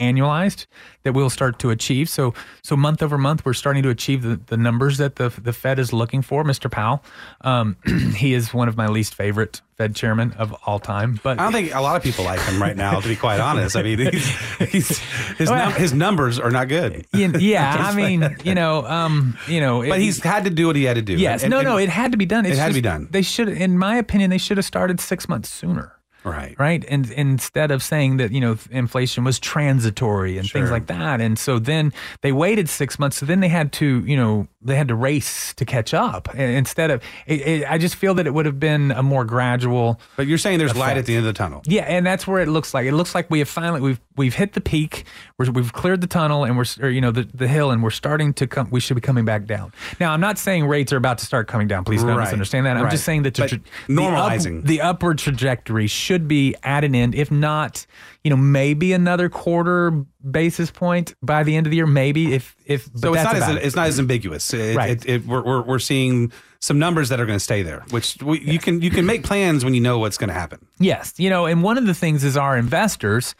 annualized 0.00 0.66
that 1.04 1.12
we'll 1.12 1.30
start 1.30 1.58
to 1.60 1.70
achieve. 1.70 2.08
So 2.08 2.34
so 2.62 2.76
month 2.76 3.02
over 3.02 3.16
month, 3.16 3.44
we're 3.44 3.52
starting 3.54 3.82
to 3.84 3.90
achieve 3.90 4.22
the, 4.22 4.36
the 4.46 4.56
numbers 4.56 4.98
that 4.98 5.16
the, 5.16 5.28
the 5.28 5.52
Fed 5.52 5.78
is 5.78 5.92
looking 5.92 6.22
for. 6.22 6.42
Mr. 6.44 6.70
Powell, 6.70 7.04
um, 7.42 7.76
he 8.16 8.34
is 8.34 8.52
one 8.52 8.68
of 8.68 8.76
my 8.76 8.88
least 8.88 9.14
favorite 9.14 9.60
Fed 9.76 9.94
chairman 9.94 10.32
of 10.38 10.54
all 10.66 10.78
time. 10.78 11.20
But 11.22 11.38
I 11.38 11.44
don't 11.44 11.52
think 11.52 11.74
a 11.74 11.80
lot 11.80 11.96
of 11.96 12.02
people 12.02 12.24
like 12.24 12.40
him 12.40 12.60
right 12.60 12.76
now. 12.76 13.00
To 13.00 13.08
be 13.08 13.16
quite 13.16 13.40
honest, 13.40 13.76
I 13.76 13.82
mean, 13.82 13.98
he's, 13.98 14.28
he's, 14.70 14.98
his 15.36 15.50
num- 15.50 15.72
his 15.72 15.92
numbers 15.92 16.38
are 16.38 16.50
not 16.50 16.68
good. 16.68 17.06
yeah, 17.12 17.76
I 17.80 17.94
mean, 17.94 18.36
you 18.44 18.54
know, 18.54 18.86
um, 18.86 19.36
you 19.48 19.60
know, 19.60 19.80
But 19.80 19.98
it- 19.98 20.02
he's 20.02 20.22
had 20.22 20.44
to 20.44 20.50
do 20.50 20.66
what 20.68 20.76
he 20.76 20.84
had 20.84 20.94
to 20.94 21.02
do. 21.02 21.14
Yes, 21.14 21.42
And- 21.42 21.50
no, 21.50 21.58
and- 21.58 21.66
no, 21.66 21.76
it 21.76 21.88
had 21.90 22.12
to 22.12 22.18
be 22.18 22.26
done. 22.26 22.46
It's 22.46 22.56
It 22.56 22.60
had 22.60 22.68
to 22.68 22.74
be 22.74 22.80
done. 22.80 23.08
They 23.10 23.22
should, 23.22 23.48
in 23.48 23.76
my 23.78 23.96
opinion, 23.96 24.30
they 24.30 24.38
should 24.38 24.56
have 24.56 24.64
started 24.66 25.00
six 25.00 25.28
months 25.28 25.50
sooner. 25.52 25.93
Right. 26.24 26.54
Right. 26.58 26.84
And 26.88 27.10
instead 27.10 27.70
of 27.70 27.82
saying 27.82 28.16
that, 28.16 28.32
you 28.32 28.40
know, 28.40 28.56
inflation 28.70 29.24
was 29.24 29.38
transitory 29.38 30.38
and 30.38 30.50
things 30.50 30.70
like 30.70 30.86
that. 30.86 31.20
And 31.20 31.38
so 31.38 31.58
then 31.58 31.92
they 32.22 32.32
waited 32.32 32.68
six 32.68 32.98
months. 32.98 33.18
So 33.18 33.26
then 33.26 33.40
they 33.40 33.48
had 33.48 33.72
to, 33.74 34.02
you 34.06 34.16
know, 34.16 34.48
they 34.62 34.76
had 34.76 34.88
to 34.88 34.94
race 34.94 35.52
to 35.54 35.64
catch 35.66 35.92
up. 35.92 36.28
And 36.32 36.56
instead 36.56 36.90
of, 36.90 37.02
it, 37.26 37.40
it, 37.46 37.70
I 37.70 37.76
just 37.76 37.96
feel 37.96 38.14
that 38.14 38.26
it 38.26 38.32
would 38.32 38.46
have 38.46 38.58
been 38.58 38.90
a 38.92 39.02
more 39.02 39.24
gradual. 39.26 40.00
But 40.16 40.26
you're 40.26 40.38
saying 40.38 40.58
there's 40.58 40.74
light 40.76 40.96
at 40.96 41.04
the 41.06 41.14
end 41.16 41.26
of 41.26 41.34
the 41.34 41.36
tunnel. 41.36 41.60
Yeah, 41.66 41.82
and 41.82 42.06
that's 42.06 42.26
where 42.26 42.40
it 42.40 42.48
looks 42.48 42.72
like. 42.72 42.86
It 42.86 42.92
looks 42.94 43.14
like 43.14 43.30
we 43.30 43.40
have 43.40 43.48
finally 43.48 43.80
we've 43.82 44.00
we've 44.16 44.34
hit 44.34 44.54
the 44.54 44.60
peak. 44.60 45.04
We're, 45.38 45.50
we've 45.50 45.72
cleared 45.72 46.00
the 46.00 46.06
tunnel 46.06 46.44
and 46.44 46.56
we're 46.56 46.64
or, 46.80 46.88
you 46.88 47.00
know 47.00 47.10
the, 47.10 47.24
the 47.34 47.48
hill 47.48 47.70
and 47.70 47.82
we're 47.82 47.90
starting 47.90 48.32
to 48.34 48.46
come. 48.46 48.70
We 48.70 48.80
should 48.80 48.94
be 48.94 49.00
coming 49.02 49.24
back 49.26 49.44
down. 49.46 49.72
Now 50.00 50.12
I'm 50.12 50.20
not 50.20 50.38
saying 50.38 50.66
rates 50.66 50.92
are 50.92 50.96
about 50.96 51.18
to 51.18 51.26
start 51.26 51.48
coming 51.48 51.68
down. 51.68 51.84
Please 51.84 52.02
don't 52.02 52.16
Right, 52.16 52.24
misunderstand 52.24 52.64
that. 52.66 52.76
I'm 52.76 52.84
right. 52.84 52.90
just 52.90 53.04
saying 53.04 53.24
that 53.24 53.34
the, 53.34 53.48
tra- 53.48 53.58
the 53.88 54.02
up- 54.02 54.30
normalizing. 54.30 54.64
the 54.64 54.80
upward 54.80 55.18
trajectory 55.18 55.86
should 55.88 56.13
be 56.18 56.54
at 56.62 56.84
an 56.84 56.94
end. 56.94 57.14
If 57.14 57.30
not, 57.30 57.86
you 58.22 58.30
know, 58.30 58.36
maybe 58.36 58.92
another 58.92 59.28
quarter 59.28 60.04
basis 60.30 60.70
point 60.70 61.14
by 61.22 61.42
the 61.42 61.56
end 61.56 61.66
of 61.66 61.70
the 61.70 61.76
year. 61.76 61.86
Maybe 61.86 62.34
if 62.34 62.56
if 62.66 62.88
So 62.96 63.14
it's 63.14 63.24
not 63.24 63.36
as 63.36 63.48
it. 63.48 63.62
it's 63.64 63.76
not 63.76 63.86
as 63.88 63.98
ambiguous. 63.98 64.52
It, 64.54 64.76
Right. 64.76 64.90
it, 64.90 65.06
it, 65.08 65.26
we're, 65.26 65.42
we're 65.42 65.62
we're 65.62 65.78
seeing 65.78 66.32
some 66.60 66.78
numbers 66.78 67.10
that 67.10 67.20
are 67.20 67.26
going 67.26 67.36
to 67.38 67.44
stay 67.44 67.60
there, 67.62 67.84
which 67.90 68.16
we, 68.22 68.40
you 68.40 68.58
can 68.58 68.80
you 68.80 68.88
can 68.90 69.04
make 69.04 69.22
plans 69.22 69.64
when 69.66 69.74
you 69.74 69.80
know 69.82 69.98
what's 69.98 70.16
going 70.16 70.28
to 70.28 70.34
happen. 70.34 70.64
Yes, 70.78 71.12
you 71.18 71.28
know, 71.28 71.44
and 71.44 71.62
one 71.62 71.76
of 71.76 71.86
the 71.86 71.92
things 71.94 72.24
is 72.24 72.36
our 72.38 72.56
investors, 72.56 73.34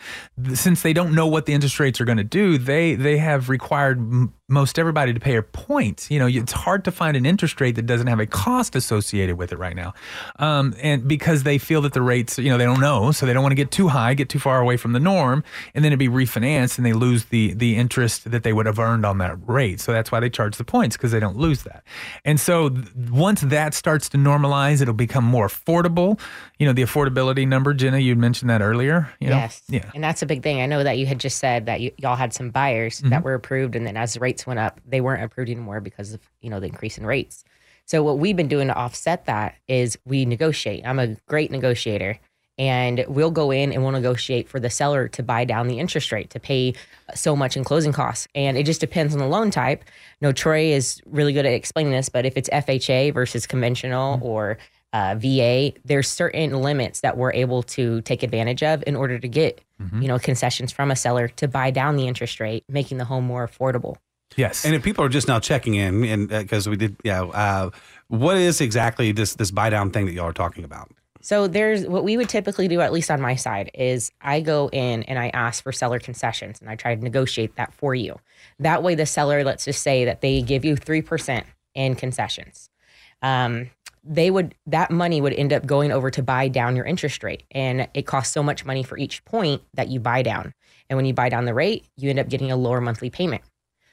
since 0.53 0.83
they 0.83 0.93
don't 0.93 1.15
know 1.15 1.27
what 1.27 1.47
the 1.47 1.55
interest 1.55 1.81
rates 1.81 2.01
are 2.01 2.05
going 2.05 2.19
to 2.19 2.25
do, 2.25 2.59
they 2.59 2.95
they 2.97 3.17
have 3.17 3.49
required 3.49 3.97
m- 3.99 4.35
most 4.51 4.79
everybody 4.79 5.15
to 5.15 5.21
pay 5.21 5.37
a 5.37 5.43
point. 5.43 6.07
You 6.11 6.19
know, 6.19 6.27
it's 6.27 6.53
hard 6.53 6.85
to 6.85 6.93
find 6.93 7.17
an 7.17 7.25
interest 7.25 7.61
rate 7.63 7.77
that 7.77 7.87
doesn't 7.87 8.09
have 8.09 8.21
a 8.21 8.27
cost 8.27 8.77
associated 8.77 9.39
with 9.39 9.53
it 9.53 9.59
right 9.59 9.75
now, 9.75 9.95
um, 10.39 10.75
and 10.83 11.09
because 11.09 11.45
they 11.45 11.57
feel 11.57 11.81
that 11.83 11.95
the 11.95 12.03
rates, 12.03 12.39
you 12.39 12.51
know, 12.51 12.59
they 12.59 12.65
don't 12.67 12.81
know, 12.81 13.11
so 13.11 13.25
they 13.25 13.33
don't 13.33 13.43
want 13.43 13.53
to 13.53 13.57
get 13.57 13.71
too 13.71 13.89
high, 13.89 14.13
get 14.13 14.29
too 14.29 14.39
far 14.39 14.61
away 14.61 14.77
from 14.77 14.93
the 14.93 15.01
norm, 15.01 15.43
and 15.75 15.83
then 15.83 15.93
it'd 15.93 15.99
be 15.99 16.09
refinanced, 16.09 16.74
and 16.79 16.87
they 16.87 16.93
lose 16.93 17.27
the 17.27 17.55
the 17.55 17.77
interest 17.77 18.31
that 18.31 18.43
they 18.43 18.53
would 18.53 18.67
have 18.67 18.79
earned 18.79 19.05
on 19.07 19.19
that 19.19 19.37
rate. 19.47 19.81
So 19.81 19.93
that's 19.93 20.11
why 20.13 20.21
they 20.21 20.31
charge 20.31 20.57
the 20.57 20.65
points 20.65 20.97
because 20.97 21.13
they 21.13 21.21
don't 21.21 21.37
lose 21.37 21.63
that. 21.63 21.85
And 22.25 22.39
so 22.41 22.69
th- 22.69 22.89
once 23.11 23.41
that 23.43 23.75
starts 23.75 24.09
to 24.11 24.17
normalize, 24.19 24.81
it'll 24.81 24.95
become 24.95 25.25
more 25.25 25.49
affordable. 25.49 26.19
You 26.59 26.67
know, 26.67 26.73
the 26.73 26.83
affordability 26.83 27.47
number, 27.47 27.75
Jenna, 27.75 27.99
you 27.99 28.17
mentioned 28.17 28.51
that 28.51 28.63
earlier. 28.63 29.11
You 29.21 29.31
know? 29.31 29.37
Yes. 29.37 29.63
Yeah. 29.69 29.91
And 29.95 30.03
that's 30.03 30.23
a 30.23 30.27
big 30.27 30.43
thing. 30.43 30.61
I 30.61 30.67
know 30.67 30.83
that 30.83 30.99
you 30.99 31.07
had 31.07 31.19
just 31.21 31.39
said 31.39 31.67
that 31.67 31.81
you, 31.81 31.91
y'all 31.99 32.17
had 32.17 32.33
some 32.33 32.51
buyers 32.51 32.75
Mm-hmm. 32.75 33.11
that 33.11 33.25
were 33.25 33.35
approved, 33.35 33.77
and 33.77 33.87
then 33.87 33.97
as 33.97 34.15
the 34.15 34.21
rates 34.21 34.47
went 34.47 34.59
up, 34.59 34.81
they 34.87 35.01
weren't 35.01 35.23
approved 35.23 35.51
anymore 35.51 35.81
because 35.81 36.13
of 36.15 36.21
you 36.41 36.51
know 36.51 36.61
the 36.61 36.67
increase 36.67 36.99
in 36.99 37.07
rates. 37.07 37.45
So 37.87 38.03
what 38.03 38.19
we've 38.19 38.37
been 38.37 38.49
doing 38.49 38.69
to 38.69 38.75
offset 38.75 39.27
that 39.27 39.57
is 39.69 39.99
we 40.05 40.25
negotiate. 40.25 40.87
I'm 40.87 40.99
a 40.99 41.17
great 41.29 41.51
negotiator, 41.51 42.19
and 42.59 43.05
we'll 43.09 43.31
go 43.31 43.51
in 43.51 43.73
and 43.73 43.83
we'll 43.83 43.93
negotiate 43.93 44.49
for 44.49 44.61
the 44.61 44.71
seller 44.71 45.09
to 45.09 45.23
buy 45.23 45.45
down 45.45 45.69
the 45.69 45.79
interest 45.79 46.13
rate 46.13 46.31
to 46.31 46.41
pay 46.41 46.75
so 47.15 47.35
much 47.35 47.57
in 47.57 47.65
closing 47.65 47.93
costs. 47.93 48.29
And 48.35 48.57
it 48.57 48.65
just 48.65 48.81
depends 48.81 49.13
on 49.13 49.19
the 49.19 49.27
loan 49.27 49.51
type. 49.51 49.85
No, 50.21 50.33
Troy 50.33 50.67
is 50.67 51.03
really 51.07 51.33
good 51.33 51.47
at 51.47 51.53
explaining 51.53 51.93
this, 51.93 52.09
but 52.09 52.25
if 52.25 52.37
it's 52.37 52.49
FHA 52.51 53.13
versus 53.13 53.47
conventional 53.47 54.21
or 54.23 54.59
uh, 54.93 55.17
VA, 55.19 55.73
there's 55.85 56.09
certain 56.09 56.53
limits 56.63 57.01
that 57.01 57.17
we're 57.17 57.33
able 57.33 57.65
to 57.65 58.01
take 58.03 58.23
advantage 58.23 58.63
of 58.63 58.85
in 58.87 58.95
order 58.95 59.19
to 59.19 59.27
get, 59.27 59.61
you 60.01 60.07
know, 60.07 60.21
concessions 60.21 60.71
from 60.71 60.93
a 60.93 60.97
seller 60.97 61.27
to 61.29 61.49
buy 61.49 61.73
down 61.73 61.97
the 61.97 62.07
interest 62.07 62.39
rate, 62.39 62.63
making 62.69 62.99
the 62.99 63.05
home 63.05 63.25
more 63.25 63.47
affordable. 63.47 63.97
Yes. 64.37 64.65
And 64.65 64.75
if 64.75 64.83
people 64.83 65.05
are 65.05 65.09
just 65.09 65.27
now 65.27 65.41
checking 65.41 65.75
in, 65.75 66.05
and 66.05 66.29
because 66.29 66.69
we 66.69 66.77
did, 66.77 66.97
yeah, 67.05 67.23
uh, 67.23 67.71
what 68.09 68.37
is 68.37 68.61
exactly 68.61 69.13
this 69.13 69.35
this 69.35 69.51
buy 69.51 69.71
down 69.71 69.91
thing 69.91 70.07
that 70.07 70.13
y'all 70.13 70.27
are 70.27 70.33
talking 70.33 70.65
about? 70.65 70.91
So 71.25 71.47
there's 71.47 71.87
what 71.87 72.05
we 72.05 72.19
would 72.19 72.29
typically 72.29 72.69
do, 72.69 72.83
at 72.83 72.93
least 72.93 73.11
on 73.11 73.19
my 73.19 73.35
side, 73.35 73.71
is 73.73 74.13
I 74.21 74.43
go 74.43 74.69
in 74.71 75.05
and 75.05 75.19
I 75.19 75.31
ask 75.31 75.63
for 75.63 75.73
seller 75.73 75.99
concessions 75.99 76.61
and 76.61 76.69
I 76.69 76.77
try 76.77 76.95
to 76.95 77.03
negotiate 77.03 77.57
that 77.57 77.73
for 77.73 77.95
you. 77.95 78.21
That 78.59 78.83
way, 78.83 78.95
the 78.95 79.07
seller, 79.07 79.43
let's 79.43 79.65
just 79.65 79.81
say 79.81 80.05
that 80.05 80.21
they 80.21 80.43
give 80.43 80.67
you 80.67 80.77
3% 80.77 81.45
in 81.75 81.95
concessions. 81.95 82.69
um, 83.23 83.71
they 84.07 84.31
would 84.31 84.55
that 84.67 84.91
money 84.91 85.23
would 85.23 85.33
end 85.33 85.51
up 85.51 85.65
going 85.65 85.91
over 85.91 86.11
to 86.11 86.23
buy 86.23 86.47
down 86.47 86.77
your 86.77 86.85
interest 86.85 87.25
rate, 87.25 87.45
and 87.53 87.89
it 87.95 88.03
costs 88.03 88.35
so 88.35 88.43
much 88.43 88.67
money 88.67 88.83
for 88.83 88.99
each 88.99 89.25
point 89.25 89.63
that 89.73 89.89
you 89.89 89.99
buy 89.99 90.21
down. 90.21 90.53
And 90.91 90.99
when 90.99 91.07
you 91.07 91.15
buy 91.15 91.31
down 91.31 91.47
the 91.47 91.55
rate, 91.55 91.87
you 91.97 92.11
end 92.11 92.19
up 92.19 92.29
getting 92.29 92.53
a 92.53 92.57
lower 92.57 92.83
monthly 92.83 93.09
payment. 93.09 93.41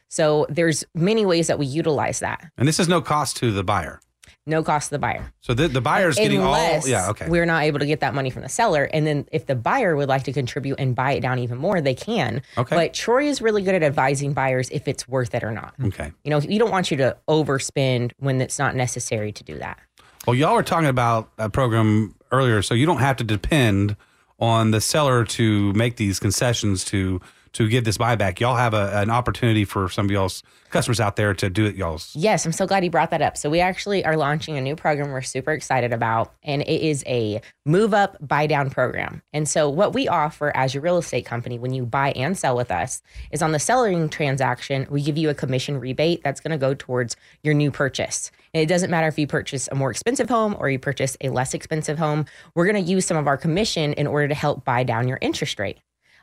So 0.10 0.46
there's 0.50 0.84
many 0.94 1.26
ways 1.26 1.48
that 1.48 1.58
we 1.58 1.66
utilize 1.66 2.20
that. 2.20 2.44
And 2.58 2.68
this 2.68 2.78
is 2.78 2.90
no 2.90 3.00
cost 3.02 3.38
to 3.38 3.54
the 3.54 3.64
buyer. 3.64 4.02
No 4.48 4.64
cost 4.64 4.90
to 4.90 4.96
the 4.96 5.00
buyer. 5.00 5.32
So 5.42 5.54
the, 5.54 5.68
the 5.68 5.82
buyer's 5.82 6.16
getting 6.16 6.42
all. 6.42 6.56
Yeah, 6.86 7.10
okay. 7.12 7.30
We're 7.30 7.46
not 7.46 7.64
able 7.64 7.78
to 7.78 7.86
get 7.86 8.00
that 8.00 8.16
money 8.16 8.32
from 8.32 8.42
the 8.42 8.50
seller. 8.50 8.86
And 8.86 9.06
then 9.06 9.28
if 9.32 9.46
the 9.46 9.56
buyer 9.56 9.96
would 9.96 10.10
like 10.10 10.24
to 10.24 10.34
contribute 10.34 10.80
and 10.80 10.96
buy 10.96 11.12
it 11.12 11.22
down 11.22 11.38
even 11.38 11.60
more, 11.60 11.80
they 11.80 11.94
can. 11.94 12.42
Okay. 12.58 12.76
But 12.76 12.94
Troy 12.96 13.26
is 13.26 13.40
really 13.40 13.62
good 13.62 13.76
at 13.76 13.84
advising 13.84 14.34
buyers 14.34 14.70
if 14.72 14.88
it's 14.88 15.08
worth 15.08 15.36
it 15.36 15.44
or 15.44 15.52
not. 15.52 15.76
Okay. 15.84 16.12
You 16.24 16.32
know, 16.32 16.40
we 16.40 16.58
don't 16.58 16.72
want 16.72 16.90
you 16.90 16.98
to 16.98 17.18
overspend 17.28 18.14
when 18.18 18.42
it's 18.42 18.58
not 18.58 18.76
necessary 18.76 19.32
to 19.32 19.44
do 19.44 19.60
that. 19.60 19.80
Well, 20.26 20.36
y'all 20.36 20.56
were 20.56 20.64
talking 20.64 20.90
about 20.90 21.30
a 21.38 21.50
program 21.50 22.16
earlier, 22.32 22.64
so 22.64 22.74
you 22.74 22.88
don't 22.88 23.00
have 23.00 23.18
to 23.18 23.24
depend 23.24 23.96
on 24.40 24.72
the 24.72 24.82
seller 24.82 25.24
to 25.24 25.72
make 25.74 25.98
these 25.98 26.20
concessions 26.20 26.84
to 26.86 27.22
to 27.54 27.68
give 27.68 27.84
this 27.84 27.98
buyback. 27.98 28.40
Y'all 28.40 28.56
have 28.56 28.74
a, 28.74 28.98
an 28.98 29.10
opportunity 29.10 29.66
for 29.66 29.90
some 29.90 30.06
of 30.06 30.12
y'all's 30.12 30.44
customers 30.70 31.00
out 31.00 31.18
there 31.18 31.34
to 31.34 31.50
do 31.50 31.66
it 31.66 31.76
y'all's. 31.76 32.16
Yes, 32.16 32.46
I'm 32.46 32.52
so 32.52 32.66
glad 32.66 32.84
you 32.84 32.90
brought 32.90 33.12
that 33.12 33.22
up. 33.22 33.38
So 33.38 33.50
we 33.50 33.60
actually 33.60 34.06
are 34.06 34.16
launching 34.16 34.58
a 34.58 34.62
new 34.62 34.76
program 34.76 35.12
we're 35.12 35.22
super 35.22 35.52
excited 35.52 35.92
about, 35.92 36.34
and 36.44 36.62
it 36.62 36.82
is 36.82 37.04
a 37.08 37.42
move 37.66 37.94
up, 37.94 38.16
buy 38.26 38.48
down 38.48 38.70
program. 38.70 39.22
And 39.34 39.48
so 39.48 39.70
what 39.70 39.94
we 39.94 40.08
offer 40.08 40.56
as 40.56 40.74
your 40.74 40.82
real 40.82 40.98
estate 40.98 41.26
company 41.26 41.60
when 41.60 41.74
you 41.74 41.86
buy 41.86 42.12
and 42.12 42.38
sell 42.38 42.56
with 42.56 42.72
us 42.72 43.02
is 43.32 43.42
on 43.42 43.52
the 43.52 43.60
selling 43.60 44.10
transaction, 44.10 44.88
we 44.90 45.02
give 45.02 45.18
you 45.18 45.30
a 45.30 45.34
commission 45.34 45.80
rebate 45.80 46.24
that's 46.24 46.40
going 46.40 46.52
to 46.52 46.58
go 46.58 46.74
towards 46.74 47.16
your 47.44 47.54
new 47.54 47.72
purchase. 47.72 48.32
And 48.54 48.62
it 48.62 48.68
doesn't 48.68 48.90
matter 48.90 49.08
if 49.08 49.20
you 49.20 49.28
purchase 49.28 49.68
a 49.72 49.76
more 49.76 49.92
expensive 49.92 50.30
home 50.30 50.56
or 50.60 50.70
you 50.70 50.80
purchase 50.80 51.18
a 51.22 51.30
less 51.30 51.54
expensive 51.54 51.98
home. 51.98 52.26
We're 52.56 52.72
going 52.72 52.84
to 52.84 52.92
use 52.92 53.06
some 53.06 53.18
of 53.18 53.28
our 53.28 53.38
commission 53.38 53.94
in 53.94 54.08
order 54.08 54.28
to 54.28 54.36
help 54.36 54.66
buy 54.66 54.84
down 54.84 55.08
your 55.08 55.20
interest 55.22 55.60
rate. 55.60 55.80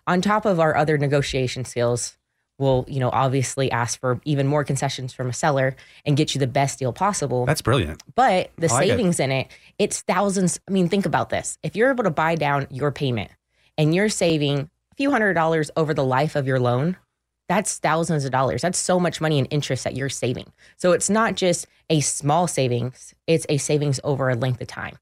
On 0.08 0.22
top 0.22 0.46
of 0.46 0.58
our 0.58 0.74
other 0.76 0.96
negotiation 0.98 1.64
skills, 1.64 2.16
we'll, 2.58 2.84
you 2.88 2.98
know, 2.98 3.10
obviously 3.12 3.70
ask 3.70 4.00
for 4.00 4.20
even 4.24 4.46
more 4.46 4.64
concessions 4.64 5.12
from 5.12 5.28
a 5.28 5.32
seller 5.32 5.76
and 6.04 6.16
get 6.16 6.34
you 6.34 6.38
the 6.38 6.46
best 6.46 6.78
deal 6.78 6.92
possible. 6.92 7.46
That's 7.46 7.62
brilliant. 7.62 8.02
but 8.14 8.50
the 8.56 8.68
like 8.68 8.86
it. 8.86 8.88
savings 8.88 9.20
in 9.20 9.30
it, 9.30 9.48
it's 9.78 10.00
thousands. 10.00 10.58
I 10.66 10.72
mean, 10.72 10.88
think 10.88 11.06
about 11.06 11.30
this. 11.30 11.58
If 11.62 11.76
you're 11.76 11.90
able 11.90 12.04
to 12.04 12.10
buy 12.10 12.34
down 12.34 12.66
your 12.70 12.90
payment 12.90 13.30
and 13.76 13.94
you're 13.94 14.08
saving 14.08 14.70
a 14.92 14.94
few 14.96 15.10
hundred 15.10 15.34
dollars 15.34 15.70
over 15.76 15.94
the 15.94 16.04
life 16.04 16.34
of 16.36 16.46
your 16.46 16.58
loan, 16.58 16.96
that's 17.48 17.78
thousands 17.78 18.24
of 18.24 18.32
dollars. 18.32 18.62
That's 18.62 18.78
so 18.78 18.98
much 18.98 19.20
money 19.20 19.38
in 19.38 19.44
interest 19.46 19.84
that 19.84 19.96
you're 19.96 20.08
saving. 20.08 20.52
So 20.76 20.92
it's 20.92 21.08
not 21.08 21.34
just 21.34 21.66
a 21.90 22.00
small 22.00 22.46
savings, 22.46 23.14
it's 23.26 23.46
a 23.48 23.58
savings 23.58 24.00
over 24.04 24.28
a 24.28 24.34
length 24.34 24.60
of 24.60 24.68
time. 24.68 24.98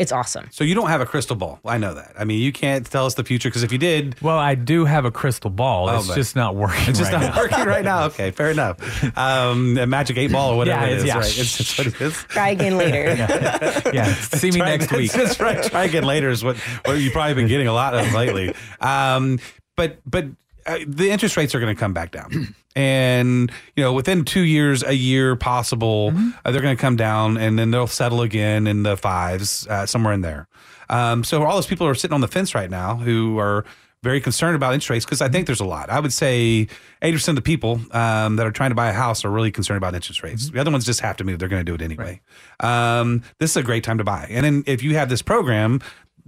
Right. 0.00 0.02
It's 0.02 0.12
awesome. 0.12 0.48
So 0.50 0.64
you 0.64 0.74
don't 0.74 0.88
have 0.88 1.00
a 1.00 1.06
crystal 1.06 1.36
ball. 1.36 1.60
I 1.64 1.76
know 1.78 1.94
that. 1.94 2.14
I 2.18 2.24
mean, 2.24 2.40
you 2.40 2.52
can't 2.52 2.86
tell 2.86 3.04
us 3.06 3.14
the 3.14 3.24
future 3.24 3.48
because 3.50 3.62
if 3.62 3.70
you 3.72 3.78
did, 3.78 4.20
Well, 4.22 4.38
I 4.38 4.54
do 4.54 4.84
have 4.86 5.04
a 5.04 5.10
crystal 5.10 5.50
ball. 5.50 5.88
Oh, 5.90 5.98
it's 5.98 6.14
just 6.14 6.34
not 6.36 6.56
working. 6.56 6.88
it's 6.88 6.98
just 6.98 7.12
right 7.12 7.20
not 7.20 7.34
now. 7.36 7.40
working 7.42 7.64
right 7.66 7.84
now. 7.84 8.04
Okay, 8.06 8.30
fair 8.30 8.50
enough. 8.50 8.78
Um, 9.16 9.76
a 9.78 9.86
magic 9.86 10.16
eight 10.16 10.32
ball 10.32 10.52
or 10.54 10.56
whatever 10.56 10.86
Yeah, 10.86 10.92
it 10.92 10.96
is. 10.96 11.02
it's- 11.04 11.06
yeah. 11.06 11.20
Right. 11.20 11.38
It's 11.38 11.56
just 11.58 11.78
what 11.78 11.86
it 11.86 12.00
is. 12.00 12.14
Try 12.14 12.48
again 12.50 12.76
later. 12.78 13.14
yeah, 13.94 14.14
see 14.14 14.50
me 14.50 14.58
Try- 14.60 14.76
next 14.76 14.92
week. 14.92 15.12
That's 15.12 15.38
right. 15.38 15.62
Try 15.62 15.84
again 15.84 16.04
later 16.04 16.30
is 16.30 16.42
what, 16.42 16.56
what 16.86 16.94
you've 16.94 17.12
probably 17.12 17.34
been 17.34 17.48
getting 17.48 17.66
a 17.66 17.72
lot 17.72 17.94
of 17.94 18.12
lately. 18.12 18.54
Um, 18.80 19.38
but 19.76 19.98
but 20.06 20.26
uh, 20.66 20.78
the 20.86 21.10
interest 21.10 21.36
rates 21.36 21.54
are 21.54 21.60
going 21.60 21.74
to 21.74 21.78
come 21.78 21.92
back 21.92 22.10
down, 22.12 22.54
and 22.76 23.50
you 23.76 23.82
know 23.82 23.92
within 23.92 24.24
two 24.24 24.42
years, 24.42 24.82
a 24.82 24.94
year 24.94 25.36
possible, 25.36 26.10
Mm-hmm. 26.12 26.30
uh, 26.44 26.50
they're 26.50 26.62
going 26.62 26.76
to 26.76 26.80
come 26.80 26.96
down, 26.96 27.36
and 27.36 27.58
then 27.58 27.70
they'll 27.70 27.86
settle 27.86 28.22
again 28.22 28.66
in 28.66 28.82
the 28.82 28.96
fives, 28.96 29.66
uh, 29.68 29.86
somewhere 29.86 30.12
in 30.12 30.20
there. 30.22 30.48
Um, 30.88 31.22
so 31.24 31.44
all 31.44 31.54
those 31.54 31.66
people 31.66 31.86
who 31.86 31.90
are 31.90 31.94
sitting 31.94 32.14
on 32.14 32.20
the 32.20 32.28
fence 32.28 32.54
right 32.54 32.70
now 32.70 32.96
who 32.96 33.38
are 33.38 33.64
very 34.02 34.20
concerned 34.20 34.56
about 34.56 34.72
interest 34.72 34.90
rates 34.90 35.04
because 35.04 35.20
I 35.20 35.28
think 35.28 35.46
there's 35.46 35.60
a 35.60 35.64
lot. 35.66 35.90
I 35.90 36.00
would 36.00 36.12
say 36.12 36.66
80% 37.02 37.28
of 37.28 37.34
the 37.36 37.42
people 37.42 37.80
um, 37.92 38.36
that 38.36 38.46
are 38.46 38.50
trying 38.50 38.70
to 38.70 38.74
buy 38.74 38.88
a 38.88 38.92
house 38.94 39.24
are 39.24 39.30
really 39.30 39.52
concerned 39.52 39.76
about 39.76 39.94
interest 39.94 40.22
rates. 40.22 40.46
Mm-hmm. 40.46 40.54
The 40.54 40.60
other 40.62 40.70
ones 40.70 40.86
just 40.86 41.00
have 41.00 41.16
to 41.18 41.24
move. 41.24 41.38
They're 41.38 41.50
going 41.50 41.64
to 41.64 41.70
do 41.70 41.74
it 41.74 41.82
anyway. 41.82 42.20
Um, 42.60 43.22
this 43.38 43.50
is 43.50 43.56
a 43.58 43.62
great 43.62 43.84
time 43.84 43.98
to 43.98 44.04
buy. 44.04 44.26
And 44.30 44.44
then 44.44 44.64
if 44.66 44.82
you 44.82 44.94
have 44.96 45.10
this 45.10 45.20
program, 45.22 45.80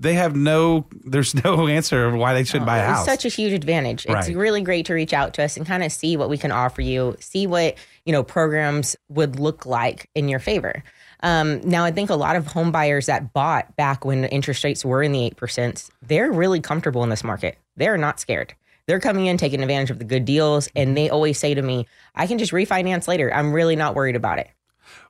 they 0.03 0.15
have 0.15 0.37
no, 0.37 0.87
there's 1.05 1.35
no 1.45 1.67
answer 1.69 2.05
of 2.07 2.15
why 2.15 2.35
they 2.35 2.45
shouldn't 2.45 2.67
buy 2.67 2.79
a 2.79 2.83
It's 2.91 2.99
house. 2.99 3.05
such 3.07 3.25
a 3.25 3.29
huge 3.29 3.53
advantage. 3.53 4.05
It's 4.07 4.29
Right. 4.29 4.37
really 4.37 4.61
great 4.63 4.87
to 4.87 4.95
reach 4.95 5.13
out 5.13 5.35
to 5.35 5.45
us 5.45 5.57
and 5.57 5.67
kind 5.67 5.83
of 5.83 5.91
see 5.93 6.17
what 6.17 6.29
we 6.29 6.37
can 6.39 6.53
offer 6.53 6.83
you, 6.83 7.17
see 7.21 7.47
what, 7.47 7.77
you 8.05 8.13
know, 8.13 8.23
programs 8.23 8.97
would 9.09 9.39
look 9.39 9.65
like 9.65 10.09
in 10.15 10.29
your 10.29 10.39
favor. 10.41 10.83
Um, 11.25 11.61
now, 11.61 11.85
I 11.85 11.93
think 11.93 12.11
a 12.11 12.17
lot 12.17 12.35
of 12.35 12.49
home 12.49 12.73
buyers 12.73 13.07
that 13.07 13.33
bought 13.33 13.77
back 13.77 14.05
when 14.05 14.25
interest 14.25 14.65
rates 14.65 14.85
were 14.85 15.03
in 15.05 15.13
the 15.13 15.31
8%, 15.31 15.89
they're 16.03 16.33
really 16.33 16.61
comfortable 16.61 17.05
in 17.05 17.11
this 17.11 17.23
market. 17.23 17.57
They're 17.77 17.97
not 17.97 18.19
scared. 18.19 18.55
They're 18.89 18.99
coming 18.99 19.27
in, 19.27 19.37
taking 19.37 19.63
advantage 19.63 19.91
of 19.91 20.01
the 20.01 20.05
good 20.05 20.25
deals. 20.25 20.69
And 20.75 20.97
they 20.97 21.09
always 21.09 21.39
say 21.39 21.55
to 21.55 21.63
me, 21.63 21.87
I 22.17 22.27
can 22.27 22.39
just 22.39 22.51
refinance 22.51 23.07
later. 23.07 23.33
I'm 23.33 23.53
really 23.53 23.77
not 23.77 23.95
worried 23.95 24.17
about 24.17 24.41
it. 24.41 24.51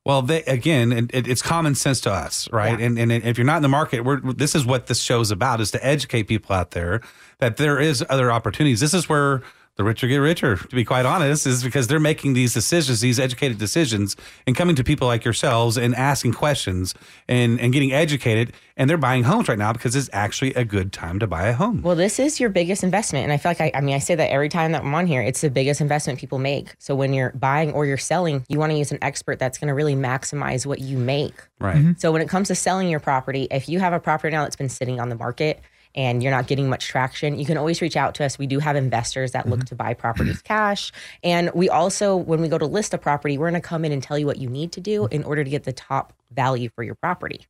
Well, 0.05 0.23
they, 0.23 0.43
again, 0.45 0.93
it, 0.93 1.11
it- 1.15 1.29
it's 1.29 1.43
common 1.43 1.75
sense 1.75 2.01
to 2.03 2.13
us, 2.13 2.49
right? 2.53 2.79
Yeah. 2.79 2.87
And, 2.87 2.99
and 2.99 3.13
if 3.13 3.39
you're 3.39 3.45
not 3.47 3.57
in 3.57 3.63
the 3.63 3.69
market, 3.69 4.01
we're, 4.05 4.21
this 4.21 4.55
is 4.55 4.67
what 4.67 4.87
this 4.87 5.01
show's 5.01 5.31
about: 5.31 5.61
is 5.61 5.71
to 5.73 5.87
educate 5.87 6.25
people 6.25 6.55
out 6.57 6.73
there 6.73 7.01
that 7.39 7.57
there 7.57 7.79
is 7.79 8.05
other 8.09 8.33
opportunities. 8.33 8.81
This 8.81 8.95
is 8.95 9.09
where 9.09 9.43
the 9.77 9.85
richer 9.85 10.07
get 10.07 10.19
richer. 10.19 10.57
To 10.57 10.77
be 10.77 10.85
quite 10.85 11.07
honest, 11.07 11.47
is 11.47 11.65
because 11.65 11.87
they're 11.87 12.01
making 12.01 12.35
these 12.35 12.53
decisions, 12.53 13.01
these 13.01 13.19
educated 13.19 13.59
decisions, 13.59 14.17
and 14.47 14.57
coming 14.57 14.77
to 14.77 14.85
people 14.85 15.07
like 15.07 15.25
yourselves 15.25 15.77
and 15.77 15.95
asking 15.95 16.35
questions 16.35 16.95
and 17.29 17.61
and 17.61 17.73
getting 17.73 17.93
educated, 17.93 18.53
and 18.77 18.89
they're 18.89 18.99
buying 18.99 19.23
homes 19.25 19.49
right 19.49 19.59
now 19.59 19.73
because 19.73 19.97
it's 19.97 20.11
actually 20.13 20.55
a 20.55 20.65
good 20.65 20.93
time 20.93 21.19
to 21.19 21.27
buy 21.27 21.47
a 21.47 21.53
home. 21.53 21.83
Well, 21.83 21.97
this 21.97 22.19
is 22.19 22.41
your 22.41 22.51
biggest 22.51 22.83
investment. 22.83 23.25
And 23.25 23.33
I 23.33 23.37
feel 23.37 23.51
like, 23.51 23.61
I, 23.61 23.71
I 23.75 23.81
mean, 23.81 23.95
I 23.95 23.99
say 23.99 24.15
that 24.15 24.31
every 24.31 24.49
time 24.49 24.73
that 24.73 24.83
I'm 24.83 24.95
on 24.95 25.07
here, 25.07 25.23
it's 25.23 25.41
the 25.41 25.51
biggest 25.51 25.81
investment 25.81 26.19
people 26.19 26.39
make. 26.39 26.75
So 26.79 26.95
when 26.95 27.13
you're 27.13 27.31
buying 27.33 27.73
or 27.73 27.87
you're 27.87 27.97
selling, 27.99 28.45
you 28.49 28.59
want 28.59 28.73
to 28.73 28.79
use 28.79 28.93
an 28.93 28.99
expert 29.03 29.39
that's 29.39 29.59
going 29.59 29.69
to 29.69 29.75
really 29.75 29.95
maximize 29.95 30.67
what 30.67 30.81
you 30.81 30.99
make. 30.99 31.35
right. 31.61 31.95
So 31.99 32.13
when 32.13 32.23
it 32.23 32.29
comes 32.29 32.49
to 32.49 32.55
selling 32.55 32.89
your 32.89 33.01
property, 33.01 33.49
if 33.51 33.69
you 33.69 33.81
have 33.81 33.93
a 33.93 34.01
property 34.01 34.35
now 34.35 34.43
that's 34.43 34.57
been 34.57 34.69
sitting 34.69 35.01
on 35.01 35.09
the 35.09 35.17
market 35.17 35.61
and 35.95 36.23
you're 36.23 36.33
not 36.33 36.47
getting 36.47 36.69
much 36.69 36.87
traction, 36.87 37.39
you 37.39 37.45
can 37.45 37.57
always 37.57 37.81
reach 37.83 37.97
out 37.97 38.15
to 38.17 38.25
us. 38.25 38.39
We 38.39 38.47
do 38.47 38.59
have 38.59 38.77
investors 38.77 39.33
that 39.33 39.49
look 39.49 39.61
mm-hmm. 39.61 39.67
to 39.67 39.75
buy 39.75 39.95
properties 39.95 40.43
cash. 40.45 40.93
And 41.23 41.51
we 41.55 41.69
also, 41.69 42.17
when 42.17 42.41
we 42.41 42.49
go 42.49 42.59
to 42.59 42.67
list 42.67 42.95
a 42.95 42.99
property, 42.99 43.39
we're 43.39 43.51
going 43.51 43.61
to 43.61 43.67
come 43.67 43.85
in 43.85 43.93
and 43.93 44.03
tell 44.03 44.19
you 44.19 44.27
what 44.27 44.39
you 44.39 44.49
need 44.49 44.73
to 44.73 44.81
do 44.81 45.03
mm-hmm. 45.03 45.15
in 45.15 45.25
order 45.25 45.45
to 45.45 45.51
get 45.51 45.65
the 45.65 45.73
top 45.73 46.13
value 46.31 46.71
for 46.75 46.83
your 46.83 46.95
property. 46.95 47.47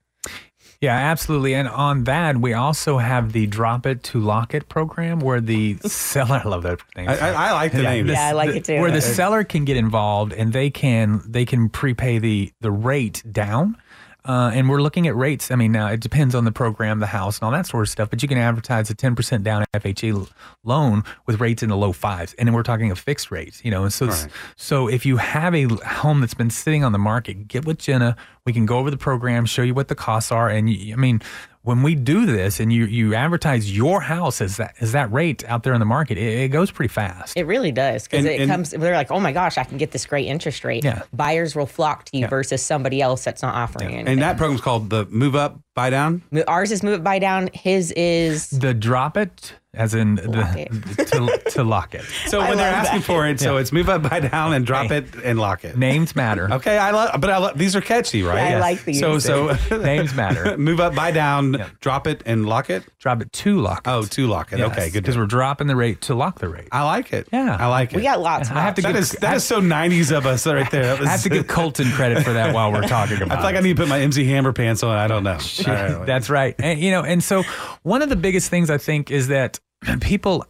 Yeah, 0.82 0.96
absolutely. 0.96 1.54
And 1.54 1.68
on 1.68 2.04
that, 2.04 2.38
we 2.38 2.54
also 2.54 2.98
have 2.98 3.32
the 3.32 3.46
drop 3.46 3.86
it 3.86 4.02
to 4.04 4.18
lock 4.18 4.52
it 4.52 4.68
program 4.68 5.20
where 5.20 5.40
the 5.40 5.76
seller, 5.86 6.42
I 6.44 6.48
love 6.48 6.64
that 6.64 6.80
thing. 6.96 7.08
I, 7.08 7.18
I, 7.18 7.30
I 7.30 7.52
like 7.52 7.70
the 7.70 7.82
name. 7.82 8.08
Yeah, 8.08 8.26
I 8.26 8.32
like 8.32 8.50
it 8.50 8.64
too. 8.64 8.80
where 8.80 8.90
the 8.90 9.00
seller 9.00 9.44
can 9.44 9.64
get 9.64 9.76
involved 9.76 10.32
and 10.32 10.52
they 10.52 10.70
can 10.70 11.22
they 11.24 11.44
can 11.44 11.68
prepay 11.68 12.18
the 12.18 12.52
the 12.60 12.72
rate 12.72 13.22
down. 13.30 13.76
Uh, 14.24 14.50
and 14.54 14.68
we're 14.68 14.80
looking 14.80 15.06
at 15.08 15.16
rates. 15.16 15.50
I 15.50 15.56
mean, 15.56 15.72
now 15.72 15.88
it 15.88 15.98
depends 16.00 16.34
on 16.34 16.44
the 16.44 16.52
program, 16.52 17.00
the 17.00 17.06
house, 17.06 17.38
and 17.38 17.44
all 17.46 17.50
that 17.52 17.66
sort 17.66 17.82
of 17.82 17.88
stuff. 17.88 18.08
But 18.10 18.22
you 18.22 18.28
can 18.28 18.38
advertise 18.38 18.88
a 18.90 18.94
ten 18.94 19.16
percent 19.16 19.42
down 19.42 19.64
FHA 19.74 20.28
loan 20.64 21.02
with 21.26 21.40
rates 21.40 21.62
in 21.62 21.68
the 21.68 21.76
low 21.76 21.92
fives, 21.92 22.32
and 22.34 22.46
then 22.46 22.54
we're 22.54 22.62
talking 22.62 22.90
a 22.90 22.96
fixed 22.96 23.30
rate. 23.30 23.60
You 23.64 23.70
know, 23.70 23.82
and 23.82 23.92
so 23.92 24.06
Right. 24.06 24.28
so 24.56 24.88
if 24.88 25.04
you 25.04 25.16
have 25.16 25.54
a 25.54 25.64
home 25.84 26.20
that's 26.20 26.34
been 26.34 26.50
sitting 26.50 26.84
on 26.84 26.92
the 26.92 26.98
market, 26.98 27.48
get 27.48 27.64
with 27.64 27.78
Jenna. 27.78 28.16
We 28.44 28.52
can 28.52 28.66
go 28.66 28.78
over 28.78 28.90
the 28.90 28.96
program, 28.96 29.46
show 29.46 29.62
you 29.62 29.72
what 29.74 29.86
the 29.88 29.94
costs 29.94 30.32
are, 30.32 30.48
and 30.48 30.68
you, 30.68 30.92
I 30.94 30.96
mean, 30.96 31.22
when 31.62 31.82
we 31.82 31.94
do 31.94 32.26
this 32.26 32.58
and 32.60 32.72
you 32.72 32.84
you 32.86 33.14
advertise 33.14 33.74
your 33.74 34.00
house 34.00 34.40
as 34.40 34.56
that 34.56 34.74
as 34.80 34.92
that 34.92 35.12
rate 35.12 35.44
out 35.46 35.62
there 35.62 35.74
in 35.74 35.78
the 35.80 35.86
market, 35.86 36.18
it, 36.18 36.40
it 36.44 36.48
goes 36.48 36.70
pretty 36.70 36.92
fast. 36.92 37.36
It 37.36 37.44
really 37.46 37.70
does 37.72 38.04
because 38.08 38.24
it 38.24 38.40
and- 38.40 38.50
comes. 38.50 38.70
They're 38.70 38.94
like, 38.96 39.10
"Oh 39.10 39.20
my 39.20 39.32
gosh, 39.32 39.58
I 39.58 39.64
can 39.64 39.78
get 39.78 39.92
this 39.92 40.04
great 40.06 40.26
interest 40.26 40.64
rate." 40.64 40.84
Yeah. 40.84 41.02
Buyers 41.12 41.54
will 41.54 41.66
flock 41.66 42.04
to 42.06 42.16
you 42.16 42.22
Yeah. 42.22 42.28
versus 42.28 42.62
somebody 42.62 43.00
else 43.00 43.22
that's 43.24 43.42
not 43.42 43.54
offering 43.54 43.90
you 43.90 43.94
anything. 43.96 44.12
And 44.14 44.22
that 44.22 44.36
program's 44.38 44.60
called 44.60 44.90
the 44.90 45.06
Move 45.06 45.36
Up, 45.36 45.60
Buy 45.74 45.88
Down. 45.90 46.22
Ours 46.48 46.70
is 46.70 46.82
move 46.82 46.94
it 47.00 47.04
buy 47.04 47.18
down. 47.18 47.48
His 47.54 47.92
is 47.92 48.50
The 48.50 48.74
drop 48.74 49.16
it, 49.16 49.54
as 49.72 49.94
in 49.94 50.16
Lock 50.16 50.52
the, 50.54 51.40
to, 51.44 51.50
to 51.52 51.64
lock 51.64 51.94
it. 51.94 52.02
So 52.26 52.40
I 52.40 52.48
when 52.50 52.58
they're 52.58 52.70
love 52.70 52.80
asking 52.84 52.98
that. 53.00 53.04
for 53.06 53.26
it, 53.26 53.40
so 53.40 53.56
it's 53.56 53.72
move 53.72 53.88
up, 53.88 54.02
buy 54.02 54.20
down, 54.20 54.52
and 54.52 54.66
drop 54.66 54.88
Hey. 54.88 54.98
it 54.98 55.14
and 55.24 55.38
lock 55.38 55.64
it. 55.64 55.78
Names 55.78 56.14
matter. 56.14 56.46
Okay, 56.52 56.76
I 56.76 56.90
love, 56.90 57.18
but 57.22 57.30
I 57.30 57.38
love 57.38 57.56
these 57.56 57.74
are 57.74 57.80
catchy, 57.80 58.22
right? 58.22 58.36
I 58.38 58.48
Yes. 58.50 58.60
like 58.60 58.84
these. 58.84 59.00
So 59.00 59.18
so 59.18 59.56
Names 59.70 60.14
matter. 60.14 60.56
move 60.58 60.78
up, 60.78 60.94
buy 60.94 61.10
down, 61.10 61.54
Yeah. 61.54 61.68
drop 61.80 62.06
it, 62.06 62.22
and 62.26 62.44
lock 62.44 62.68
it. 62.68 62.84
Drop 63.02 63.20
it 63.20 63.32
to 63.32 63.60
lock 63.60 63.88
it. 63.88 63.90
Oh, 63.90 64.02
to 64.04 64.26
lock 64.28 64.52
it. 64.52 64.60
Okay, 64.60 64.88
good. 64.88 65.02
Because 65.02 65.18
we're 65.18 65.26
dropping 65.26 65.66
the 65.66 65.74
rate 65.74 66.02
to 66.02 66.14
lock 66.14 66.38
the 66.38 66.48
rate. 66.48 66.68
I 66.70 66.84
like 66.84 67.12
it. 67.12 67.28
Yeah. 67.32 67.56
I 67.58 67.66
like 67.66 67.92
it. 67.92 67.96
we 67.96 68.02
got 68.04 68.20
lots. 68.20 68.48
Of 68.48 68.56
I 68.56 68.60
have 68.60 68.76
to 68.76 68.82
that 68.82 68.92
give- 68.92 69.02
is 69.02 69.10
that 69.10 69.34
is 69.36 69.44
so 69.44 69.60
'90s 69.60 70.16
of 70.16 70.24
us 70.24 70.46
right 70.46 70.70
there. 70.70 70.84
That 70.84 71.00
was- 71.00 71.08
I 71.08 71.10
have 71.10 71.22
to 71.24 71.28
give 71.28 71.48
Colton 71.48 71.90
credit 71.90 72.22
for 72.22 72.32
that 72.34 72.54
while 72.54 72.70
we're 72.70 72.82
talking 72.82 73.16
I 73.20 73.22
about 73.24 73.38
feel 73.38 73.42
like 73.44 73.54
it. 73.56 73.58
I 73.58 73.60
need 73.62 73.76
to 73.76 73.82
put 73.82 73.88
my 73.88 73.98
MC 74.00 74.24
Hammer 74.26 74.52
pants 74.52 74.84
on. 74.84 74.96
I 74.96 75.08
don't 75.08 75.24
know. 75.24 75.32
All 75.66 75.74
right. 75.74 76.06
That's 76.06 76.30
right. 76.30 76.54
And 76.60 76.78
you 76.78 76.92
know, 76.92 77.02
and 77.02 77.24
so 77.24 77.42
one 77.82 78.02
of 78.02 78.08
the 78.08 78.14
biggest 78.14 78.50
things 78.50 78.70
I 78.70 78.78
think 78.78 79.10
is 79.10 79.26
that 79.28 79.58
people, 80.00 80.46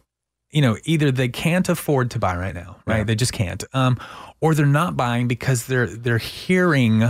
you 0.51 0.61
know, 0.61 0.77
either 0.85 1.09
they 1.11 1.29
can't 1.29 1.67
afford 1.69 2.11
to 2.11 2.19
buy 2.19 2.37
right 2.37 2.53
now, 2.53 2.77
right? 2.85 2.97
Yeah. 2.99 3.03
They 3.05 3.15
just 3.15 3.33
can't. 3.33 3.63
Um, 3.73 3.99
or 4.41 4.53
they're 4.53 4.67
not 4.67 4.95
buying 4.95 5.27
because 5.27 5.65
they're 5.65 5.87
they're 5.87 6.19
hearing 6.19 7.03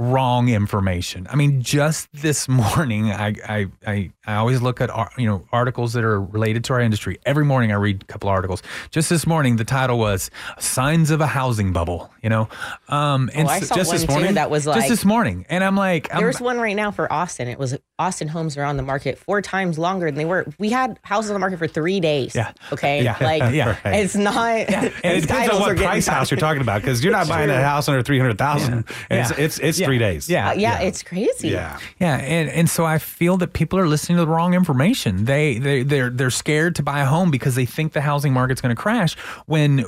wrong 0.00 0.48
information. 0.48 1.26
I 1.30 1.36
mean, 1.36 1.60
just 1.60 2.08
this 2.12 2.48
morning, 2.48 3.12
I 3.12 3.34
I 3.46 3.66
I, 3.86 4.12
I 4.26 4.34
always 4.36 4.62
look 4.62 4.80
at 4.80 4.90
you 5.18 5.26
know 5.26 5.46
articles 5.52 5.92
that 5.92 6.04
are 6.04 6.20
related 6.20 6.64
to 6.64 6.72
our 6.72 6.80
industry. 6.80 7.18
Every 7.26 7.44
morning, 7.44 7.70
I 7.70 7.74
read 7.74 8.02
a 8.02 8.06
couple 8.06 8.28
articles. 8.30 8.62
Just 8.90 9.10
this 9.10 9.26
morning, 9.26 9.56
the 9.56 9.64
title 9.64 9.98
was 9.98 10.30
"Signs 10.58 11.10
of 11.10 11.20
a 11.20 11.26
Housing 11.26 11.72
Bubble." 11.72 12.10
You 12.22 12.30
know, 12.30 12.48
um, 12.88 13.30
and 13.34 13.46
Oh, 13.46 13.50
I 13.50 13.60
saw 13.60 13.74
just 13.74 13.88
one 13.88 13.96
this 13.96 14.06
too 14.06 14.12
morning? 14.12 14.34
that 14.34 14.50
was 14.50 14.64
just 14.64 14.88
this 14.88 15.04
morning, 15.04 15.44
and 15.50 15.62
I'm 15.62 15.76
like, 15.76 16.12
I'm, 16.14 16.20
There's 16.22 16.40
one 16.40 16.58
right 16.58 16.76
now 16.76 16.90
for 16.90 17.10
Austin. 17.12 17.48
It 17.48 17.58
was 17.58 17.76
Austin 17.98 18.28
homes 18.28 18.56
are 18.56 18.64
on 18.64 18.76
the 18.78 18.82
market 18.82 19.18
four 19.18 19.42
times 19.42 19.78
longer 19.78 20.06
than 20.06 20.14
they 20.14 20.24
were. 20.24 20.46
We 20.58 20.70
had 20.70 20.98
houses 21.02 21.30
on 21.30 21.34
the 21.34 21.40
market 21.40 21.58
for 21.58 21.68
three 21.68 22.00
days. 22.00 22.34
Yeah. 22.34 22.52
Okay. 22.72 23.04
Yeah. 23.04 23.16
Like 23.30 23.52
Yeah. 23.54 23.76
it's 23.84 24.16
not. 24.16 24.48
And 24.70 24.92
it 25.04 25.20
depends 25.22 25.50
on 25.52 25.60
what 25.60 25.76
price 25.76 26.06
house 26.06 26.30
you're 26.30 26.40
talking 26.40 26.62
about 26.62 26.80
because 26.80 27.04
you're 27.04 27.12
not 27.12 27.28
buying 27.28 27.50
a 27.50 27.62
house 27.62 27.86
under 27.88 28.02
three 28.02 28.18
hundred 28.18 28.38
thousand. 28.38 28.86
It's 29.10 29.30
Yeah. 29.30 29.44
it's 29.44 29.58
it's 29.58 29.78
Yeah. 29.78 29.86
Three 29.90 29.98
days. 29.98 30.28
Yeah. 30.30 30.50
Uh, 30.50 30.52
yeah, 30.52 30.80
it's 30.80 31.02
crazy. 31.02 31.48
yeah. 31.48 31.78
Yeah, 31.98 32.16
and, 32.16 32.48
and 32.48 32.70
so 32.70 32.84
I 32.84 32.98
feel 32.98 33.36
that 33.38 33.52
people 33.52 33.78
are 33.78 33.88
listening 33.88 34.18
to 34.18 34.24
the 34.24 34.30
wrong 34.30 34.54
information. 34.54 35.24
They 35.24 35.58
they 35.58 35.82
they're 35.82 36.10
they're 36.10 36.30
scared 36.30 36.76
to 36.76 36.82
buy 36.82 37.00
a 37.00 37.06
home 37.06 37.30
because 37.30 37.56
they 37.56 37.66
think 37.66 37.92
the 37.92 38.00
housing 38.00 38.32
market's 38.32 38.60
going 38.60 38.74
to 38.74 38.80
crash. 38.80 39.16
When 39.46 39.78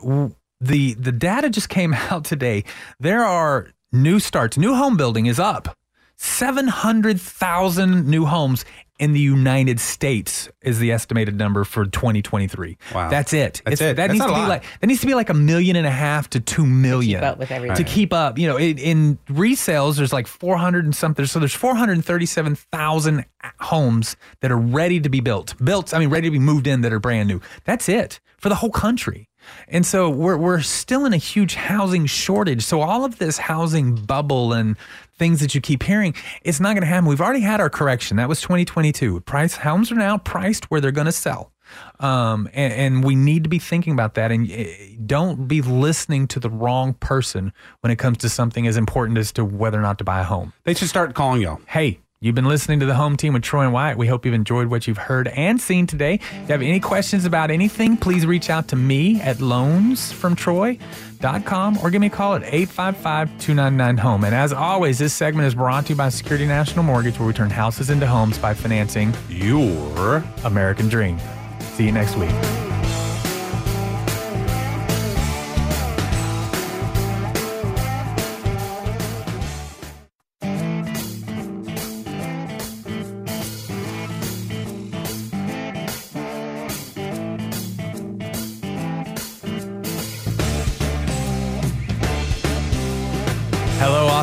the 0.60 0.94
the 0.94 1.12
data 1.12 1.50
just 1.50 1.68
came 1.68 1.94
out 2.10 2.24
today, 2.24 2.64
there 2.98 3.24
are 3.24 3.68
new 3.92 4.18
starts. 4.18 4.58
New 4.58 4.74
home 4.74 4.96
building 4.96 5.26
is 5.26 5.38
up. 5.38 5.76
700,000 6.16 8.06
new 8.06 8.26
homes 8.26 8.64
in 9.02 9.12
the 9.12 9.20
United 9.20 9.80
States 9.80 10.48
is 10.62 10.78
the 10.78 10.92
estimated 10.92 11.36
number 11.36 11.64
for 11.64 11.84
2023. 11.84 12.78
Wow. 12.94 13.10
That's 13.10 13.32
it. 13.32 13.60
That's 13.64 13.80
It's- 13.80 13.80
it. 13.80 13.96
That 13.96 14.06
That's 14.08 14.12
needs 14.12 14.18
not 14.20 14.26
to 14.28 14.32
a 14.32 14.36
be 14.36 14.40
lot. 14.42 14.48
like 14.48 14.64
that 14.80 14.86
needs 14.86 15.00
to 15.00 15.06
be 15.08 15.14
like 15.14 15.28
a 15.28 15.34
million 15.34 15.74
and 15.74 15.86
a 15.86 15.90
half 15.90 16.30
to 16.30 16.40
2 16.40 16.64
million 16.64 17.20
To 17.20 17.26
keep 17.26 17.32
up 17.32 17.38
with 17.38 17.50
everything. 17.50 17.76
to 17.76 17.84
keep 17.84 18.12
up. 18.12 18.38
You 18.38 18.46
know, 18.46 18.56
in, 18.58 18.78
in 18.78 19.18
resales, 19.28 19.96
there's 19.96 20.12
like 20.12 20.26
400 20.28 20.84
and 20.84 20.94
something. 20.94 21.26
So 21.26 21.40
there's 21.40 21.52
437,000 21.54 23.24
homes 23.60 24.16
that 24.40 24.50
are 24.52 24.56
ready 24.58 25.00
to 25.00 25.08
be 25.08 25.20
built. 25.20 25.54
Built, 25.62 25.92
I 25.94 25.98
mean, 25.98 26.08
ready 26.10 26.28
to 26.28 26.30
be 26.32 26.38
moved 26.38 26.66
in 26.66 26.82
that 26.82 26.92
are 26.92 27.00
brand 27.00 27.28
new. 27.28 27.40
That's 27.64 27.88
it 27.88 28.20
for 28.38 28.48
the 28.48 28.54
whole 28.56 28.70
country. 28.70 29.28
And 29.66 29.84
so 29.84 30.08
we're, 30.08 30.36
we're 30.36 30.60
still 30.60 31.04
in 31.04 31.12
a 31.12 31.16
huge 31.16 31.56
housing 31.56 32.06
shortage. 32.06 32.62
So 32.62 32.80
all 32.80 33.04
of 33.04 33.18
this 33.18 33.38
housing 33.38 33.96
bubble 33.96 34.52
and 34.52 34.76
things 35.22 35.38
that 35.38 35.54
you 35.54 35.60
keep 35.60 35.84
hearing, 35.84 36.16
it's 36.42 36.58
not 36.58 36.70
going 36.70 36.80
to 36.80 36.86
happen. 36.88 37.08
We've 37.08 37.20
already 37.20 37.42
had 37.42 37.60
our 37.60 37.70
correction. 37.70 38.16
That 38.16 38.28
was 38.28 38.40
2022. 38.40 39.20
Price 39.20 39.54
homes 39.54 39.92
are 39.92 39.94
now 39.94 40.18
priced 40.18 40.68
where 40.68 40.80
they're 40.80 40.90
going 40.90 41.06
to 41.06 41.12
sell. 41.12 41.52
Um, 42.00 42.48
and, 42.52 42.72
and 42.72 43.04
we 43.04 43.14
need 43.14 43.44
to 43.44 43.48
be 43.48 43.60
thinking 43.60 43.92
about 43.92 44.14
that. 44.14 44.32
And 44.32 44.50
eh, 44.50 44.96
don't 45.06 45.46
be 45.46 45.62
listening 45.62 46.26
to 46.26 46.40
the 46.40 46.50
wrong 46.50 46.94
person 46.94 47.52
when 47.82 47.92
it 47.92 48.00
comes 48.00 48.18
to 48.18 48.28
something 48.28 48.66
as 48.66 48.76
important 48.76 49.16
as 49.16 49.30
to 49.34 49.44
whether 49.44 49.78
or 49.78 49.82
not 49.82 49.98
to 49.98 50.04
buy 50.04 50.22
a 50.22 50.24
home. 50.24 50.54
They 50.64 50.74
should 50.74 50.88
start 50.88 51.14
calling 51.14 51.40
y'all. 51.40 51.60
Hey, 51.68 52.00
you've 52.22 52.34
been 52.34 52.46
listening 52.46 52.80
to 52.80 52.86
the 52.86 52.94
home 52.94 53.18
team 53.18 53.34
with 53.34 53.42
Troy 53.42 53.64
and 53.64 53.74
Wyatt. 53.74 53.98
We 53.98 54.06
hope 54.06 54.24
you've 54.24 54.32
enjoyed 54.32 54.68
what 54.68 54.86
you've 54.86 54.96
heard 54.96 55.28
and 55.28 55.60
seen 55.60 55.86
today. 55.86 56.14
If 56.14 56.32
you 56.32 56.46
have 56.46 56.62
any 56.62 56.80
questions 56.80 57.26
about 57.26 57.50
anything, 57.50 57.98
please 57.98 58.24
reach 58.24 58.48
out 58.48 58.68
to 58.68 58.76
me 58.76 59.20
at 59.20 59.36
loansfromtroy.com 59.36 61.78
or 61.78 61.90
give 61.90 62.00
me 62.00 62.06
a 62.06 62.10
call 62.10 62.36
at 62.36 62.42
855-299-HOME. 62.42 64.24
And 64.24 64.34
as 64.34 64.54
always, 64.54 64.98
this 64.98 65.12
segment 65.12 65.46
is 65.46 65.54
brought 65.54 65.84
to 65.86 65.90
you 65.90 65.96
by 65.96 66.08
Security 66.08 66.46
National 66.46 66.84
Mortgage, 66.84 67.18
where 67.18 67.26
we 67.26 67.34
turn 67.34 67.50
houses 67.50 67.90
into 67.90 68.06
homes 68.06 68.38
by 68.38 68.54
financing 68.54 69.12
Your 69.28 70.24
American 70.44 70.88
Dream. 70.88 71.18
See 71.60 71.84
you 71.84 71.92
next 71.92 72.16
week. 72.16 72.32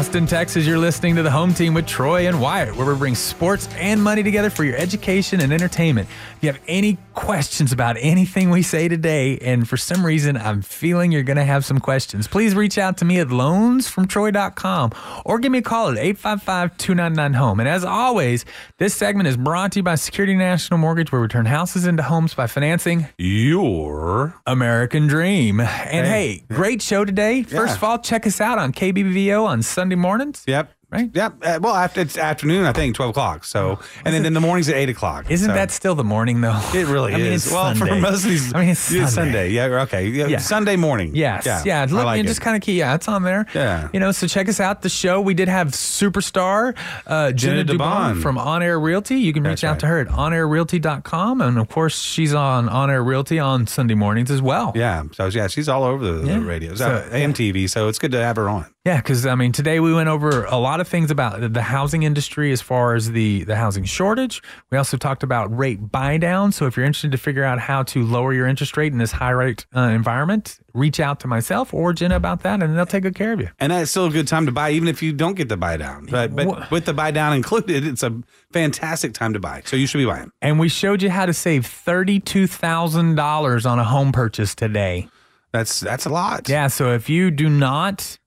Austin, 0.10 0.26
Texas. 0.26 0.66
You're 0.66 0.80
listening 0.80 1.16
to 1.18 1.22
the 1.22 1.30
home 1.30 1.53
team 1.53 1.76
with 1.76 1.86
Troy 1.86 2.28
and 2.28 2.41
Wyatt, 2.41 2.76
where 2.76 2.88
we 2.91 2.97
bring 2.97 3.14
sports 3.14 3.70
and 3.76 4.01
money 4.01 4.24
together 4.24 4.49
for 4.49 4.64
your 4.64 4.76
education 4.76 5.39
and 5.39 5.53
entertainment. 5.53 6.10
If 6.38 6.43
you 6.43 6.51
have 6.51 6.60
any 6.68 6.97
questions 7.14 7.72
about 7.72 7.95
anything 7.99 8.49
we 8.49 8.64
say 8.64 8.88
today, 8.88 9.38
and 9.38 9.70
for 9.70 9.78
some 9.78 10.03
reason 10.03 10.36
I'm 10.36 10.64
feeling 10.64 11.12
you're 11.12 11.22
going 11.22 11.38
to 11.38 11.43
have 11.45 11.64
some 11.64 11.80
questions, 11.80 12.28
please 12.28 12.55
reach 12.55 12.80
out 12.80 12.97
to 12.97 13.05
me 13.05 13.20
at 13.20 13.28
loansfromtroy.com 13.28 14.93
or 15.26 15.38
give 15.38 15.51
me 15.51 15.60
a 15.60 15.62
call 15.62 15.89
at 15.89 15.97
855 15.99 16.76
299 16.78 17.34
Home. 17.36 17.60
And 17.60 17.70
as 17.70 17.84
always, 17.86 18.45
this 18.80 18.95
segment 18.95 19.28
is 19.28 19.38
brought 19.38 19.74
to 19.74 19.80
you 19.80 19.84
by 19.84 19.93
Security 19.93 20.36
National 20.36 20.80
Mortgage, 20.80 21.12
where 21.12 21.22
we 21.22 21.28
turn 21.28 21.45
houses 21.45 21.86
into 21.86 22.01
homes 22.01 22.34
by 22.34 22.47
financing 22.47 23.05
your 23.20 24.34
American 24.47 25.05
Dream. 25.05 25.60
And 25.60 26.07
Hey. 26.07 26.38
hey, 26.39 26.43
great 26.51 26.82
show 26.82 27.05
today. 27.05 27.43
First 27.43 27.53
Yeah. 27.74 27.76
of 27.76 27.84
all, 27.84 27.99
check 27.99 28.26
us 28.26 28.41
out 28.41 28.57
on 28.57 28.72
KBVO 28.72 29.45
on 29.45 29.62
Sunday 29.62 29.99
mornings. 30.00 30.43
Yep. 30.47 30.74
Right? 30.91 31.12
Yep. 31.14 31.34
Uh, 31.43 31.60
well, 31.62 31.76
after 31.76 32.02
it's 32.02 32.18
afternoon, 32.18 32.66
I 32.66 32.74
think 32.74 32.95
twelve 32.95 33.12
o'clock. 33.12 33.43
So, 33.45 33.78
and 34.06 34.12
then 34.12 34.26
in 34.26 34.34
the 34.34 34.39
mornings 34.41 34.70
at 34.70 34.76
eight 34.76 34.89
o'clock. 34.89 35.30
Isn't 35.30 35.50
So- 35.50 35.54
that 35.54 35.70
still 35.70 35.93
the 35.93 36.04
morning 36.04 36.41
though? 36.41 36.60
It 36.74 36.88
really 36.88 37.14
is. 37.14 37.16
I 37.20 37.22
mean, 37.22 37.32
is. 37.34 37.45
it's 37.45 37.54
well, 37.54 37.76
for 37.76 37.86
most 37.95 38.24
of 38.24 38.30
these, 38.32 38.52
I 38.56 38.62
mean, 38.62 38.70
it's 38.70 38.80
Sunday. 38.80 39.06
Sunday. 39.06 39.50
Yeah. 39.52 39.66
Okay. 39.84 40.08
Yeah, 40.08 40.26
Yeah. 40.26 40.39
Sunday 40.39 40.78
morning. 40.78 41.12
Yes. 41.14 41.45
Yeah. 41.64 41.84
I 41.84 41.86
Look, 41.86 42.06
like 42.06 42.22
it. 42.22 42.26
just 42.26 42.41
kind 42.41 42.56
of 42.56 42.64
key. 42.64 42.80
Yeah, 42.80 42.95
it's 42.95 43.08
on 43.08 43.22
there. 43.22 43.45
Yeah. 43.54 43.89
You 43.93 44.00
know, 44.00 44.12
so 44.12 44.26
check 44.26 44.50
us 44.50 44.60
out. 44.60 44.82
The 44.82 44.89
show 44.89 45.22
we 45.22 45.36
did 45.36 45.47
have 45.47 45.68
superstar 45.68 46.76
uh, 47.06 47.34
Jenna, 47.34 47.64
Jenna 47.64 47.78
Dubon 47.78 48.14
Dubon. 48.16 48.22
from 48.24 48.39
On 48.39 48.64
Air 48.64 48.80
Realty. 48.80 49.20
You 49.20 49.32
can 49.32 49.43
reach 49.43 49.62
That's 49.62 49.64
out 49.66 49.72
right. 49.74 49.80
to 49.82 49.88
her 49.88 50.00
at 50.00 50.08
onairrealty.com. 50.08 51.41
And 51.41 51.60
of 51.60 51.70
course, 51.70 52.02
she's 52.02 52.34
on 52.34 52.68
On 52.68 52.89
Air 52.89 53.04
Realty 53.04 53.38
on 53.38 53.68
Sunday 53.68 53.93
mornings 53.93 54.32
as 54.32 54.41
well. 54.41 54.72
Yeah. 54.76 55.04
So 55.14 55.28
yeah, 55.28 55.45
she's 55.47 55.70
all 55.70 55.84
over 55.84 56.04
the, 56.14 56.26
Yeah. 56.28 56.39
the 56.39 56.45
radio. 56.45 56.74
So, 56.76 57.08
So. 57.10 57.68
So 57.68 57.88
it's 57.88 58.00
good 58.00 58.12
to 58.14 58.24
have 58.24 58.38
her 58.38 58.50
on. 58.50 58.66
Yeah, 58.86 58.97
because 58.97 59.25
I 59.25 59.36
mean, 59.36 59.51
today 59.51 59.82
we 59.82 59.93
went 59.93 60.07
over 60.07 60.45
a 60.45 60.55
lot 60.55 60.80
of 60.80 60.88
things 60.88 61.11
about 61.11 61.53
the- 61.53 61.61
housing 61.61 62.03
industry 62.03 62.53
as 62.53 62.61
far 62.61 62.95
as 62.95 63.11
the 63.11 63.43
the 63.43 63.57
housing 63.57 63.84
shortage. 63.84 64.41
We 64.71 64.77
also 64.77 64.95
talked 64.95 65.21
about 65.21 65.55
rate 65.55 65.91
buy 65.91 66.15
down. 66.17 66.53
So 66.53 66.65
if 66.65 66.77
you're 66.77 66.86
interested 66.86 67.11
to 67.11 67.17
figure 67.17 67.43
out 67.43 67.59
how 67.59 67.84
to 67.84 68.03
lower 68.03 68.34
your 68.34 68.47
interest 68.47 68.77
rate 68.77 68.93
in 68.93 68.97
this 68.97 69.11
high 69.11 69.32
rate 69.32 69.65
uh, 69.75 69.82
environment, 69.82 70.59
reach 70.73 71.01
out 71.01 71.19
to 71.19 71.27
myself 71.27 71.73
or 71.73 71.91
Jenna 71.91 72.15
about 72.15 72.43
that, 72.43 72.63
and 72.63 72.75
they'll 72.77 72.86
take 72.86 73.03
good 73.03 73.15
care 73.15 73.34
of 73.34 73.41
you. 73.41 73.49
And 73.59 73.73
that's 73.73 73.91
still 73.91 74.05
a 74.05 74.09
good 74.09 74.30
time 74.30 74.45
to 74.45 74.51
buy, 74.53 74.71
even 74.71 74.88
if 74.88 75.03
you 75.03 75.11
don't 75.11 75.36
get 75.36 75.49
the 75.49 75.57
buy 75.57 75.75
down. 75.75 76.05
But 76.05 76.34
but 76.34 76.71
with 76.71 76.86
the 76.86 76.93
buy 76.93 77.11
down 77.11 77.34
included, 77.34 77.86
it's 77.86 78.01
a 78.01 78.17
fantastic 78.53 79.13
time 79.13 79.34
to 79.34 79.39
buy. 79.39 79.61
So 79.65 79.75
you 79.75 79.88
should 79.88 79.97
be 79.97 80.05
buying. 80.05 80.32
And 80.41 80.57
we 80.57 80.69
showed 80.69 81.01
you 81.01 81.09
how 81.09 81.25
to 81.25 81.34
save 81.34 81.65
thirty 81.65 82.21
two 82.21 82.47
thousand 82.47 83.15
dollars 83.15 83.65
on 83.65 83.77
a 83.77 83.84
home 83.84 84.13
purchase 84.13 84.55
today. 84.55 85.09
That's 85.51 85.82
that's 85.82 86.05
a 86.05 86.09
lot. 86.09 86.47
Yeah, 86.47 86.67
so 86.67 86.93
if 86.93 87.09
you 87.09 87.30
do 87.30 87.49
not 87.49 88.17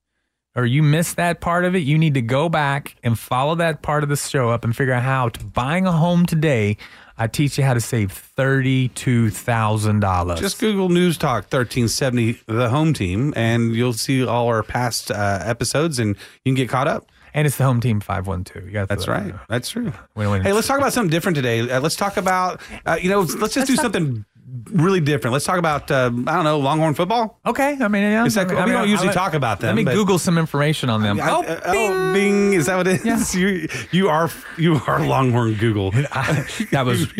or 0.54 0.66
you 0.66 0.82
missed 0.82 1.16
that 1.16 1.40
part 1.40 1.64
of 1.64 1.74
it, 1.74 1.80
you 1.80 1.96
need 1.98 2.14
to 2.14 2.22
go 2.22 2.48
back 2.48 2.96
and 3.02 3.18
follow 3.18 3.54
that 3.56 3.82
part 3.82 4.02
of 4.02 4.08
the 4.08 4.16
show 4.16 4.50
up 4.50 4.64
and 4.64 4.76
figure 4.76 4.92
out 4.94 5.02
how 5.02 5.28
to 5.30 5.44
buying 5.44 5.86
a 5.86 5.92
home 5.92 6.26
today. 6.26 6.76
I 7.18 7.26
teach 7.26 7.58
you 7.58 7.64
how 7.64 7.74
to 7.74 7.80
save 7.80 8.10
thirty-two 8.12 9.30
thousand 9.30 10.00
dollars. 10.00 10.40
Just 10.40 10.58
Google 10.60 10.88
News 10.88 11.16
Talk 11.18 11.44
1370, 11.44 12.40
the 12.46 12.68
home 12.68 12.92
team, 12.94 13.32
and 13.36 13.74
you'll 13.74 13.92
see 13.92 14.26
all 14.26 14.46
our 14.48 14.62
past 14.62 15.10
uh, 15.10 15.40
episodes 15.44 15.98
and 15.98 16.16
you 16.44 16.50
can 16.50 16.54
get 16.54 16.68
caught 16.68 16.88
up. 16.88 17.06
and 17.34 17.46
it's 17.46 17.56
the 17.56 17.64
home 17.64 17.80
team 17.80 18.00
five 18.00 18.26
one 18.26 18.44
two. 18.44 18.60
You 18.60 18.70
got 18.72 18.88
That's 18.88 19.08
right. 19.08 19.34
That's 19.48 19.70
true. 19.70 19.92
Wait, 20.16 20.26
wait. 20.26 20.42
Hey, 20.42 20.52
let's 20.52 20.66
talk 20.66 20.78
about 20.78 20.92
something 20.92 21.10
different 21.10 21.36
today. 21.36 21.60
Uh, 21.70 21.80
let's 21.80 21.96
talk 21.96 22.16
about, 22.16 22.60
uh, 22.86 22.98
you 23.00 23.08
know, 23.08 23.20
let's 23.20 23.54
just 23.54 23.66
do 23.66 23.76
something 23.76 24.24
really 24.70 25.00
different. 25.00 25.32
Let's 25.32 25.44
talk 25.44 25.58
about, 25.58 25.90
uh, 25.90 26.10
I 26.26 26.34
don't 26.34 26.44
know, 26.44 26.58
Longhorn 26.58 26.94
football. 26.94 27.40
Okay, 27.46 27.76
I 27.80 27.88
mean, 27.88 28.02
yeah, 28.02 28.24
Is 28.24 28.34
that- 28.34 28.50
I 28.50 28.54
mean, 28.54 28.64
we 28.66 28.72
don't 28.72 28.88
usually 28.88 29.08
I- 29.08 29.12
talk 29.12 29.34
about 29.34 29.60
them, 29.60 29.68
Let 29.68 29.76
me 29.76 29.84
but- 29.84 29.94
Google 29.94 30.18
some 30.18 30.36
information 30.38 30.90
on 30.90 31.02
them. 31.02 31.20
I- 31.20 31.30
oh, 31.30 31.42
uh, 31.42 31.60
oh, 31.66 32.12
Bing. 32.12 32.52
Is 32.52 32.66
that 32.66 32.76
what 32.76 32.86
it 32.86 33.04
is? 33.06 33.34
You, 33.42 33.66
you 33.92 34.08
are 34.08 34.30
you 34.58 34.80
are 34.86 35.04
Longhorn 35.06 35.54
Google. 35.54 35.90
that 35.92 36.82
was. 36.84 37.02
is, 37.02 37.16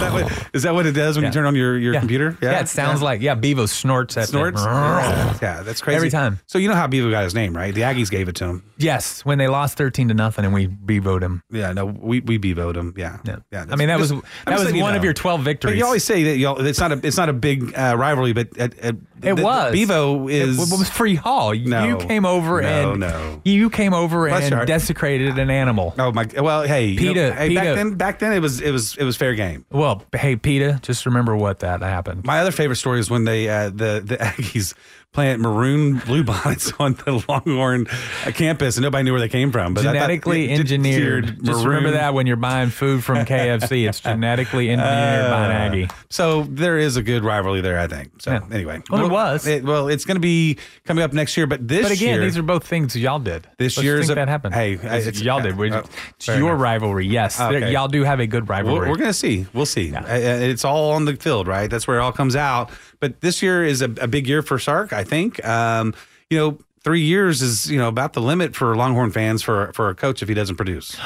that 0.00 0.10
what, 0.12 0.48
is 0.54 0.62
that 0.64 0.74
what 0.74 0.86
it 0.86 0.92
does 0.92 1.16
when 1.16 1.22
Yeah. 1.24 1.28
you 1.28 1.32
turn 1.32 1.44
on 1.46 1.54
your, 1.54 1.78
your 1.78 1.94
yeah. 1.94 2.00
computer? 2.00 2.36
Yeah, 2.42 2.60
it 2.60 2.68
sounds 2.68 3.02
like 3.02 3.20
yeah. 3.20 3.34
Bevo 3.34 3.66
snorts 3.66 4.16
at 4.16 4.28
Snorts? 4.28 4.62
Yeah, 4.64 5.62
that's 5.64 5.80
crazy. 5.80 5.96
Every 5.96 6.10
time. 6.10 6.40
So 6.46 6.58
you 6.58 6.68
know 6.68 6.74
how 6.74 6.86
Bevo 6.86 7.10
got 7.10 7.24
his 7.24 7.34
name, 7.34 7.56
right? 7.56 7.74
The 7.74 7.82
Aggies 7.82 8.10
gave 8.10 8.28
it 8.28 8.36
to 8.36 8.44
him. 8.46 8.62
Yes, 8.78 9.24
when 9.24 9.38
they 9.38 9.48
lost 9.48 9.76
thirteen 9.78 10.08
to 10.08 10.14
nothing, 10.14 10.44
and 10.44 10.52
we 10.52 10.66
bevoed 10.66 11.22
him. 11.22 11.42
Yeah, 11.50 11.72
no, 11.72 11.86
we 11.86 12.20
we 12.20 12.38
Bevoed 12.38 12.76
him. 12.76 12.94
Yeah, 12.96 13.18
Yeah, 13.24 13.36
yeah. 13.50 13.64
I 13.70 13.76
mean 13.76 13.88
that 13.88 13.98
was 13.98 14.10
just- 14.10 14.22
I'm 14.46 14.56
that 14.56 14.64
was 14.64 14.72
one 14.74 14.94
of 14.94 15.02
your 15.04 15.14
twelve 15.26 15.44
But 15.44 15.76
you 15.76 15.84
always 15.84 16.04
say 16.04 16.22
that 16.24 16.38
know, 16.38 16.56
it's 16.56 16.80
not 16.80 16.92
a 16.92 17.00
it's 17.06 17.16
not 17.16 17.28
a 17.28 17.32
big 17.32 17.76
uh, 17.76 17.94
rivalry, 17.98 18.32
but 18.32 18.56
at, 18.58 18.78
at 18.78 18.96
It 19.22 19.34
the- 19.36 19.42
was. 19.42 19.72
Bevo 19.72 20.28
is 20.28 20.56
It 20.72 20.78
was 20.78 20.88
free 20.90 21.14
y'all. 21.14 21.54
No. 21.54 21.84
you 21.86 21.96
came 21.98 22.24
over 22.24 22.60
No, 22.62 22.90
and 22.92 23.00
no. 23.00 23.40
you 23.44 23.70
came 23.70 23.92
over 23.94 24.28
Bless 24.28 24.42
and 24.42 24.50
your 24.50 24.56
heart. 24.58 24.68
desecrated 24.68 25.38
an 25.38 25.50
animal. 25.50 25.94
Oh 25.98 26.12
my! 26.12 26.26
Well, 26.38 26.62
hey, 26.62 26.86
you 26.86 27.14
know, 27.14 27.32
PETA, 27.32 27.54
back 27.54 27.74
then, 27.76 27.94
back 27.94 28.18
then 28.20 28.32
it 28.32 28.40
was 28.40 28.60
it 28.60 28.70
was 28.70 28.96
it 28.96 29.04
was 29.04 29.16
fair 29.16 29.34
game. 29.34 29.64
Well, 29.70 30.02
hey, 30.14 30.36
PETA, 30.36 30.80
just 30.82 31.06
remember 31.06 31.36
what 31.36 31.60
that 31.60 31.80
happened. 31.82 32.24
My 32.24 32.40
other 32.40 32.52
favorite 32.52 32.76
story 32.76 33.00
is 33.00 33.10
when 33.10 33.24
they 33.24 33.48
uh, 33.48 33.70
the 33.70 34.02
the 34.04 34.16
Aggies 34.20 34.74
plant 35.16 35.40
maroon 35.40 35.96
blue 35.96 36.22
bonnets 36.30 36.70
on 36.78 36.92
the 36.92 37.24
Longhorn 37.26 37.86
uh, 38.26 38.30
campus, 38.32 38.76
and 38.76 38.82
nobody 38.82 39.02
knew 39.02 39.12
where 39.12 39.20
they 39.20 39.30
came 39.30 39.50
from. 39.50 39.72
But 39.72 39.82
genetically 39.84 40.52
it- 40.52 40.60
engineered. 40.60 41.42
Just 41.42 41.64
remember 41.64 41.92
that 41.92 42.12
when 42.12 42.26
you're 42.26 42.36
buying 42.36 42.68
food 42.68 43.02
from 43.02 43.16
KFC, 43.24 43.88
it's 43.88 44.00
genetically 44.00 44.68
engineered 44.70 45.30
by 45.30 45.46
an 45.46 45.50
Aggie. 45.52 45.88
So 46.10 46.42
there 46.42 46.76
is 46.76 46.96
a 46.98 47.02
good 47.02 47.24
rivalry 47.24 47.62
there, 47.62 47.78
I 47.78 47.86
think. 47.86 48.20
So 48.20 48.32
Yeah. 48.32 48.40
anyway, 48.52 48.82
Well, 48.90 49.00
there 49.00 49.10
was. 49.10 49.46
It, 49.46 49.64
well, 49.64 49.88
it's 49.88 50.04
going 50.04 50.16
to 50.16 50.20
be 50.20 50.58
coming 50.84 51.02
up 51.02 51.14
next 51.14 51.34
year, 51.38 51.46
but 51.46 51.66
this 51.66 51.82
But 51.84 51.92
again, 51.92 52.16
year, 52.16 52.20
these 52.24 52.36
are 52.36 52.42
both 52.42 52.66
things 52.66 52.94
y'all 52.94 53.18
did. 53.18 53.48
This 53.56 53.78
Let's 53.78 53.84
year's 53.84 54.00
think 54.08 54.12
a- 54.12 54.14
that 54.16 54.28
happened. 54.28 54.54
hey, 54.54 54.74
It's- 54.74 55.06
it's- 55.06 55.22
y'all 55.22 55.40
did. 55.40 55.58
Oh, 55.58 55.82
it's 56.18 56.28
your 56.28 56.50
enough. 56.50 56.60
rivalry. 56.60 57.06
Yes, 57.06 57.40
Okay. 57.40 57.72
Y'all 57.72 57.88
do 57.88 58.02
have 58.04 58.20
a 58.20 58.26
good 58.26 58.46
We're, 58.46 58.56
rivalry. 58.56 58.90
we're 58.90 58.96
going 58.96 59.08
to 59.08 59.14
see. 59.14 59.46
We'll 59.54 59.64
see. 59.64 59.88
Yeah. 59.88 60.00
Uh, 60.02 60.08
uh, 60.12 60.50
It's 60.50 60.64
all 60.66 60.92
on 60.92 61.06
the 61.06 61.16
field, 61.16 61.48
right? 61.48 61.70
That's 61.70 61.88
where 61.88 61.98
it 61.98 62.02
all 62.02 62.12
comes 62.12 62.36
out. 62.36 62.70
But 63.00 63.20
this 63.20 63.42
year 63.42 63.64
is 63.64 63.80
a, 63.82 63.86
a 64.00 64.06
big 64.08 64.26
year 64.26 64.42
for 64.42 64.58
Sark, 64.58 64.92
I 64.92 65.04
think. 65.06 65.42
Um, 65.46 65.94
you 66.30 66.38
know, 66.38 66.58
three 66.84 67.00
years 67.02 67.40
is 67.42 67.70
you 67.70 67.78
know 67.78 67.88
about 67.88 68.12
the 68.12 68.20
limit 68.20 68.54
for 68.54 68.76
Longhorn 68.76 69.10
fans 69.12 69.42
for 69.42 69.72
for 69.72 69.88
a 69.88 69.94
coach 69.94 70.22
if 70.22 70.28
he 70.28 70.34
doesn't 70.34 70.56
produce. 70.56 70.96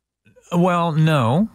well, 0.52 0.92
no, 0.92 1.48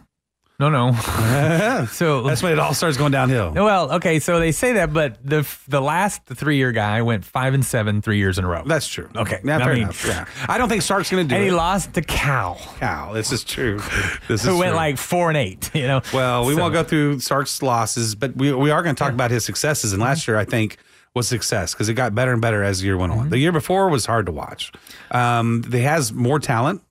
no, 0.58 0.70
no. 0.70 0.92
so 1.90 2.22
That's 2.22 2.42
when 2.42 2.52
it 2.52 2.58
all 2.58 2.72
starts 2.72 2.96
going 2.96 3.12
downhill. 3.12 3.52
well, 3.52 3.92
okay. 3.92 4.18
So 4.20 4.38
they 4.40 4.52
say 4.52 4.72
that, 4.74 4.92
but 4.92 5.18
the 5.22 5.46
the 5.68 5.80
last 5.80 6.24
three 6.24 6.56
year 6.56 6.72
guy 6.72 7.02
went 7.02 7.24
five 7.24 7.52
and 7.52 7.64
seven 7.64 8.00
three 8.00 8.16
years 8.18 8.38
in 8.38 8.44
a 8.44 8.48
row. 8.48 8.62
That's 8.64 8.88
true. 8.88 9.08
Okay. 9.14 9.40
yeah, 9.44 9.56
I 9.56 9.64
fair 9.64 9.74
mean- 9.74 9.82
enough. 9.82 10.06
Yeah. 10.06 10.24
I 10.48 10.56
don't 10.58 10.68
think 10.68 10.82
Sark's 10.82 11.10
going 11.10 11.24
to 11.24 11.28
do 11.28 11.34
it. 11.34 11.38
and 11.38 11.44
he 11.46 11.50
lost 11.54 11.92
to 11.94 12.02
Cal, 12.02 12.58
Cow, 12.78 13.12
this 13.12 13.32
is 13.32 13.44
true. 13.44 13.80
This 14.28 14.42
is 14.42 14.48
who 14.48 14.58
went 14.58 14.70
true. 14.70 14.76
like 14.76 14.96
four 14.98 15.28
and 15.28 15.36
eight. 15.36 15.70
You 15.74 15.86
know. 15.86 16.00
Well, 16.12 16.46
we 16.46 16.54
So- 16.54 16.60
won't 16.62 16.72
go 16.72 16.82
through 16.82 17.20
Sark's 17.20 17.62
losses, 17.62 18.14
but 18.14 18.34
we, 18.36 18.52
we 18.52 18.70
are 18.70 18.82
going 18.82 18.94
to 18.94 18.98
talk 18.98 19.12
about 19.12 19.30
his 19.30 19.44
successes. 19.44 19.92
And 19.92 20.00
last 20.02 20.26
year, 20.26 20.36
I 20.38 20.44
think, 20.44 20.78
was 21.16 21.26
success 21.26 21.72
because 21.74 21.88
it 21.88 21.94
got 21.94 22.14
better 22.14 22.32
and 22.32 22.40
better 22.40 22.62
as 22.62 22.78
the 22.80 22.86
year 22.86 22.96
went 22.96 23.10
Mm-hmm. 23.12 23.20
on. 23.22 23.30
The 23.30 23.38
year 23.38 23.50
before 23.52 23.88
was 23.88 24.06
hard 24.06 24.26
to 24.26 24.32
watch. 24.32 24.70
Um, 25.10 25.64
he 25.72 25.80
has 25.80 26.12
more 26.12 26.38
talent. 26.38 26.82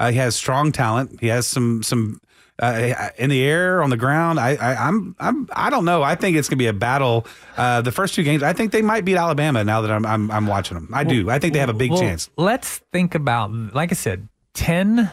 Uh, 0.00 0.10
he 0.10 0.16
has 0.18 0.34
strong 0.34 0.72
talent. 0.72 1.20
He 1.20 1.28
has 1.28 1.46
some 1.46 1.82
some 1.84 2.20
uh, 2.60 3.10
in 3.18 3.30
the 3.30 3.42
air, 3.44 3.82
on 3.82 3.90
the 3.90 3.96
ground. 3.96 4.38
I, 4.40 4.54
I 4.56 4.74
I'm 4.88 5.14
I'm 5.20 5.48
I 5.52 5.70
don't 5.70 5.84
know. 5.84 6.02
I 6.02 6.14
think 6.14 6.36
it's 6.36 6.48
going 6.48 6.58
to 6.58 6.62
be 6.62 6.66
a 6.68 6.72
battle. 6.72 7.26
Uh, 7.56 7.80
the 7.82 7.92
first 7.92 8.14
two 8.14 8.22
games, 8.22 8.42
I 8.42 8.52
think 8.52 8.72
they 8.72 8.82
might 8.82 9.04
beat 9.04 9.16
Alabama. 9.16 9.62
Now 9.64 9.80
that 9.82 9.90
I'm 9.90 10.06
I'm, 10.06 10.30
I'm 10.30 10.46
watching 10.46 10.76
them, 10.76 10.88
I 10.92 11.04
do. 11.04 11.28
I 11.30 11.38
think 11.38 11.52
they 11.52 11.58
have 11.60 11.68
a 11.68 11.72
big 11.74 11.90
Well, 11.90 12.00
chance. 12.00 12.30
Let's 12.36 12.78
think 12.92 13.14
about, 13.14 13.50
like 13.74 13.90
I 13.92 13.94
said, 13.94 14.28
10 14.54 15.10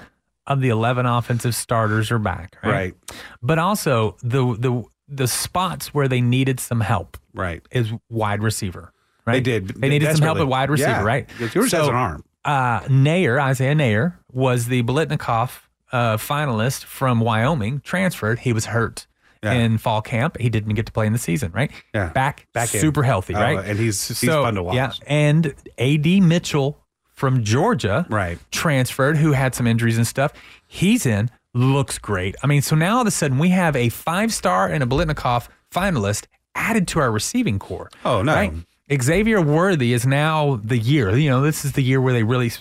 of 0.47 0.61
the 0.61 0.69
11 0.69 1.05
offensive 1.05 1.53
starters 1.55 2.11
are 2.11 2.19
back, 2.19 2.57
right? 2.63 2.71
Right. 2.71 2.93
But 3.41 3.57
also 3.59 4.17
the 4.23 4.55
the 4.57 4.83
the 5.11 5.27
spots 5.27 5.93
where 5.93 6.07
they 6.07 6.21
needed 6.21 6.59
some 6.59 6.79
help 6.81 7.17
Right. 7.33 7.61
is 7.71 7.91
wide 8.09 8.41
receiver, 8.41 8.93
right? 9.25 9.33
They 9.33 9.41
did. 9.41 9.67
They 9.81 9.89
needed 9.89 10.15
some 10.15 10.23
help 10.23 10.37
at 10.37 10.47
wide 10.47 10.69
receiver, 10.69 10.89
Yeah. 10.89 11.03
right? 11.03 11.29
Yours 11.53 11.71
has 11.73 11.87
an 11.87 11.93
arm. 11.95 12.23
Uh, 12.45 12.79
Neyor, 12.81 13.39
Isaiah 13.39 13.75
Neyor, 13.75 14.13
was 14.31 14.67
the 14.67 14.81
Biletnikoff 14.83 15.59
uh, 15.91 16.15
finalist 16.17 16.85
from 16.85 17.19
Wyoming, 17.19 17.81
transferred. 17.83 18.39
He 18.39 18.53
was 18.53 18.67
hurt. 18.67 19.07
Yeah. 19.43 19.53
In 19.53 19.77
fall 19.79 20.01
camp, 20.01 20.37
he 20.39 20.49
didn't 20.49 20.75
get 20.75 20.85
to 20.85 20.91
play 20.91 21.05
in 21.07 21.13
the 21.13 21.19
season, 21.19 21.51
right? 21.51 21.71
Yeah. 21.95 22.09
back, 22.09 22.47
Back 22.53 22.73
in. 22.75 22.79
super 22.79 23.01
healthy, 23.03 23.33
Oh, 23.35 23.41
right? 23.41 23.57
and 23.65 23.77
he's- 23.79 24.07
he's 24.07 24.29
fun 24.29 24.53
to 24.55 24.63
watch. 24.63 24.75
Yeah, 24.75 24.91
and 25.07 25.53
AD 25.79 26.21
Mitchell 26.21 26.77
from 27.15 27.43
Georgia, 27.43 28.05
Right. 28.09 28.37
transferred, 28.51 29.17
who 29.17 29.31
had 29.33 29.53
some 29.55 29.65
injuries 29.67 29.97
and 29.97 30.05
stuff. 30.07 30.31
He's 30.67 31.05
in, 31.07 31.29
looks 31.53 31.97
great. 31.97 32.35
I 32.43 32.47
mean, 32.47 32.61
so 32.61 32.75
now 32.75 32.95
all 32.95 33.01
of 33.01 33.07
a 33.07 33.11
sudden 33.11 33.37
we 33.37 33.49
have 33.49 33.75
a 33.75 33.89
five 33.89 34.33
star 34.33 34.67
and 34.67 34.83
a 34.83 34.85
Biletnikoff 34.85 35.47
finalist 35.73 36.25
added 36.55 36.87
to 36.89 36.99
our 36.99 37.11
receiving 37.11 37.59
core. 37.59 37.89
Oh, 38.05 38.21
no. 38.21 38.33
Right? 38.33 38.53
Xavier 39.01 39.41
Worthy 39.41 39.93
is 39.93 40.05
now 40.05 40.59
the 40.63 40.77
year. 40.77 41.15
You 41.15 41.29
know, 41.29 41.41
this 41.41 41.63
is 41.63 41.73
the 41.73 41.81
year 41.81 42.01
where 42.01 42.11
they 42.13 42.23
really, 42.23 42.51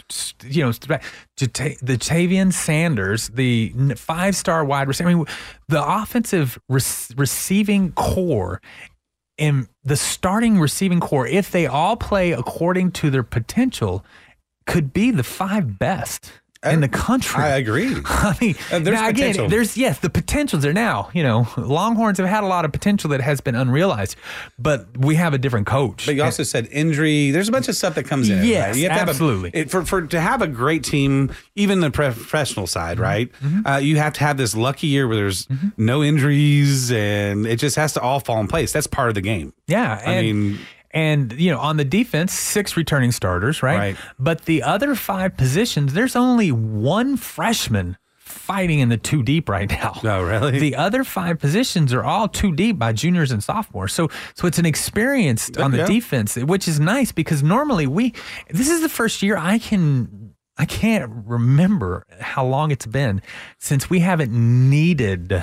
you 0.45 0.65
know, 0.65 0.71
the 0.71 1.99
Tavian 1.99 2.53
Sanders, 2.53 3.29
the 3.29 3.71
five 3.97 4.37
star 4.37 4.65
wide 4.65 4.87
receiver. 4.87 5.11
I 5.11 5.15
mean, 5.15 5.27
the 5.69 5.85
offensive 5.85 6.57
re- 6.69 6.81
receiving 7.17 7.93
core 7.93 8.61
and 9.39 9.67
the 9.83 9.97
starting 9.97 10.61
receiving 10.61 11.01
core, 11.01 11.27
if 11.27 11.51
they 11.51 11.67
all 11.67 11.97
play 11.97 12.31
according 12.31 12.93
to 12.93 13.11
their 13.11 13.25
potential, 13.25 14.05
could 14.67 14.93
be 14.93 15.11
the 15.11 15.25
five 15.25 15.81
best 15.81 16.31
in 16.63 16.81
the 16.81 16.89
country. 16.89 17.43
I 17.43 17.57
agree. 17.57 17.97
I 18.05 18.37
mean, 18.41 18.55
Uh, 18.71 18.81
there's 18.81 19.01
now, 19.01 19.09
again, 19.09 19.49
there's 19.49 19.79
yes, 19.79 19.99
the 20.01 20.11
potentials 20.11 20.65
are 20.67 20.75
now. 20.75 21.09
You 21.15 21.23
know, 21.23 21.49
Longhorns 21.57 22.19
have 22.19 22.27
had 22.29 22.45
a 22.45 22.47
lot 22.47 22.65
of 22.67 22.73
potential 22.73 23.09
that 23.11 23.23
has 23.23 23.41
been 23.41 23.55
unrealized, 23.55 24.17
but 24.59 24.87
we 24.99 25.15
have 25.15 25.33
a 25.33 25.39
different 25.39 25.67
coach. 25.67 26.05
But 26.05 26.17
you 26.17 26.23
also 26.23 26.43
said 26.43 26.69
injury. 26.71 27.31
There's 27.31 27.49
a 27.49 27.53
bunch 27.53 27.69
of 27.69 27.77
stuff 27.77 27.95
that 27.95 28.05
comes 28.05 28.29
in. 28.29 28.45
Yes, 28.45 28.69
right? 28.69 28.77
You 28.77 28.83
have 28.89 28.93
to 28.93 28.99
have 28.99 29.09
a- 29.09 29.11
absolutely. 29.13 29.51
it- 29.55 29.71
for 29.71 29.85
for 29.87 30.03
to 30.03 30.21
have 30.21 30.43
a 30.43 30.47
great 30.49 30.85
team, 30.85 31.33
even 31.57 31.81
the 31.81 31.91
professional 31.91 32.67
side, 32.67 32.99
Mm-hmm. 32.99 33.63
right? 33.63 33.77
Uh, 33.77 33.79
you 33.79 33.97
have 33.97 34.13
to 34.15 34.21
have 34.21 34.37
this 34.37 34.55
lucky 34.55 34.87
year 34.89 35.09
where 35.09 35.17
there's 35.17 35.49
no 35.79 36.03
injuries, 36.03 36.93
and 36.93 37.47
it 37.47 37.57
just 37.59 37.77
has 37.77 37.95
to 37.95 38.01
all 38.01 38.21
fall 38.21 38.39
in 38.41 38.49
place. 38.49 38.71
That's 38.73 38.87
part 38.87 39.09
of 39.09 39.15
the 39.15 39.21
game. 39.23 39.53
Yeah, 39.67 40.01
I 40.05 40.13
and, 40.13 40.27
mean- 40.27 40.59
and 40.93 41.33
you 41.33 41.51
know, 41.51 41.59
on 41.59 41.77
the 41.77 41.85
defense, 41.85 42.33
six 42.33 42.77
returning 42.77 43.13
starters, 43.13 43.63
right? 43.63 43.79
Right. 43.79 43.97
But 44.19 44.45
the 44.45 44.63
other 44.63 44.95
five 44.95 45.37
positions, 45.37 45.93
there's 45.93 46.17
only 46.17 46.51
one 46.53 47.17
freshman 47.17 47.97
fighting 48.19 48.79
in 48.79 48.89
the 48.89 48.97
two 48.97 49.23
deep 49.23 49.49
right 49.49 49.69
now. 49.83 50.01
Oh, 50.05 50.23
really? 50.23 50.59
The 50.59 50.77
other 50.77 51.05
five 51.05 51.39
positions 51.39 51.93
are 51.93 52.03
all 52.05 52.29
two 52.29 52.53
deep 52.55 52.79
by 52.79 52.93
juniors 52.93 53.31
and 53.33 53.43
sophomores. 53.43 53.93
So, 53.93 54.09
so 54.35 54.47
it's 54.47 54.59
an 54.59 54.67
experience 54.67 55.51
oh, 55.57 55.65
on 55.65 55.71
the 55.73 55.79
Yeah. 55.79 55.87
defense, 55.87 56.37
which 56.37 56.67
is 56.69 56.81
nice 56.81 57.13
because 57.13 57.43
normally 57.43 57.87
we. 57.87 58.15
This 58.49 58.69
is 58.69 58.83
the 58.83 58.89
first 58.89 59.23
year 59.23 59.37
I 59.37 59.59
can. 59.59 60.35
I 60.57 60.67
can't 60.67 61.11
remember 61.25 62.05
how 62.21 62.45
long 62.45 62.71
it's 62.71 62.85
been 62.85 63.23
since 63.59 63.89
we 63.89 64.01
haven't 64.01 64.31
needed 64.31 65.43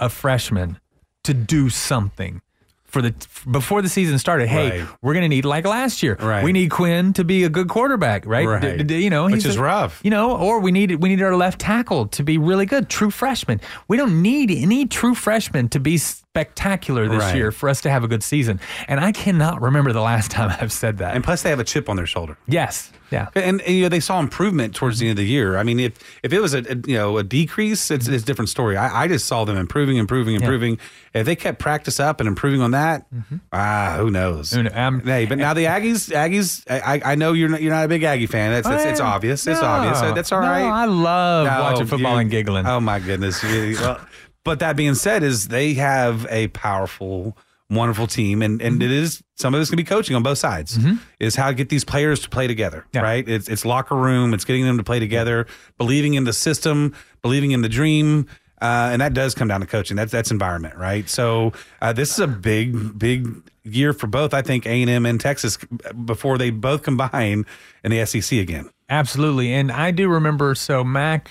a 0.00 0.08
freshman 0.08 0.80
to 1.22 1.32
do 1.32 1.68
something 1.70 2.40
for 2.88 3.00
the 3.02 3.14
before 3.50 3.82
the 3.82 3.88
season 3.88 4.18
started. 4.18 4.48
Hey, 4.48 4.80
Right. 4.80 4.88
we're 5.02 5.12
going 5.12 5.22
to 5.22 5.28
need 5.28 5.44
like 5.44 5.66
last 5.66 6.02
year. 6.02 6.16
Right. 6.20 6.42
We 6.42 6.52
need 6.52 6.70
Quinn 6.70 7.12
to 7.12 7.22
be 7.24 7.44
a 7.44 7.48
good 7.48 7.68
quarterback, 7.68 8.24
right? 8.26 8.46
Right. 8.46 8.78
D- 8.78 8.82
d- 8.82 9.04
you 9.04 9.10
know, 9.10 9.26
Which 9.26 9.34
he's 9.34 9.46
is 9.46 9.56
a- 9.56 9.62
rough. 9.62 10.00
You 10.02 10.10
know, 10.10 10.36
or 10.36 10.58
we 10.60 10.72
need 10.72 10.96
we 10.96 11.08
need 11.10 11.22
our 11.22 11.36
left 11.36 11.60
tackle 11.60 12.06
to 12.08 12.22
be 12.22 12.38
really 12.38 12.66
good, 12.66 12.88
true 12.88 13.10
freshman. 13.10 13.60
We 13.88 13.96
don't 13.96 14.22
need 14.22 14.50
any 14.50 14.86
true 14.86 15.14
freshman 15.14 15.68
to 15.70 15.80
be 15.80 15.98
spectacular 15.98 17.08
this 17.08 17.20
Right. 17.22 17.36
year 17.36 17.52
for 17.52 17.68
us 17.68 17.80
to 17.82 17.90
have 17.90 18.04
a 18.04 18.08
good 18.08 18.22
season. 18.22 18.60
And 18.86 19.00
I 19.00 19.12
cannot 19.12 19.60
remember 19.60 19.92
the 19.92 20.00
last 20.00 20.30
time 20.36 20.56
I've 20.60 20.72
said 20.72 20.98
that. 20.98 21.14
And 21.14 21.22
plus, 21.24 21.42
they 21.42 21.50
have 21.50 21.60
a 21.60 21.64
chip 21.64 21.88
on 21.88 21.96
their 21.96 22.06
shoulder. 22.06 22.36
yes, 22.46 22.90
yeah. 23.10 23.28
And, 23.34 23.60
and 23.62 23.76
you 23.76 23.82
know 23.82 23.88
they 23.88 24.00
saw 24.00 24.20
improvement 24.20 24.74
towards 24.74 24.98
the 24.98 25.08
end 25.08 25.18
of 25.18 25.24
the 25.24 25.28
year. 25.30 25.56
I 25.56 25.62
mean, 25.62 25.80
if 25.80 25.92
if 26.22 26.32
it 26.32 26.40
was 26.40 26.54
a, 26.54 26.58
a, 26.58 26.76
you 26.86 26.96
know 26.96 27.18
a 27.18 27.22
decrease, 27.22 27.90
it's, 27.90 28.08
it's 28.08 28.22
a 28.22 28.26
different 28.26 28.48
story. 28.48 28.76
I, 28.76 29.04
I 29.04 29.08
just 29.08 29.26
saw 29.26 29.44
them 29.44 29.56
improving, 29.56 29.96
improving, 29.96 30.34
improving. 30.34 30.78
If 31.14 31.26
they 31.26 31.36
kept 31.36 31.58
practice 31.58 31.98
up 31.98 32.20
and 32.20 32.28
improving 32.28 32.60
on 32.60 32.72
that, 32.72 33.06
ah, 33.52 33.96
who 33.98 34.10
knows? 34.10 34.50
Mm-hmm. 34.50 34.74
Who 34.74 34.80
um, 34.80 35.00
hey, 35.00 35.26
but 35.26 35.38
now 35.38 35.54
the 35.54 35.64
Aggies, 35.64 36.12
Aggies, 36.12 36.64
I, 36.70 37.12
I 37.12 37.14
know 37.14 37.32
you're 37.32 37.48
not 37.48 37.62
you're 37.62 37.72
not 37.72 37.84
a 37.84 37.88
big 37.88 38.02
Aggie 38.02 38.26
fan. 38.26 38.52
That's, 38.52 38.84
it's 38.84 39.00
obvious. 39.00 39.46
It's 39.46 39.60
no. 39.60 39.66
obvious. 39.66 40.00
That's 40.14 40.32
all 40.32 40.42
No, 40.42 40.48
right. 40.48 40.62
I 40.64 40.84
love 40.84 41.46
No, 41.46 41.60
watching 41.62 41.86
football 41.86 42.14
you- 42.14 42.20
and 42.20 42.30
giggling. 42.30 42.66
Oh 42.66 42.80
my 42.80 42.98
goodness. 43.00 43.42
Well, 43.42 44.00
but 44.44 44.60
that 44.60 44.76
being 44.76 44.94
said, 44.94 45.22
is 45.22 45.48
they 45.48 45.74
have 45.74 46.26
a 46.30 46.48
powerful, 46.48 47.36
wonderful 47.70 48.06
team, 48.06 48.42
and 48.42 48.60
and 48.62 48.82
it 48.82 48.90
is 48.90 49.22
some 49.36 49.54
of 49.54 49.60
it's 49.60 49.70
going 49.70 49.76
to 49.78 49.82
be 49.84 49.88
coaching 49.88 50.16
on 50.16 50.22
both 50.22 50.38
sides. 50.38 50.78
Is 51.20 51.36
how 51.36 51.48
to 51.48 51.54
get 51.54 51.68
these 51.68 51.84
players 51.84 52.20
to 52.20 52.28
play 52.28 52.46
together, 52.46 52.86
Yeah. 52.92 53.00
right? 53.02 53.28
It's 53.28 53.48
it's 53.48 53.64
locker 53.64 53.94
room. 53.96 54.32
It's 54.34 54.44
getting 54.44 54.64
them 54.64 54.78
to 54.78 54.84
play 54.84 54.98
together, 54.98 55.46
believing 55.76 56.14
in 56.14 56.24
the 56.24 56.32
system, 56.32 56.94
believing 57.22 57.50
in 57.52 57.62
the 57.62 57.68
dream. 57.68 58.26
Uh, 58.60 58.88
and 58.90 59.00
that 59.00 59.14
does 59.14 59.36
come 59.36 59.46
down 59.46 59.60
to 59.60 59.66
coaching. 59.66 59.96
That's 59.96 60.10
that's 60.10 60.30
environment, 60.32 60.74
right? 60.76 61.08
So 61.08 61.52
uh, 61.80 61.92
this 61.92 62.10
is 62.12 62.18
a 62.18 62.26
big, 62.26 62.98
big 62.98 63.28
year 63.62 63.92
for 63.92 64.08
both. 64.08 64.34
I 64.34 64.42
think 64.42 64.66
A 64.66 64.70
and 64.82 64.90
M 64.90 65.06
and 65.06 65.20
Texas 65.20 65.56
before 66.04 66.38
they 66.38 66.50
both 66.50 66.82
combine 66.82 67.46
in 67.84 67.90
the 67.92 68.04
SEC 68.04 68.38
again. 68.40 68.68
Absolutely. 68.88 69.52
And 69.52 69.70
I 69.70 69.92
do 69.92 70.08
remember 70.08 70.56
so 70.56 70.82
Mack 70.82 71.30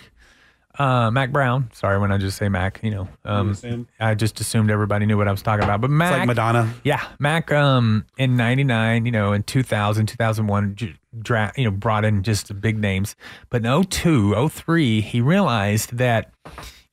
uh 0.79 1.09
Mack 1.11 1.31
Brown, 1.31 1.69
sorry 1.73 1.97
when 1.99 2.11
I 2.11 2.17
just 2.17 2.37
say 2.37 2.49
Mack, 2.49 2.79
you 2.83 2.91
know. 2.91 3.07
Um? 3.25 3.87
I 3.99 4.13
just 4.15 4.39
assumed 4.39 4.69
everybody 4.71 5.05
knew 5.05 5.17
what 5.17 5.27
I 5.27 5.31
was 5.31 5.41
talking 5.41 5.63
about. 5.63 5.81
But 5.81 5.89
Mack 5.89 6.11
It's 6.11 6.19
like 6.19 6.27
Madonna. 6.27 6.73
Yeah, 6.83 7.05
Mack 7.19 7.51
um 7.51 8.05
in 8.17 8.35
99, 8.37 9.05
you 9.05 9.11
know, 9.11 9.33
in 9.33 9.43
2000, 9.43 10.05
2001 10.05 10.75
j- 10.75 10.95
draft, 11.21 11.57
you 11.57 11.63
know, 11.65 11.71
brought 11.71 12.05
in 12.05 12.23
just 12.23 12.59
big 12.61 12.77
names. 12.77 13.15
But 13.49 13.65
in 13.65 13.83
02, 13.83 14.49
03, 14.49 15.01
he 15.01 15.21
realized 15.21 15.97
that 15.97 16.31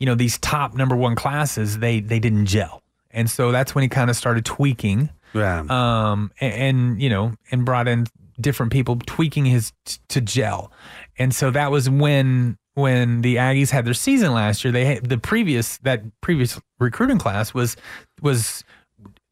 you 0.00 0.06
know, 0.06 0.14
these 0.14 0.38
top 0.38 0.74
number 0.74 0.96
1 0.96 1.14
classes, 1.14 1.78
they 1.78 2.00
they 2.00 2.18
didn't 2.18 2.46
gel. 2.46 2.82
And 3.10 3.30
so 3.30 3.52
that's 3.52 3.74
when 3.74 3.82
he 3.82 3.88
kind 3.88 4.10
of 4.10 4.16
started 4.16 4.44
tweaking 4.44 5.08
Yeah. 5.34 5.60
um, 5.70 6.32
and, 6.40 6.52
and 6.54 7.02
you 7.02 7.08
know, 7.10 7.32
and 7.52 7.64
brought 7.64 7.86
in 7.86 8.06
different 8.40 8.72
people 8.72 8.96
tweaking 9.06 9.44
his 9.44 9.72
t- 9.84 9.98
to 10.08 10.20
gel, 10.20 10.72
and 11.16 11.32
so 11.32 11.52
that 11.52 11.70
was 11.70 11.88
when 11.88 12.58
when 12.74 13.22
the 13.22 13.36
Aggies 13.36 13.70
had 13.70 13.84
their 13.84 13.94
season 13.94 14.32
last 14.32 14.64
year. 14.64 14.72
They 14.72 14.98
the 14.98 15.18
previous 15.18 15.78
that 15.78 16.02
previous 16.20 16.60
recruiting 16.78 17.18
class 17.18 17.54
was 17.54 17.76
was 18.20 18.64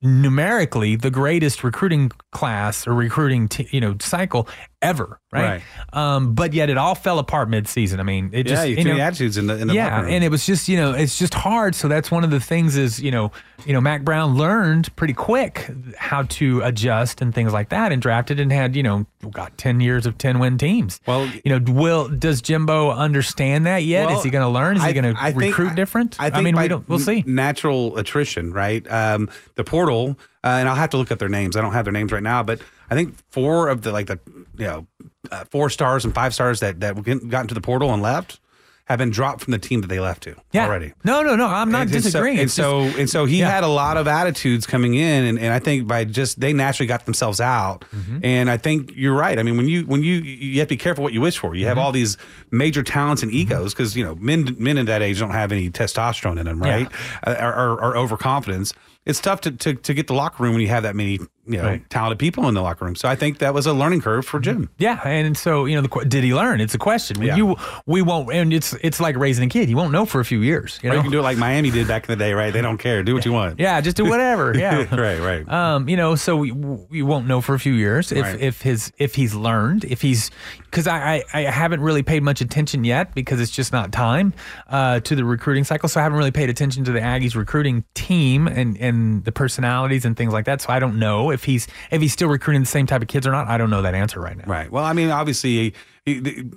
numerically 0.03 0.97
the 0.97 1.11
greatest 1.11 1.63
recruiting 1.63 2.11
class 2.33 2.87
or 2.87 2.95
recruiting 2.95 3.49
t- 3.49 3.69
you 3.71 3.81
know 3.81 3.97
cycle 4.01 4.49
ever, 4.83 5.19
right? 5.33 5.63
Um, 5.93 6.35
but 6.35 6.53
yet 6.53 6.69
it 6.69 6.77
all 6.77 6.95
fell 6.95 7.19
apart 7.19 7.49
mid-season. 7.49 8.01
I 8.01 8.03
mean, 8.03 8.31
it 8.33 8.45
just 8.45 8.63
yeah, 8.63 8.65
you 8.65 8.77
you 8.77 8.85
know, 8.97 9.01
attitudes 9.01 9.37
in 9.39 9.47
the 9.47 9.57
in 9.57 9.69
the 9.69 9.75
yeah, 9.75 10.05
and 10.05 10.23
it 10.25 10.31
was 10.31 10.45
just 10.45 10.69
you 10.69 10.77
know 10.77 10.93
it's 10.93 11.19
just 11.19 11.33
hard. 11.35 11.75
So 11.75 11.89
that's 11.89 12.11
one 12.11 12.25
of 12.25 12.31
the 12.31 12.41
things 12.41 12.77
is 12.77 13.01
you 13.01 13.11
know 13.11 13.31
you 13.65 13.73
know 13.73 13.81
Mack 13.81 14.03
Brown 14.05 14.37
learned 14.37 14.95
pretty 14.97 15.15
quick 15.15 15.71
how 15.97 16.25
to 16.25 16.61
adjust 16.63 17.23
and 17.23 17.35
things 17.35 17.53
like 17.53 17.69
that, 17.71 17.93
and 17.93 18.03
drafted 18.03 18.41
and 18.41 18.53
had 18.53 18.77
you 18.77 18.83
know 18.83 19.07
got 19.31 19.57
ten 19.57 19.81
years 19.81 20.05
of 20.07 20.19
ten 20.19 20.39
win 20.39 20.59
teams. 20.59 21.01
Well- 21.07 21.31
you 21.45 21.59
know, 21.59 21.73
will 21.73 22.09
does 22.09 22.43
Jimbo 22.43 22.91
understand 22.91 23.67
that 23.67 23.85
yet? 23.85 24.07
Well, 24.07 24.19
is 24.19 24.25
he 24.25 24.31
going 24.31 24.43
to 24.45 24.49
learn? 24.49 24.77
Is 24.77 24.83
he 24.83 24.89
I- 24.89 24.93
going 24.93 25.15
to 25.15 25.21
I 25.23 25.31
think- 25.33 25.57
recruit 25.57 25.75
different? 25.77 26.17
I 26.21 26.31
think 26.31 26.45
mean, 26.45 26.57
we 26.57 26.69
don't. 26.69 26.89
We'll 26.89 26.99
see. 26.99 27.23
Natural 27.27 27.97
attrition, 27.97 28.53
right? 28.53 28.85
Um, 28.91 29.29
the 29.55 29.65
portal, 29.65 30.19
uh, 30.45 30.49
and 30.59 30.69
I'll 30.69 30.75
have 30.75 30.91
to 30.91 30.97
look 30.97 31.11
up 31.13 31.19
their 31.19 31.29
names. 31.29 31.57
I 31.57 31.61
don't 31.61 31.73
have 31.73 31.85
their 31.85 31.93
names 31.93 32.13
right 32.13 32.23
now, 32.23 32.43
but 32.43 32.61
I 32.93 32.95
think 32.95 33.17
four 33.31 33.69
of 33.69 33.83
the 33.83 33.93
like 33.93 34.07
the 34.07 34.19
you 34.59 34.67
know 34.67 34.87
uh, 35.31 35.45
four 35.51 35.71
stars 35.71 36.05
and 36.05 36.15
five 36.15 36.35
stars 36.35 36.61
that 36.61 36.81
that 36.81 36.95
got 37.29 37.41
into 37.43 37.55
the 37.55 37.61
portal 37.61 37.93
and 37.93 38.03
left 38.03 38.39
have 38.87 38.99
been 38.99 39.11
dropped 39.11 39.41
from 39.43 39.53
the 39.53 39.59
team 39.61 39.81
that 39.81 39.87
they 39.87 40.01
left 40.01 40.25
to 40.25 40.35
Yeah. 40.53 40.67
already. 40.67 40.93
No, 41.05 41.23
no, 41.23 41.37
no. 41.37 41.47
I'm 41.47 41.71
not 41.71 41.83
And- 41.83 41.95
and 41.95 42.03
so- 42.03 42.09
disagreeing. 42.09 42.39
And 42.41 42.51
so, 42.51 42.81
and 42.81 43.09
so 43.09 43.27
he 43.27 43.39
Yeah. 43.39 43.49
had 43.49 43.63
a 43.63 43.69
lot 43.69 43.97
of 43.97 44.09
attitudes 44.09 44.67
coming 44.67 44.95
in, 44.95 45.25
and, 45.25 45.39
and 45.39 45.53
I 45.53 45.61
think 45.61 45.87
by 45.87 46.05
just 46.05 46.41
they 46.41 46.53
naturally 46.53 46.89
got 46.89 47.05
themselves 47.05 47.41
out. 47.41 47.85
Mm-hmm. 47.95 48.19
And 48.25 48.51
I 48.51 48.57
think 48.57 48.91
you're 48.97 49.15
right. 49.15 49.39
I 49.39 49.45
mean, 49.45 49.57
when 49.57 49.69
you 49.69 49.83
when 49.87 50.03
you 50.03 50.17
you 50.17 50.59
have 50.59 50.67
to 50.69 50.75
be 50.75 50.77
careful 50.77 51.05
what 51.05 51.13
you 51.13 51.21
wish 51.21 51.39
for. 51.39 51.55
You 51.55 51.67
have 51.67 51.77
Mm-hmm. 51.77 51.85
all 51.87 51.93
these 51.93 52.17
major 52.51 52.83
talents 52.83 53.23
and 53.23 53.31
egos 53.33 53.73
because 53.73 53.97
you 53.97 54.05
know 54.05 54.17
men 54.17 54.57
men 54.59 54.77
in 54.77 54.87
that 54.87 55.01
age 55.01 55.21
don't 55.21 55.31
have 55.31 55.53
any 55.53 55.71
testosterone 55.71 56.39
in 56.41 56.47
them, 56.47 56.61
right? 56.61 56.89
Uh, 57.25 57.37
or, 57.39 57.55
or, 57.55 57.85
or 57.85 57.97
overconfidence. 57.97 58.75
It's 59.07 59.21
tough 59.21 59.41
to, 59.43 59.53
to 59.53 59.75
to 59.75 59.95
get 59.95 60.09
the 60.09 60.15
locker 60.15 60.43
room 60.43 60.53
when 60.55 60.61
you 60.63 60.69
have 60.69 60.83
that 60.83 60.97
many 60.97 61.21
you 61.47 61.57
know 61.59 61.65
Right. 61.65 61.91
talented 61.91 62.19
people 62.19 62.47
in 62.49 62.55
the 62.55 62.63
locker 62.63 62.85
room. 62.85 62.95
So 62.95 63.09
I 63.09 63.17
think 63.17 63.39
that 63.39 63.53
was 63.55 63.67
a 63.67 63.73
learning 63.73 64.01
curve 64.03 64.25
for 64.25 64.39
Jim. 64.41 64.71
Yeah, 64.79 65.01
and 65.07 65.37
so 65.37 65.65
you 65.67 65.75
know, 65.75 65.83
the, 65.83 66.05
did 66.07 66.23
he 66.25 66.33
learn? 66.35 66.61
It's 66.61 66.75
a 66.75 66.79
question. 66.79 67.21
Yeah. 67.21 67.37
You, 67.37 67.57
we 67.87 68.01
won't, 68.03 68.33
and 68.33 68.53
it's 68.53 68.75
it's 68.83 69.01
like 69.01 69.17
raising 69.17 69.45
a 69.47 69.49
kid. 69.49 69.69
You 69.69 69.77
won't 69.77 69.93
know 69.93 70.05
for 70.07 70.21
a 70.21 70.25
few 70.25 70.41
years. 70.41 70.79
You 70.83 70.91
know, 70.91 70.97
you 70.97 71.03
can 71.03 71.11
do 71.11 71.19
it 71.19 71.23
like 71.23 71.39
Miami 71.39 71.71
did 71.71 71.89
back 71.89 72.09
in 72.09 72.17
the 72.17 72.23
day, 72.25 72.33
right? 72.33 72.53
They 72.53 72.63
don't 72.63 72.79
care. 72.79 73.03
Do 73.03 73.15
what 73.15 73.25
you 73.25 73.33
want. 73.33 73.59
yeah, 73.59 73.81
just 73.81 73.97
do 73.97 74.05
whatever. 74.05 74.53
Yeah, 74.63 74.95
right, 74.95 75.19
right. 75.21 75.49
Um, 75.49 75.89
you 75.89 75.97
know, 75.97 76.15
so 76.15 76.37
we 76.37 76.53
we 76.53 77.03
won't 77.03 77.27
know 77.27 77.41
for 77.41 77.55
a 77.55 77.59
few 77.59 77.73
years 77.73 78.13
if 78.13 78.23
Right. 78.23 78.41
if 78.41 78.63
his 78.63 78.93
if 78.99 79.15
he's 79.17 79.35
learned 79.35 79.85
if 79.85 80.01
he's 80.03 80.31
because 80.71 80.87
I, 80.87 81.25
I 81.35 81.47
I 81.47 81.51
haven't 81.51 81.81
really 81.81 82.03
paid 82.05 82.23
much 82.23 82.41
attention 82.41 82.85
yet 82.85 83.15
because 83.15 83.41
it's 83.41 83.51
just 83.51 83.73
not 83.73 83.91
time 83.91 84.33
uh, 84.69 85.01
to 85.01 85.17
the 85.17 85.25
recruiting 85.25 85.65
cycle. 85.65 85.89
So 85.89 85.99
I 85.99 86.05
haven't 86.05 86.19
really 86.19 86.31
paid 86.31 86.49
attention 86.51 86.85
to 86.85 86.93
the 86.93 87.01
Aggies 87.01 87.35
recruiting 87.35 87.85
team 87.95 88.47
and 88.47 88.77
and 88.79 89.25
the 89.25 89.33
personalities 89.33 90.05
and 90.05 90.17
things 90.17 90.33
like 90.33 90.45
that. 90.45 90.61
So 90.61 90.69
I 90.73 90.79
don't 90.79 90.99
know 91.01 91.31
if 91.33 91.45
he's 91.45 91.67
if 91.91 92.01
he's 92.01 92.13
still 92.13 92.29
recruiting 92.29 92.63
the 92.63 92.67
same 92.67 92.87
type 92.87 93.03
of 93.03 93.09
kids 93.09 93.27
or 93.27 93.33
not. 93.33 93.49
I 93.49 93.59
don't 93.59 93.71
know 93.71 93.83
that 93.83 93.95
answer 93.95 94.21
right 94.21 94.37
now. 94.37 94.45
Right. 94.47 94.71
Well, 94.71 94.85
I 94.85 94.93
mean, 94.93 95.11
obviously, 95.11 95.75
he- 96.05 96.21
he- 96.21 96.51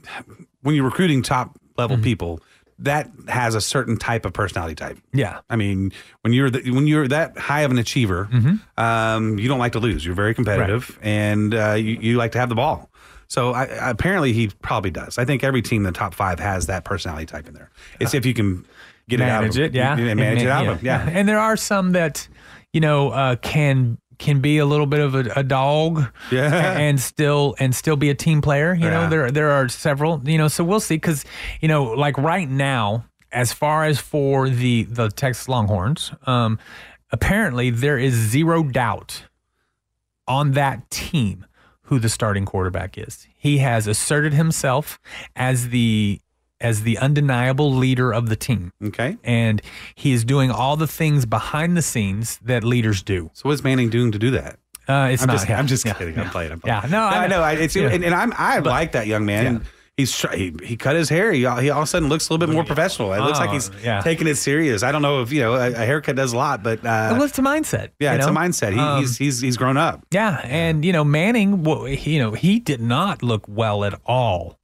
when 0.61 0.75
you're 0.75 0.85
recruiting 0.85 1.21
top 1.23 1.49
Mm-hmm. 1.75 1.81
level 1.81 1.97
people, 1.97 2.39
that 2.79 3.09
has 3.27 3.53
a 3.55 3.59
certain 3.61 3.97
type 3.97 4.25
of 4.25 4.31
personality 4.33 4.75
type. 4.75 4.97
Yeah. 5.13 5.39
I 5.49 5.55
mean, 5.57 5.91
when 6.21 6.31
you're 6.33 6.49
the, 6.49 6.71
when 6.71 6.87
you're 6.87 7.05
that 7.09 7.37
high 7.37 7.61
of 7.61 7.71
an 7.71 7.77
achiever, 7.77 8.29
um, 8.77 9.37
you 9.39 9.47
don't 9.49 9.59
like 9.59 9.73
to 9.73 9.79
lose. 9.79 10.05
You're 10.05 10.15
very 10.15 10.33
competitive, 10.33 10.97
and 11.01 11.53
uh, 11.53 11.73
you, 11.73 11.97
you 11.99 12.17
like 12.17 12.31
to 12.33 12.39
have 12.39 12.47
the 12.49 12.55
ball. 12.55 12.89
So 13.27 13.53
I, 13.53 13.63
apparently, 13.89 14.31
he 14.33 14.47
probably 14.61 14.91
does. 14.91 15.17
I 15.17 15.25
think 15.25 15.43
every 15.43 15.61
team 15.61 15.85
in 15.85 15.91
the 15.93 15.97
top 15.97 16.13
five 16.13 16.39
has 16.39 16.67
that 16.67 16.85
personality 16.85 17.25
type 17.25 17.47
in 17.47 17.53
there. 17.55 17.71
It's 17.99 18.13
if 18.13 18.25
you 18.25 18.33
can 18.33 18.65
get 19.09 19.19
manage 19.19 19.57
it 19.57 19.61
out 19.61 19.65
it, 19.65 19.69
of 19.69 19.75
yeah, 19.75 19.91
and 20.11 20.19
manage 20.19 20.39
And 20.39 20.47
it 20.47 20.51
out 20.51 20.67
of 20.67 20.77
them. 20.77 20.85
Yeah. 20.85 21.09
And 21.11 21.27
there 21.27 21.39
are 21.39 21.57
some 21.57 21.91
that, 21.93 22.27
you 22.71 22.81
know, 22.81 23.09
uh, 23.09 23.35
can 23.37 23.97
can 24.17 24.39
be 24.41 24.57
a 24.57 24.65
little 24.65 24.85
bit 24.85 24.99
of 24.99 25.15
a, 25.15 25.25
a 25.37 25.43
dog, 25.43 26.05
Yeah. 26.31 26.77
and 26.77 26.99
still 26.99 27.55
and 27.59 27.75
still 27.75 27.95
be 27.95 28.09
a 28.09 28.15
team 28.15 28.41
player. 28.41 28.73
You 28.73 28.89
know, 28.89 29.09
there 29.09 29.31
there 29.31 29.51
are 29.51 29.67
several. 29.69 30.21
You 30.25 30.37
know, 30.37 30.47
so 30.47 30.63
we'll 30.63 30.79
see 30.79 30.95
because 30.95 31.25
you 31.61 31.67
know, 31.67 31.83
like 31.83 32.17
right 32.17 32.49
now, 32.49 33.05
as 33.31 33.51
far 33.53 33.83
as 33.85 33.99
for 33.99 34.49
the 34.49 34.83
the 34.83 35.09
Texas 35.09 35.47
Longhorns, 35.49 36.11
um, 36.25 36.59
apparently 37.11 37.69
there 37.69 37.97
is 37.97 38.13
zero 38.13 38.63
doubt 38.63 39.23
on 40.27 40.51
that 40.53 40.89
team 40.89 41.45
who 41.83 41.99
the 41.99 42.09
starting 42.09 42.45
quarterback 42.45 42.97
is. 42.97 43.27
He 43.37 43.59
has 43.59 43.85
asserted 43.85 44.33
himself 44.33 44.99
as 45.35 45.69
the 45.69 46.19
as 46.61 46.83
the 46.83 46.97
undeniable 46.97 47.73
leader 47.73 48.13
of 48.13 48.29
the 48.29 48.35
team 48.35 48.71
Okay. 48.83 49.17
and 49.23 49.61
he 49.95 50.13
is 50.13 50.23
doing 50.23 50.49
all 50.51 50.75
the 50.77 50.87
things 50.87 51.25
behind 51.25 51.75
the 51.75 51.81
scenes 51.81 52.37
that 52.43 52.63
leaders 52.63 53.03
do. 53.03 53.29
So 53.33 53.49
what's 53.49 53.63
Manning 53.63 53.89
doing 53.89 54.11
to 54.13 54.19
do 54.19 54.31
that? 54.31 54.57
Uh, 54.87 55.09
it's 55.11 55.23
I'm 55.23 55.27
not. 55.27 55.33
just, 55.33 55.49
yeah, 55.49 55.59
I'm 55.59 55.67
just 55.67 55.85
yeah, 55.85 55.93
kidding. 55.93 56.15
yeah. 56.15 56.21
I'm 56.23 56.29
playing. 56.29 56.51
I'm 56.51 56.59
playing. 56.59 56.81
Yeah, 56.83 56.89
no, 56.89 57.01
I 57.03 57.23
I 57.23 57.27
know. 57.27 57.37
know. 57.37 57.41
I, 57.43 57.53
it's, 57.53 57.75
and, 57.75 58.03
and 58.05 58.13
I'm, 58.13 58.31
I 58.37 58.59
like 58.59 58.91
that 58.91 59.07
young 59.07 59.25
man. 59.25 59.65
He's 59.97 60.13
he, 60.33 60.53
he 60.61 60.75
cut 60.77 60.95
his 60.95 61.07
hair. 61.09 61.31
He, 61.31 61.45
all- 61.45 61.57
he 61.57 61.69
all 61.69 61.79
of 61.79 61.85
a 61.85 61.87
sudden 61.87 62.09
looks 62.09 62.27
a 62.29 62.33
little 62.33 62.45
bit 62.45 62.53
more 62.53 62.65
professional. 62.65 63.13
It 63.13 63.21
looks 63.21 63.39
like 63.39 63.49
Oh, 63.49 63.53
he's 63.53 63.71
yeah. 63.83 64.01
taking 64.01 64.27
it 64.27 64.35
serious. 64.35 64.83
I 64.83 64.91
don't 64.91 65.01
know 65.01 65.21
if 65.21 65.31
you 65.31 65.39
know 65.41 65.53
a, 65.55 65.71
a 65.71 65.85
haircut 65.85 66.15
does 66.17 66.33
a 66.33 66.37
lot, 66.37 66.63
but 66.63 66.79
uh, 66.79 67.09
Well, 67.13 67.23
it's 67.23 67.39
a 67.39 67.41
mindset. 67.41 67.91
yeah, 67.99 68.13
it's 68.15 68.25
a 68.27 68.29
mindset. 68.29 68.73
He, 68.73 68.79
Um, 68.79 68.99
he's 68.99 69.17
he's 69.17 69.39
he's 69.41 69.57
grown 69.57 69.77
up. 69.77 70.05
Yeah, 70.11 70.41
and 70.43 70.83
you 70.85 70.91
know 70.91 71.03
Manning, 71.05 71.63
well, 71.63 71.87
you 71.87 72.19
know 72.19 72.33
he 72.33 72.59
did 72.59 72.81
not 72.81 73.23
look 73.23 73.45
well 73.47 73.85
at 73.85 73.99
all 74.05 74.59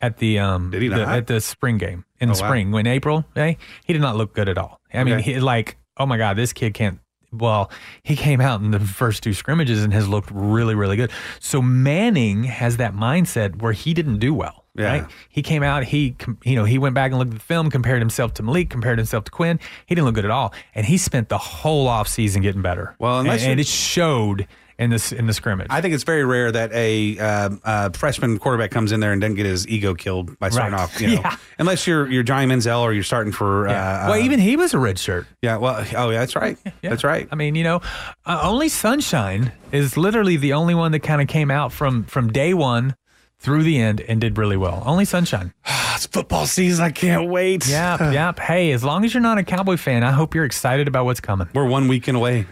at 0.00 0.18
the 0.18 0.38
um 0.38 0.70
Did 0.70 0.82
he 0.82 0.88
the- 0.88 1.06
at 1.06 1.26
the 1.26 1.40
spring 1.40 1.78
game 1.78 2.04
in 2.20 2.30
Oh, 2.30 2.34
the 2.34 2.40
wow. 2.42 2.48
spring 2.48 2.70
when 2.72 2.86
April 2.86 3.24
eh, 3.36 3.54
he 3.84 3.92
did 3.92 4.02
not 4.02 4.16
look 4.16 4.34
good 4.34 4.48
at 4.48 4.58
all. 4.58 4.80
I 4.92 5.04
mean, 5.04 5.18
he 5.20 5.38
like 5.40 5.76
oh 5.96 6.06
my 6.06 6.16
god, 6.16 6.36
this 6.36 6.52
kid 6.52 6.74
can't. 6.74 6.98
Well, 7.32 7.70
he 8.02 8.16
came 8.16 8.40
out 8.40 8.60
in 8.60 8.72
the 8.72 8.80
first 8.80 9.22
two 9.22 9.34
scrimmages 9.34 9.84
and 9.84 9.92
has 9.92 10.08
looked 10.08 10.30
really 10.32 10.74
really 10.74 10.96
good. 10.96 11.10
So 11.38 11.62
Manning 11.62 12.44
has 12.44 12.78
that 12.78 12.94
mindset 12.94 13.62
where 13.62 13.72
he 13.72 13.94
didn't 13.94 14.18
do 14.18 14.34
well. 14.34 14.64
Yeah. 14.74 14.84
Right? 15.00 15.06
He 15.28 15.42
came 15.42 15.62
out. 15.64 15.82
He, 15.84 16.16
you 16.44 16.54
know, 16.56 16.64
he 16.64 16.78
went 16.78 16.94
back 16.94 17.10
and 17.10 17.18
looked 17.18 17.32
at 17.32 17.38
the 17.38 17.44
film, 17.44 17.70
compared 17.70 18.00
himself 18.00 18.34
to 18.34 18.42
Maalik, 18.42 18.70
compared 18.70 18.98
himself 18.98 19.24
to 19.24 19.30
Quinn. 19.30 19.58
He 19.86 19.94
didn't 19.96 20.06
look 20.06 20.14
good 20.14 20.24
at 20.24 20.30
all, 20.30 20.54
and 20.76 20.86
he 20.86 20.96
spent 20.96 21.28
the 21.28 21.38
whole 21.38 21.88
off 21.88 22.06
season 22.06 22.40
getting 22.40 22.62
better. 22.62 22.94
Well, 23.00 23.18
and, 23.18 23.28
and 23.28 23.58
it 23.60 23.66
showed 23.66 24.46
in 24.80 24.90
this 24.90 25.12
in 25.12 25.26
the 25.26 25.32
scrimmage. 25.34 25.68
I 25.70 25.80
think 25.80 25.94
it's 25.94 26.02
very 26.04 26.24
rare 26.24 26.50
that 26.50 26.72
a 26.72 27.18
uh, 27.18 27.90
freshman 27.90 28.38
quarterback 28.38 28.70
comes 28.72 28.90
in 28.90 28.98
there 29.00 29.12
and 29.12 29.20
doesn't 29.20 29.36
get 29.36 29.46
his 29.46 29.68
ego 29.68 29.94
killed 29.94 30.36
by 30.40 30.48
starting 30.48 30.72
Right. 30.72 30.82
off. 30.82 31.00
You 31.00 31.08
know, 31.08 31.12
Yeah. 31.24 31.36
unless 31.58 31.86
you're 31.86 32.08
you're 32.10 32.22
Johnny 32.24 32.46
Manziel 32.52 32.80
or 32.80 32.92
you're 32.92 33.04
starting 33.04 33.32
for. 33.32 33.68
Yeah. 33.68 33.74
Uh, 34.04 34.08
well, 34.10 34.20
uh, 34.20 34.24
even 34.24 34.40
he 34.40 34.56
was 34.56 34.74
a 34.74 34.78
red 34.78 34.98
shirt. 34.98 35.26
yeah. 35.42 35.58
Well, 35.58 35.84
oh 35.96 36.10
yeah, 36.10 36.18
that's 36.20 36.34
right. 36.34 36.56
Yeah. 36.82 36.90
That's 36.90 37.04
right. 37.04 37.28
I 37.30 37.34
mean, 37.36 37.54
you 37.56 37.62
know, 37.64 37.82
uh, 38.24 38.40
only 38.42 38.70
Sunshine 38.70 39.52
is 39.70 39.98
literally 39.98 40.36
the 40.38 40.54
only 40.54 40.74
one 40.74 40.92
that 40.92 41.00
kind 41.00 41.20
of 41.20 41.28
came 41.28 41.50
out 41.50 41.72
from 41.72 42.04
from 42.04 42.32
day 42.32 42.54
one 42.54 42.96
through 43.38 43.62
the 43.64 43.78
end 43.78 44.00
and 44.02 44.20
did 44.20 44.38
really 44.38 44.56
well. 44.56 44.82
Only 44.86 45.04
Sunshine. 45.04 45.52
it's 45.94 46.06
football 46.06 46.46
season. 46.46 46.84
I 46.84 46.90
can't 46.90 47.28
wait. 47.28 47.66
Yep, 47.68 48.00
yep. 48.12 48.38
Hey, 48.38 48.72
as 48.72 48.82
long 48.82 49.04
as 49.04 49.12
you're 49.12 49.20
not 49.22 49.36
a 49.36 49.42
Cowboy 49.42 49.76
fan, 49.76 50.02
I 50.02 50.10
hope 50.12 50.34
you're 50.34 50.44
excited 50.46 50.88
about 50.88 51.04
what's 51.04 51.20
coming. 51.20 51.48
We're 51.54 51.66
one 51.68 51.86
weekend 51.88 52.16
away. 52.16 52.46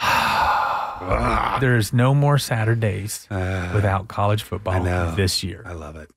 There's 1.60 1.92
no 1.92 2.14
more 2.14 2.38
Saturdays 2.38 3.26
uh, 3.30 3.70
without 3.74 4.08
college 4.08 4.42
football 4.42 4.82
this 5.14 5.42
year. 5.42 5.62
I 5.66 5.72
love 5.72 5.96
it. 5.96 6.10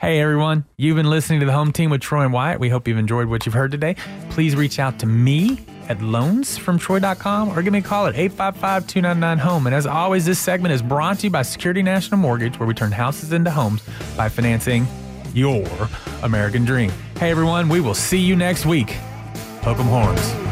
Hey 0.00 0.18
everyone, 0.20 0.64
you've 0.76 0.96
been 0.96 1.08
listening 1.08 1.38
to 1.40 1.46
the 1.46 1.52
home 1.52 1.72
team 1.72 1.90
with 1.90 2.00
Troy 2.00 2.24
and 2.24 2.32
Wyatt. 2.32 2.58
We 2.60 2.68
hope 2.68 2.88
you've 2.88 2.98
enjoyed 2.98 3.28
what 3.28 3.46
you've 3.46 3.54
heard 3.54 3.70
today. 3.70 3.94
Please 4.30 4.56
reach 4.56 4.78
out 4.78 4.98
to 5.00 5.06
me 5.06 5.60
at 5.88 5.98
loansfromtroy.com 5.98 7.50
or 7.56 7.62
give 7.62 7.72
me 7.72 7.78
a 7.78 7.82
call 7.82 8.06
at 8.06 8.14
855-299-HOME. 8.14 9.66
And 9.66 9.74
as 9.74 9.86
always, 9.86 10.26
this 10.26 10.38
segment 10.38 10.72
is 10.74 10.82
brought 10.82 11.20
to 11.20 11.26
you 11.26 11.30
by 11.30 11.42
Security 11.42 11.82
National 11.82 12.18
Mortgage, 12.18 12.58
where 12.58 12.66
we 12.66 12.74
turn 12.74 12.92
houses 12.92 13.32
into 13.32 13.50
homes 13.50 13.82
by 14.16 14.28
financing 14.28 14.86
your 15.32 15.66
American 16.22 16.64
dream. 16.64 16.90
Hey 17.18 17.30
everyone, 17.30 17.68
we 17.68 17.80
will 17.80 17.94
see 17.94 18.18
you 18.18 18.34
next 18.36 18.66
week. 18.66 18.90
Hook 19.62 19.78
'em 19.78 19.86
horns. 19.86 20.51